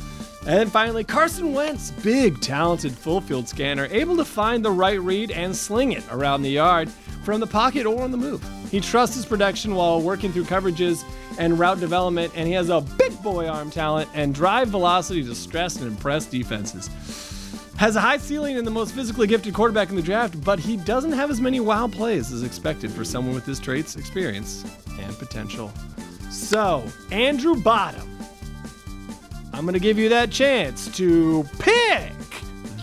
And 0.46 0.58
then 0.58 0.68
finally, 0.68 1.04
Carson 1.04 1.52
Wentz, 1.52 1.90
big, 1.90 2.40
talented 2.40 2.92
full 2.92 3.20
field 3.20 3.48
scanner, 3.48 3.86
able 3.90 4.16
to 4.16 4.24
find 4.24 4.64
the 4.64 4.70
right 4.70 5.00
read 5.00 5.30
and 5.30 5.54
sling 5.54 5.92
it 5.92 6.04
around 6.10 6.42
the 6.42 6.50
yard 6.50 6.90
from 7.24 7.40
the 7.40 7.46
pocket 7.46 7.86
or 7.86 8.02
on 8.02 8.10
the 8.10 8.18
move. 8.18 8.46
He 8.70 8.80
trusts 8.80 9.16
his 9.16 9.24
production 9.24 9.74
while 9.74 10.02
working 10.02 10.32
through 10.32 10.44
coverages 10.44 11.04
and 11.38 11.58
route 11.58 11.80
development, 11.80 12.32
and 12.34 12.46
he 12.46 12.54
has 12.54 12.68
a 12.70 12.80
big 12.80 13.20
boy 13.22 13.48
arm 13.48 13.70
talent 13.70 14.08
and 14.14 14.34
drive 14.34 14.68
velocity 14.68 15.22
to 15.24 15.34
stress 15.34 15.76
and 15.76 15.86
impress 15.86 16.26
defenses. 16.26 16.88
has 17.76 17.96
a 17.96 18.00
high 18.00 18.18
ceiling 18.18 18.56
and 18.56 18.66
the 18.66 18.70
most 18.70 18.94
physically 18.94 19.26
gifted 19.26 19.52
quarterback 19.52 19.90
in 19.90 19.96
the 19.96 20.02
draft, 20.02 20.42
but 20.44 20.58
he 20.58 20.76
doesn't 20.76 21.12
have 21.12 21.30
as 21.30 21.40
many 21.40 21.58
wow 21.60 21.88
plays 21.88 22.32
as 22.32 22.42
expected 22.42 22.90
for 22.90 23.04
someone 23.04 23.34
with 23.34 23.44
his 23.44 23.58
traits, 23.58 23.96
experience, 23.96 24.64
and 25.00 25.18
potential. 25.18 25.72
So, 26.30 26.84
Andrew 27.10 27.56
Bottom, 27.56 28.08
I'm 29.52 29.62
going 29.62 29.74
to 29.74 29.80
give 29.80 29.98
you 29.98 30.08
that 30.08 30.30
chance 30.30 30.88
to 30.96 31.44
pick 31.58 32.12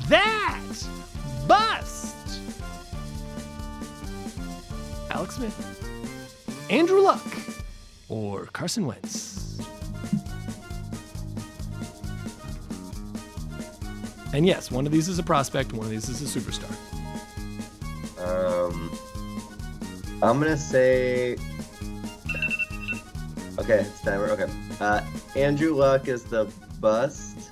that 0.08 0.62
bust. 1.48 2.16
Alex 5.10 5.36
Smith, 5.36 6.68
Andrew 6.70 7.02
Luck, 7.02 7.26
or 8.12 8.48
Carson 8.48 8.86
Wentz. 8.86 9.58
And 14.34 14.46
yes, 14.46 14.70
one 14.70 14.86
of 14.86 14.92
these 14.92 15.08
is 15.08 15.18
a 15.18 15.24
prospect, 15.24 15.72
one 15.74 15.86
of 15.86 15.92
these 15.92 16.10
is 16.10 16.22
a 16.22 16.40
superstar. 16.40 16.72
Um, 18.20 18.92
I'm 20.22 20.40
gonna 20.40 20.58
say. 20.58 21.38
Okay, 23.58 23.80
it's 23.80 24.02
timer. 24.02 24.30
Okay. 24.30 24.52
Uh, 24.80 25.02
Andrew 25.36 25.74
Luck 25.74 26.08
is 26.08 26.24
the 26.24 26.52
bust. 26.80 27.50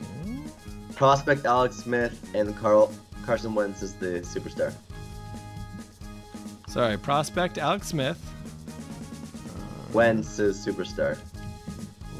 Okay. 0.00 0.40
Prospect 0.94 1.44
Alex 1.44 1.76
Smith 1.76 2.30
and 2.34 2.56
Carl 2.56 2.92
Carson 3.24 3.54
Wentz 3.54 3.82
is 3.82 3.94
the 3.94 4.20
superstar. 4.20 4.72
Sorry, 6.68 6.96
prospect 6.96 7.58
Alex 7.58 7.88
Smith. 7.88 8.35
Wentz 9.96 10.38
is 10.38 10.58
superstar. 10.58 11.16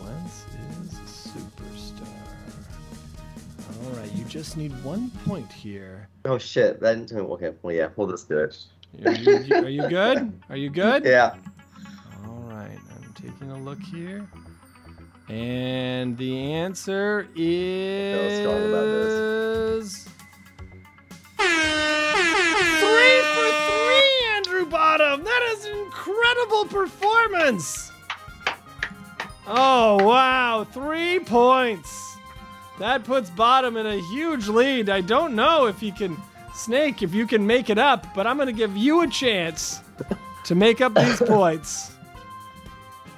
Wentz 0.02 0.46
is 0.80 0.94
superstar. 1.34 2.08
All 3.84 3.90
right, 3.98 4.10
you 4.14 4.24
just 4.24 4.56
need 4.56 4.72
one 4.82 5.10
point 5.26 5.52
here. 5.52 6.08
Oh 6.24 6.38
shit! 6.38 6.80
That 6.80 6.94
didn't 6.94 7.10
tell 7.10 7.18
me. 7.24 7.28
Okay, 7.32 7.52
well 7.60 7.74
yeah, 7.74 7.88
we'll 7.96 8.06
just 8.06 8.30
do 8.30 8.38
it. 8.38 8.56
Are 9.04 9.12
you, 9.12 9.54
are 9.56 9.68
you 9.68 9.86
good? 9.90 10.32
Are 10.48 10.56
you 10.56 10.70
good? 10.70 11.04
Yeah. 11.16 11.34
All 12.26 12.44
right, 12.48 12.78
I'm 12.94 13.12
taking 13.12 13.50
a 13.50 13.58
look 13.58 13.82
here. 13.82 14.26
And 15.28 16.16
the 16.16 16.52
answer 16.54 17.28
is 17.36 18.38
strong 18.40 18.70
about 18.70 18.86
this. 18.86 20.08
three 22.80 23.20
for 23.34 23.48
three, 23.68 24.26
Andrew 24.34 24.64
Bottom. 24.64 25.25
That 26.06 26.12
is 26.12 26.52
an 26.52 26.58
incredible 26.58 26.64
performance. 26.66 27.92
Oh 29.46 30.02
wow, 30.04 30.64
three 30.64 31.20
points. 31.20 32.16
That 32.78 33.04
puts 33.04 33.30
Bottom 33.30 33.76
in 33.76 33.86
a 33.86 34.00
huge 34.10 34.48
lead. 34.48 34.90
I 34.90 35.00
don't 35.00 35.34
know 35.34 35.66
if 35.66 35.80
he 35.80 35.90
can, 35.90 36.16
Snake, 36.54 37.02
if 37.02 37.14
you 37.14 37.26
can 37.26 37.46
make 37.46 37.70
it 37.70 37.78
up, 37.78 38.14
but 38.14 38.26
I'm 38.26 38.36
going 38.36 38.48
to 38.48 38.52
give 38.52 38.76
you 38.76 39.00
a 39.02 39.06
chance 39.06 39.80
to 40.44 40.54
make 40.54 40.80
up 40.80 40.94
these 40.94 41.18
points 41.26 41.92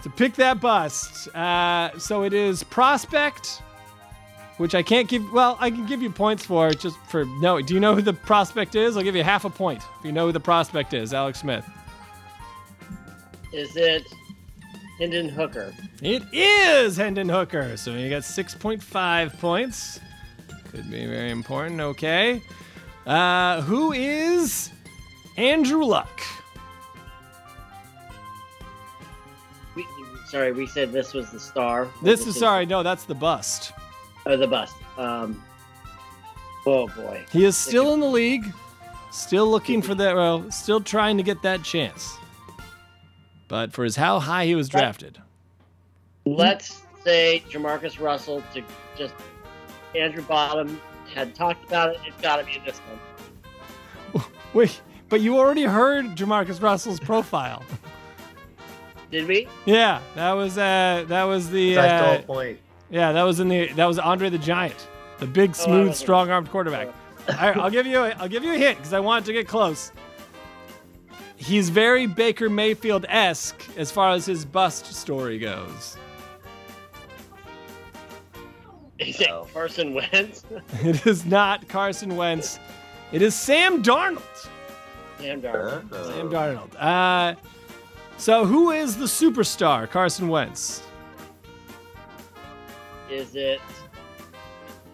to 0.03 0.11
pick 0.11 0.35
that 0.35 0.61
bust. 0.61 1.35
Uh, 1.35 1.99
so 1.99 2.23
it 2.23 2.33
is 2.33 2.63
prospect, 2.63 3.63
which 4.59 4.75
I 4.75 4.83
can't 4.83 5.09
give. 5.09 5.33
Well, 5.33 5.57
I 5.61 5.71
can 5.71 5.87
give 5.87 6.03
you 6.03 6.11
points 6.11 6.45
for 6.45 6.71
just 6.71 6.97
for 7.09 7.25
no. 7.25 7.61
Do 7.61 7.75
you 7.75 7.81
know 7.81 7.95
who 7.95 8.03
the 8.03 8.13
prospect 8.13 8.75
is? 8.77 8.97
I'll 8.97 9.03
give 9.03 9.17
you 9.17 9.25
half 9.25 9.45
a 9.45 9.51
point 9.51 9.83
if 9.99 10.05
you 10.05 10.13
know 10.13 10.27
who 10.27 10.33
the 10.33 10.41
prospect 10.41 10.95
is. 10.95 11.13
Alex 11.13 11.41
Smith. 11.41 11.69
Is 13.53 13.77
it 13.77 14.07
Hendon 14.99 15.29
Hooker? 15.29 15.73
It 16.03 16.23
is 16.33 16.97
Hendon 16.97 17.29
Hooker. 17.29 17.77
So 17.77 17.95
you 17.95 18.11
got 18.11 18.23
6.5 18.23 19.39
points. 19.39 20.01
Could 20.71 20.91
be 20.91 21.07
very 21.07 21.31
important. 21.31 21.81
Okay. 21.81 22.43
Uh, 23.07 23.63
who 23.63 23.93
is 23.93 24.71
Andrew 25.39 25.85
Luck? 25.85 26.21
We, 29.75 29.87
sorry, 30.29 30.53
we 30.53 30.67
said 30.67 30.93
this 30.93 31.15
was 31.15 31.31
the 31.31 31.41
star. 31.41 31.89
This 32.03 32.27
is 32.27 32.39
sorry. 32.39 32.67
No, 32.67 32.83
that's 32.83 33.05
the 33.05 33.15
bust. 33.15 33.73
Oh, 34.27 34.37
the 34.37 34.47
bust. 34.47 34.75
Um. 34.99 35.43
Oh 36.67 36.87
boy. 36.89 37.25
He 37.33 37.47
is 37.47 37.57
still 37.57 37.95
in 37.95 38.01
the 38.01 38.07
league, 38.07 38.53
still 39.11 39.51
looking 39.51 39.81
for 39.81 39.95
that. 39.95 40.15
Well, 40.15 40.51
still 40.51 40.83
trying 40.83 41.17
to 41.17 41.23
get 41.23 41.41
that 41.43 41.63
chance. 41.63 42.19
But 43.49 43.73
for 43.73 43.85
his 43.85 43.97
how 43.97 44.21
high 44.21 44.45
he 44.47 44.55
was 44.55 44.69
drafted. 44.69 45.19
Let's 46.27 46.83
say 47.03 47.43
Jamarcus 47.49 47.99
Russell 48.01 48.43
to 48.55 48.63
just 48.97 49.15
Andrew 49.97 50.23
Bottom 50.23 50.81
had 51.15 51.35
talked 51.35 51.65
about 51.67 51.91
it. 51.95 52.01
It's 52.07 52.21
got 52.21 52.37
to 52.37 52.45
be 52.45 52.61
this 52.67 52.79
one. 54.13 54.25
Wait, 54.53 54.81
but 55.09 55.21
you 55.23 55.39
already 55.39 55.63
heard 55.65 56.05
Jamarcus 56.17 56.61
Russell's 56.61 57.01
profile. 57.01 57.63
Did 59.11 59.27
we? 59.27 59.49
yeah, 59.65 60.03
that 60.15 60.33
was 60.33 60.59
uh, 60.59 61.05
that 61.09 61.25
was 61.25 61.49
the 61.49 61.77
So 61.77 61.81
I 61.81 61.87
uh, 61.89 62.19
a 62.19 62.23
point. 62.23 62.59
yeah, 62.91 63.13
that 63.13 63.23
was 63.23 63.41
in 63.41 63.49
the 63.49 63.69
that 63.73 63.87
was 63.87 63.99
Andre 63.99 64.29
the 64.29 64.37
Giant, 64.37 64.87
the 65.19 65.27
big, 65.27 65.55
smooth, 65.55 65.89
wasn't- 65.89 65.97
strong-armed 65.97 66.51
quarterback. 66.51 66.89
All 67.31 67.35
right, 67.35 67.57
I'll 67.57 67.71
give 67.71 67.87
you 67.87 68.01
a, 68.01 68.11
I'll 68.19 68.29
give 68.29 68.45
you 68.45 68.53
a 68.53 68.57
hint 68.59 68.77
because 68.79 68.93
I 68.93 69.01
want 69.01 69.25
it 69.25 69.27
to 69.29 69.33
get 69.33 69.49
close. 69.49 69.93
He's 71.39 71.69
very 71.71 72.07
Baker 72.07 72.51
Mayfield 72.51 73.07
esque 73.09 73.63
as 73.77 73.91
far 73.91 74.11
as 74.11 74.27
his 74.27 74.45
bust 74.45 74.87
story 74.87 75.39
goes. 75.39 75.97
Is 78.99 79.21
it. 79.21 79.29
Carson 79.55 79.95
Wentz? 79.95 80.45
It 80.83 81.07
is 81.07 81.25
not 81.25 81.69
Carson 81.69 82.17
Wentz. 82.17 82.59
It 83.13 83.23
is 83.23 83.35
Sam 83.35 83.83
Darnold. 83.83 84.49
Sam 85.19 85.41
Darnold. 85.41 85.89
Oh. 85.93 86.11
Sam 86.11 86.29
Darnold. 86.29 86.75
Uh, 86.77 87.35
so 88.17 88.45
who 88.45 88.73
is 88.73 88.97
the 88.97 89.05
superstar, 89.07 89.89
Carson 89.89 90.29
Wentz? 90.29 90.83
Is 93.09 93.37
it 93.37 93.61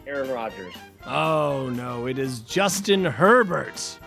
Aaron 0.07 0.30
Rodgers? 0.30 0.74
Oh 1.07 1.70
no, 1.70 2.07
it 2.07 2.18
is 2.18 2.40
Justin 2.40 3.05
Herbert. 3.05 3.99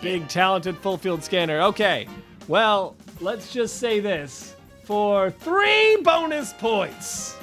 Big, 0.00 0.28
talented 0.28 0.78
full 0.78 0.96
field 0.96 1.22
scanner. 1.22 1.60
Okay, 1.60 2.06
well, 2.48 2.96
let's 3.20 3.52
just 3.52 3.76
say 3.76 4.00
this 4.00 4.56
for 4.84 5.30
three 5.30 5.98
bonus 6.02 6.52
points. 6.54 7.34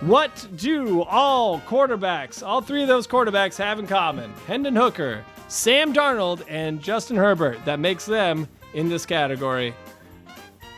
What 0.00 0.46
do 0.56 1.02
all 1.04 1.60
quarterbacks, 1.60 2.46
all 2.46 2.60
three 2.60 2.82
of 2.82 2.88
those 2.88 3.06
quarterbacks, 3.06 3.56
have 3.56 3.78
in 3.78 3.86
common? 3.86 4.32
Hendon 4.46 4.76
Hooker, 4.76 5.24
Sam 5.48 5.94
Darnold, 5.94 6.44
and 6.48 6.82
Justin 6.82 7.16
Herbert. 7.16 7.64
That 7.64 7.78
makes 7.78 8.04
them 8.04 8.48
in 8.74 8.88
this 8.88 9.06
category 9.06 9.74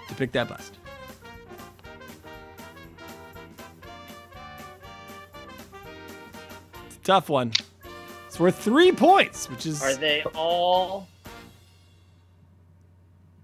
to 0.06 0.14
pick 0.14 0.30
that 0.32 0.48
bust. 0.48 0.78
Tough 7.02 7.28
one. 7.28 7.52
It's 8.38 8.40
worth 8.40 8.62
three 8.62 8.92
points, 8.92 9.50
which 9.50 9.66
is 9.66 9.82
Are 9.82 9.96
they 9.96 10.22
all? 10.32 11.08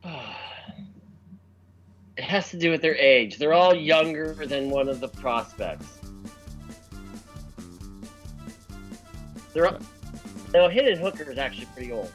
It 2.16 2.22
has 2.22 2.49
to 2.51 2.57
do 2.57 2.70
with 2.70 2.80
their 2.80 2.95
age. 2.95 3.38
They're 3.38 3.55
all 3.55 3.74
younger 3.74 4.34
than 4.34 4.70
one 4.70 4.88
of 4.88 5.01
the 5.01 5.09
prospects. 5.09 5.99
They're 9.53 9.66
all, 9.66 9.78
no, 10.53 10.68
Hendon 10.68 10.97
Hooker 10.97 11.28
is 11.28 11.38
actually 11.38 11.66
pretty 11.74 11.90
old. 11.90 12.12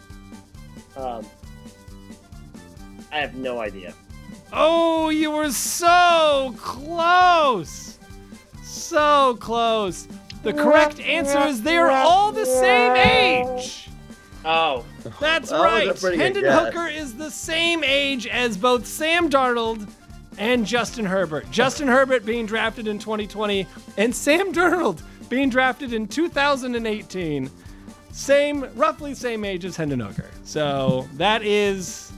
Um, 0.96 1.26
I 3.12 3.20
have 3.20 3.36
no 3.36 3.60
idea. 3.60 3.94
Oh, 4.54 5.10
you 5.10 5.32
were 5.32 5.52
so 5.52 6.56
close. 6.58 8.00
So 8.64 9.36
close. 9.42 10.08
The 10.44 10.54
correct 10.54 11.00
answer 11.00 11.40
is 11.48 11.62
they 11.62 11.78
are 11.78 11.90
all 11.90 12.32
the 12.32 12.46
same 12.46 12.96
age. 12.96 13.90
Oh, 14.46 14.86
That's 15.20 15.50
That 15.50 15.60
right. 15.62 16.16
Hendon. 16.16 16.46
Hooker 16.46 16.88
is 16.88 17.16
the 17.16 17.30
same 17.30 17.84
age 17.84 18.26
as 18.26 18.58
both 18.58 18.86
Sam 18.86 19.30
Darnold 19.30 19.88
and 20.38 20.66
Justin 20.66 21.06
Herbert. 21.06 21.52
Justin 21.52 21.88
Herbert 21.90 22.26
being 22.26 22.46
drafted 22.46 22.88
in 22.88 23.00
2020 23.00 23.68
and 23.98 24.16
Sam 24.16 24.54
Darnold 24.54 25.02
being 25.28 25.50
drafted 25.50 25.94
in 25.94 26.08
2018. 26.08 27.50
Same, 28.12 28.66
roughly 28.76 29.14
same 29.14 29.46
age 29.46 29.66
as 29.66 29.76
Hendon 29.76 30.00
Hooker. 30.00 30.30
So 30.44 31.08
that 31.16 31.44
is, 31.44 32.12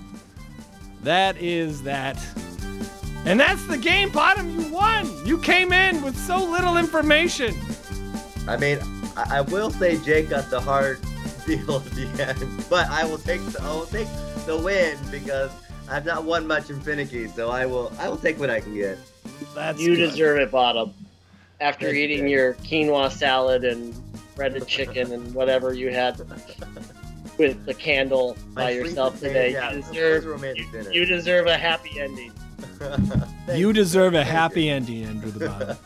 that 1.03 1.37
is 1.37 1.81
that. 1.83 2.17
And 3.25 3.39
that's 3.39 3.63
the 3.65 3.77
game, 3.77 4.09
Bottom. 4.11 4.49
You 4.59 4.71
won. 4.71 5.09
You 5.25 5.37
came 5.39 5.73
in 5.73 6.01
with 6.01 6.17
so 6.17 6.43
little 6.43 6.77
information. 6.77 7.55
I 8.47 8.57
mean, 8.57 8.79
I, 9.15 9.37
I 9.37 9.41
will 9.41 9.69
say 9.71 9.97
Jake 9.97 10.29
got 10.29 10.49
the 10.49 10.59
hard 10.59 10.99
deal 11.45 11.77
at 11.77 11.85
the 11.91 12.25
end, 12.27 12.65
but 12.69 12.87
I 12.89 13.05
will 13.05 13.17
take 13.17 13.43
the 13.45 13.61
I 13.61 13.71
will 13.71 13.85
take 13.85 14.07
the 14.45 14.57
win 14.57 14.97
because 15.11 15.51
I've 15.89 16.05
not 16.05 16.23
won 16.23 16.47
much 16.47 16.69
in 16.69 16.79
Phinnecky, 16.79 17.33
so 17.33 17.49
I 17.49 17.65
will 17.65 17.91
I 17.99 18.09
will 18.09 18.17
take 18.17 18.39
what 18.39 18.49
I 18.49 18.59
can 18.59 18.73
get. 18.73 18.97
That's 19.55 19.79
you 19.81 19.95
good. 19.95 20.09
deserve 20.09 20.39
it, 20.39 20.51
Bottom. 20.51 20.93
after 21.59 21.87
Thank 21.87 21.97
eating 21.97 22.19
Greg. 22.21 22.31
your 22.31 22.53
quinoa 22.55 23.11
salad 23.11 23.63
and 23.63 23.93
breaded 24.35 24.67
chicken 24.67 25.11
and 25.11 25.33
whatever 25.35 25.73
you 25.73 25.91
had 25.91 26.17
with 27.37 27.65
the 27.65 27.73
candle 27.73 28.37
My 28.53 28.61
by 28.65 28.73
sweet 28.73 28.79
yourself 28.81 29.19
today. 29.19 29.51
yeah, 29.53 29.73
you 29.73 29.81
deserve 29.81 30.43
a 30.43 30.55
you, 30.57 30.91
you 30.91 31.05
deserve 31.05 31.47
a 31.47 31.57
happy 31.57 31.99
ending. 31.99 32.31
You 33.53 33.73
deserve 33.73 34.13
a 34.13 34.23
happy 34.23 34.65
you. 34.65 34.71
ending, 34.73 35.03
Andrew 35.03 35.31
the 35.31 35.47
Bottom. 35.49 35.77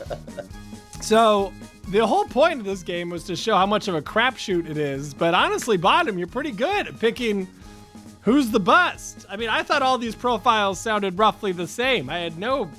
so 1.01 1.51
the 1.89 2.05
whole 2.05 2.25
point 2.25 2.59
of 2.59 2.65
this 2.65 2.83
game 2.83 3.09
was 3.09 3.23
to 3.25 3.36
show 3.36 3.55
how 3.55 3.65
much 3.65 3.88
of 3.88 3.95
a 3.95 4.01
crapshoot 4.01 4.69
it 4.69 4.77
is. 4.77 5.13
But 5.13 5.33
honestly, 5.33 5.77
Bottom, 5.77 6.17
you're 6.17 6.27
pretty 6.27 6.51
good 6.51 6.88
at 6.88 6.99
picking 6.99 7.47
who's 8.21 8.49
the 8.49 8.59
bust. 8.59 9.25
I 9.29 9.38
mean, 9.38 9.49
I 9.49 9.63
thought 9.63 9.81
all 9.81 9.97
these 9.97 10.15
profiles 10.15 10.79
sounded 10.79 11.17
roughly 11.17 11.51
the 11.51 11.67
same. 11.67 12.09
I 12.09 12.19
had 12.19 12.38
no. 12.38 12.69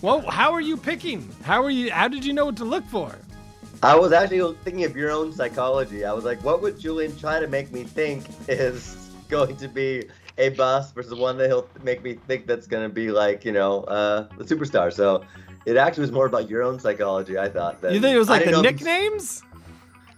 Well, 0.00 0.22
how 0.22 0.52
are 0.52 0.60
you 0.60 0.76
picking? 0.76 1.30
How 1.42 1.62
are 1.62 1.70
you? 1.70 1.90
How 1.90 2.08
did 2.08 2.24
you 2.24 2.32
know 2.32 2.46
what 2.46 2.56
to 2.56 2.64
look 2.64 2.84
for? 2.86 3.14
I 3.82 3.94
was 3.94 4.12
actually 4.12 4.56
thinking 4.64 4.84
of 4.84 4.96
your 4.96 5.10
own 5.10 5.32
psychology. 5.32 6.06
I 6.06 6.12
was 6.14 6.24
like, 6.24 6.42
what 6.42 6.62
would 6.62 6.78
Julian 6.78 7.16
try 7.18 7.38
to 7.38 7.46
make 7.46 7.70
me 7.70 7.84
think 7.84 8.24
is 8.48 9.10
going 9.28 9.56
to 9.56 9.68
be 9.68 10.08
a 10.38 10.48
bust 10.50 10.94
versus 10.94 11.14
one 11.14 11.36
that 11.38 11.48
he'll 11.48 11.68
make 11.82 12.02
me 12.02 12.14
think 12.14 12.46
that's 12.46 12.66
going 12.66 12.82
to 12.82 12.92
be 12.92 13.10
like, 13.10 13.44
you 13.44 13.52
know, 13.52 13.82
uh, 13.84 14.26
the 14.38 14.44
superstar. 14.44 14.92
So 14.92 15.24
it 15.66 15.76
actually 15.76 16.02
was 16.02 16.12
more 16.12 16.26
about 16.26 16.48
your 16.50 16.62
own 16.62 16.78
psychology, 16.78 17.38
I 17.38 17.48
thought. 17.48 17.80
Than, 17.80 17.94
You 17.94 18.00
think 18.00 18.14
it 18.14 18.18
was 18.18 18.28
like 18.28 18.44
the 18.44 18.50
know 18.52 18.58
if 18.60 18.64
you- 18.64 18.70
nicknames? 18.70 19.42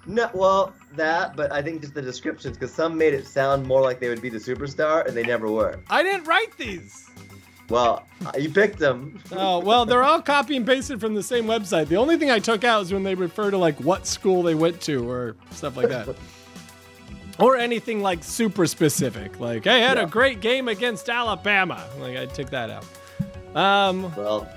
No, 0.09 0.31
well, 0.35 0.73
that, 0.95 1.35
but 1.37 1.51
I 1.53 1.61
think 1.63 1.81
just 1.81 1.95
the 1.95 2.03
descriptions, 2.03 2.57
because 2.57 2.73
some 2.73 2.97
made 2.97 3.13
it 3.13 3.27
sound 3.27 3.67
more 3.67 3.81
like 3.83 3.99
they 3.99 4.09
would 4.09 4.23
be 4.23 4.29
the 4.29 4.39
superstar, 4.39 5.05
and 5.05 5.17
they 5.17 5.25
never 5.25 5.51
were. 5.51 5.81
I 5.91 6.05
didn't 6.05 6.25
write 6.29 6.57
these. 6.57 7.11
Well, 7.69 8.05
you 8.39 8.49
picked 8.49 8.79
them. 8.79 9.19
Oh, 9.33 9.59
well, 9.59 9.85
they're 9.85 10.05
all 10.05 10.23
copy 10.23 10.57
and 10.57 10.65
pasted 10.65 11.01
from 11.01 11.15
the 11.17 11.23
same 11.25 11.47
website. 11.47 11.89
The 11.89 11.97
only 11.97 12.17
thing 12.17 12.31
I 12.31 12.39
took 12.39 12.63
out 12.63 12.83
is 12.83 12.93
when 12.93 13.03
they 13.03 13.17
refer 13.17 13.51
to 13.51 13.59
like 13.59 13.77
what 13.81 14.07
school 14.07 14.45
they 14.45 14.55
went 14.55 14.81
to 14.83 15.11
or 15.11 15.35
stuff 15.51 15.77
like 15.77 15.89
that. 15.89 16.15
or 17.41 17.57
anything 17.57 18.01
like 18.01 18.23
super 18.23 18.67
specific. 18.67 19.41
Like, 19.41 19.65
hey, 19.65 19.83
I 19.83 19.89
had 19.89 19.97
Yeah. 19.99 20.05
a 20.05 20.07
great 20.07 20.41
game 20.41 20.69
against 20.69 21.09
Alabama. 21.09 21.85
Like, 21.99 22.17
I 22.17 22.27
took 22.27 22.51
that 22.51 22.71
out. 22.71 22.85
Um, 23.57 24.15
Well, 24.15 24.49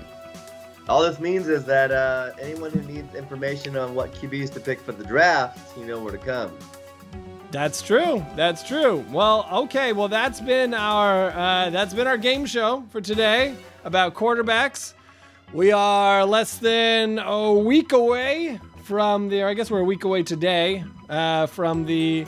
all 0.90 1.02
this 1.02 1.20
means 1.20 1.46
is 1.46 1.64
that 1.66 1.92
uh, 1.92 2.32
anyone 2.40 2.72
who 2.72 2.82
needs 2.82 3.14
information 3.14 3.76
on 3.76 3.94
what 3.94 4.12
QBs 4.12 4.52
to 4.54 4.60
pick 4.60 4.80
for 4.80 4.90
the 4.90 5.04
draft, 5.04 5.76
you 5.78 5.86
know 5.86 6.02
where 6.02 6.10
to 6.10 6.18
come. 6.18 6.50
That's 7.52 7.80
true. 7.80 8.26
That's 8.34 8.64
true. 8.64 9.04
Well, 9.10 9.46
okay. 9.52 9.92
Well, 9.92 10.08
that's 10.08 10.40
been 10.40 10.74
our 10.74 11.30
uh, 11.30 11.70
that's 11.70 11.94
been 11.94 12.08
our 12.08 12.16
game 12.16 12.44
show 12.44 12.84
for 12.90 13.00
today 13.00 13.54
about 13.84 14.14
quarterbacks. 14.14 14.94
We 15.52 15.70
are 15.70 16.24
less 16.24 16.58
than 16.58 17.20
a 17.20 17.52
week 17.52 17.92
away 17.92 18.58
from 18.82 19.28
the. 19.28 19.44
I 19.44 19.54
guess 19.54 19.70
we're 19.70 19.80
a 19.80 19.84
week 19.84 20.02
away 20.02 20.24
today 20.24 20.84
uh, 21.08 21.46
from 21.46 21.86
the 21.86 22.26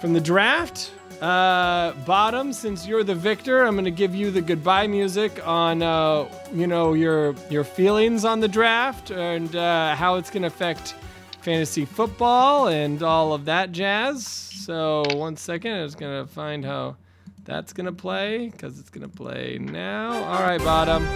from 0.00 0.12
the 0.12 0.20
draft. 0.20 0.92
Uh, 1.20 1.92
Bottom, 2.04 2.52
since 2.52 2.86
you're 2.86 3.02
the 3.02 3.14
victor, 3.14 3.64
I'm 3.64 3.74
to 3.86 3.90
give 3.90 4.14
you 4.14 4.30
the 4.30 4.42
goodbye 4.42 4.86
music 4.86 5.46
on 5.46 5.82
uh, 5.82 6.28
you 6.52 6.66
know 6.66 6.92
your 6.92 7.34
your 7.48 7.64
feelings 7.64 8.24
on 8.24 8.40
the 8.40 8.48
draft 8.48 9.10
and 9.10 9.54
uh, 9.56 9.94
how 9.94 10.16
it's 10.16 10.28
to 10.42 10.48
affect 10.48 10.94
fantasy 11.40 11.84
football 11.84 12.68
and 12.68 13.02
all 13.02 13.32
of 13.32 13.46
that 13.46 13.72
jazz. 13.72 14.26
So 14.26 15.04
one 15.14 15.36
second, 15.36 15.72
I 15.72 15.82
was 15.82 15.94
gonna 15.94 16.26
find 16.26 16.64
how 16.64 16.96
that's 17.44 17.72
gonna 17.72 17.92
play 17.92 18.50
because 18.50 18.78
it's 18.78 18.90
gonna 18.90 19.08
play 19.08 19.58
now. 19.58 20.12
All 20.24 20.42
right, 20.42 20.60
bottom. 20.60 21.06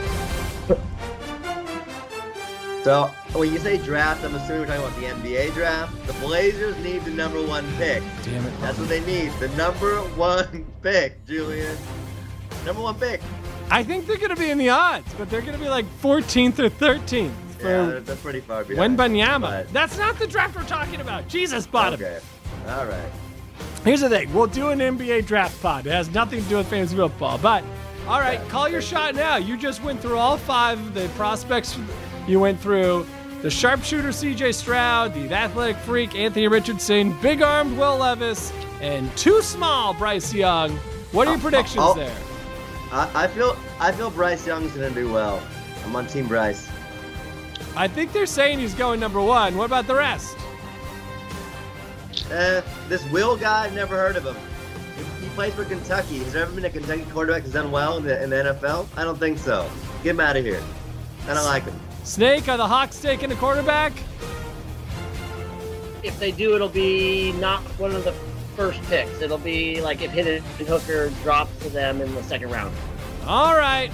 So 2.83 3.07
when 3.33 3.53
you 3.53 3.59
say 3.59 3.77
draft, 3.79 4.25
I'm 4.25 4.35
assuming 4.35 4.63
we're 4.63 4.67
talking 4.67 4.83
about 5.07 5.23
the 5.23 5.29
NBA 5.31 5.53
draft. 5.53 6.07
The 6.07 6.15
Blazers 6.15 6.77
need 6.83 7.05
the 7.05 7.11
number 7.11 7.43
one 7.47 7.67
pick. 7.77 8.03
Damn 8.23 8.47
it. 8.47 8.61
That's 8.61 8.79
what 8.79 8.89
they 8.89 9.05
need. 9.05 9.33
The 9.39 9.49
number 9.49 9.99
one 10.17 10.65
pick, 10.83 11.25
Julian. 11.27 11.77
Number 12.65 12.83
one 12.83 12.95
pick. 12.95 13.21
I 13.71 13.85
think 13.85 14.07
they're 14.07 14.17
gonna 14.17 14.35
be 14.37 14.51
in 14.51 14.59
the 14.59 14.71
odds, 14.71 15.13
but 15.19 15.29
they're 15.31 15.43
gonna 15.43 15.59
be 15.59 15.69
like 15.69 15.85
14th 16.03 16.59
or 16.59 16.71
13th 16.71 17.13
Yeah, 17.21 17.31
they're, 17.59 17.85
for 17.97 18.01
they're 18.01 18.17
pretty 18.17 18.41
far 18.41 18.65
behind. 18.65 18.99
Wembanyama. 18.99 19.41
But- 19.41 19.73
That's 19.73 19.99
not 19.99 20.19
the 20.19 20.27
draft 20.27 20.57
we're 20.57 20.65
talking 20.65 21.01
about. 21.01 21.29
Jesus, 21.29 21.67
bottom. 21.67 22.01
Okay. 22.01 22.19
All 22.69 22.87
right. 22.87 23.11
Here's 23.85 24.01
the 24.01 24.09
thing: 24.09 24.33
we'll 24.33 24.47
do 24.47 24.69
an 24.71 24.79
NBA 24.81 25.27
draft 25.27 25.61
pod. 25.63 25.87
It 25.87 25.93
has 25.93 26.11
nothing 26.11 26.43
to 26.43 26.49
do 26.49 26.57
with 26.57 26.69
fantasy 26.69 26.97
football, 26.97 27.39
but 27.39 27.63
all 28.09 28.21
right, 28.21 28.41
Yeah. 28.43 28.49
call 28.49 28.69
your 28.69 28.83
shot 28.83 29.15
now. 29.15 29.37
You 29.37 29.57
just 29.57 29.83
went 29.83 30.01
through 30.01 30.17
all 30.19 30.37
five 30.39 30.79
of 30.81 30.95
the 30.95 31.09
prospects. 31.11 31.79
You 32.31 32.39
went 32.39 32.61
through 32.61 33.09
the 33.43 33.51
sharpshooter 33.51 34.13
C.J. 34.13 34.53
Stroud, 34.53 35.13
the 35.15 35.35
athletic 35.35 35.77
freak 35.79 36.15
Anthony 36.15 36.47
Richardson, 36.47 37.19
big-armed 37.21 37.77
Will 37.77 37.97
Levis, 37.97 38.53
and 38.81 39.11
too 39.17 39.43
small 39.43 39.95
Bryce 39.95 40.33
Young. 40.33 40.77
What 41.11 41.27
are 41.27 41.33
your 41.33 41.39
Uh, 41.39 41.43
predictions 41.43 41.85
uh, 41.85 41.93
there? 41.95 42.17
I, 42.93 43.25
I 43.25 43.27
feel 43.27 43.57
I 43.81 43.91
feel 43.91 44.11
Bryce 44.11 44.47
Young's 44.47 44.73
gonna 44.75 44.91
do 44.91 45.13
well. 45.13 45.43
I'm 45.85 45.97
on 45.97 46.07
Team 46.07 46.29
Bryce. 46.29 46.69
I 47.75 47.89
think 47.89 48.13
they're 48.13 48.27
saying 48.27 48.61
he's 48.61 48.75
going 48.75 49.01
number 49.01 49.21
one. 49.21 49.57
What 49.57 49.65
about 49.65 49.89
the 49.89 49.97
rest? 49.97 50.37
Eh, 52.31 52.61
this 52.89 53.05
Will 53.11 53.37
guy, 53.37 53.65
I've 53.65 53.75
never 53.75 53.97
heard 53.97 54.15
of 54.15 54.25
him. 54.25 54.37
He, 54.97 55.25
he 55.25 55.31
plays 55.31 55.53
for 55.55 55.65
Kentucky. 55.65 56.19
Has 56.19 56.33
there 56.33 56.43
ever 56.43 56.53
been 56.53 56.65
a 56.65 56.71
Kentucky 56.71 57.05
quarterback 57.11 57.43
that's 57.43 57.55
done 57.55 57.73
well 57.73 57.97
in 57.97 58.05
the, 58.05 58.23
in 58.23 58.31
the 58.31 58.37
NFL? 58.37 58.87
I 58.97 59.03
don't 59.03 59.19
think 59.19 59.39
so. 59.39 59.69
Get 60.05 60.11
him 60.11 60.21
out 60.21 60.37
of 60.37 60.45
here. 60.45 60.63
I 61.27 61.35
don't 61.35 61.45
like 61.45 61.65
him. 61.65 61.75
Snake, 62.11 62.49
are 62.49 62.57
the 62.57 62.67
Hawks 62.67 62.99
taking 62.99 63.31
a 63.31 63.37
quarterback? 63.37 63.93
If 66.03 66.19
they 66.19 66.33
do, 66.33 66.57
it'll 66.57 66.69
be 66.69 67.31
not 67.35 67.61
one 67.79 67.95
of 67.95 68.03
the 68.03 68.11
first 68.57 68.83
picks. 68.89 69.23
It'll 69.23 69.39
be 69.39 69.81
like 69.81 70.03
if 70.03 70.11
Hendon 70.11 70.43
Hooker 70.67 71.11
drops 71.23 71.57
to 71.63 71.69
them 71.69 72.01
in 72.01 72.13
the 72.17 72.23
second 72.25 72.51
round. 72.51 72.75
All 73.29 73.57
right. 73.57 73.93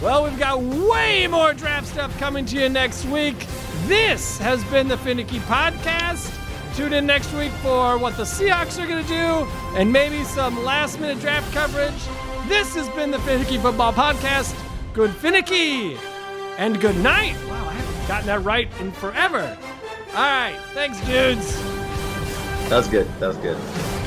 Well, 0.00 0.24
we've 0.24 0.38
got 0.38 0.62
way 0.62 1.26
more 1.26 1.52
draft 1.52 1.88
stuff 1.88 2.18
coming 2.18 2.46
to 2.46 2.58
you 2.58 2.70
next 2.70 3.04
week. 3.04 3.46
This 3.84 4.38
has 4.38 4.64
been 4.70 4.88
the 4.88 4.96
Phinnecky 4.96 5.40
Podcast. 5.40 6.34
Tune 6.74 6.94
in 6.94 7.04
next 7.04 7.34
week 7.34 7.52
for 7.60 7.98
what 7.98 8.16
the 8.16 8.22
Seahawks 8.22 8.82
are 8.82 8.86
going 8.86 9.04
to 9.04 9.08
do 9.08 9.46
and 9.76 9.92
maybe 9.92 10.24
some 10.24 10.64
last 10.64 10.98
minute 10.98 11.20
draft 11.20 11.52
coverage. 11.52 11.92
This 12.48 12.74
has 12.76 12.88
been 12.96 13.10
the 13.10 13.18
Phinnecky 13.18 13.60
Football 13.60 13.92
Podcast. 13.92 14.58
Good 14.94 15.10
Phinnecky 15.10 15.98
and 16.58 16.80
good 16.80 16.96
night. 16.96 17.36
Wow, 17.48 17.68
I 17.68 17.72
haven't 17.72 18.08
gotten 18.08 18.26
that 18.26 18.44
right 18.44 18.68
in 18.80 18.92
forever. 18.92 19.56
All 20.14 20.18
right. 20.18 20.58
Thanks, 20.74 21.00
dudes. 21.06 21.56
That 22.68 22.76
was 22.76 22.88
good. 22.88 23.08
That 23.18 23.28
was 23.28 23.36
good. 23.38 24.01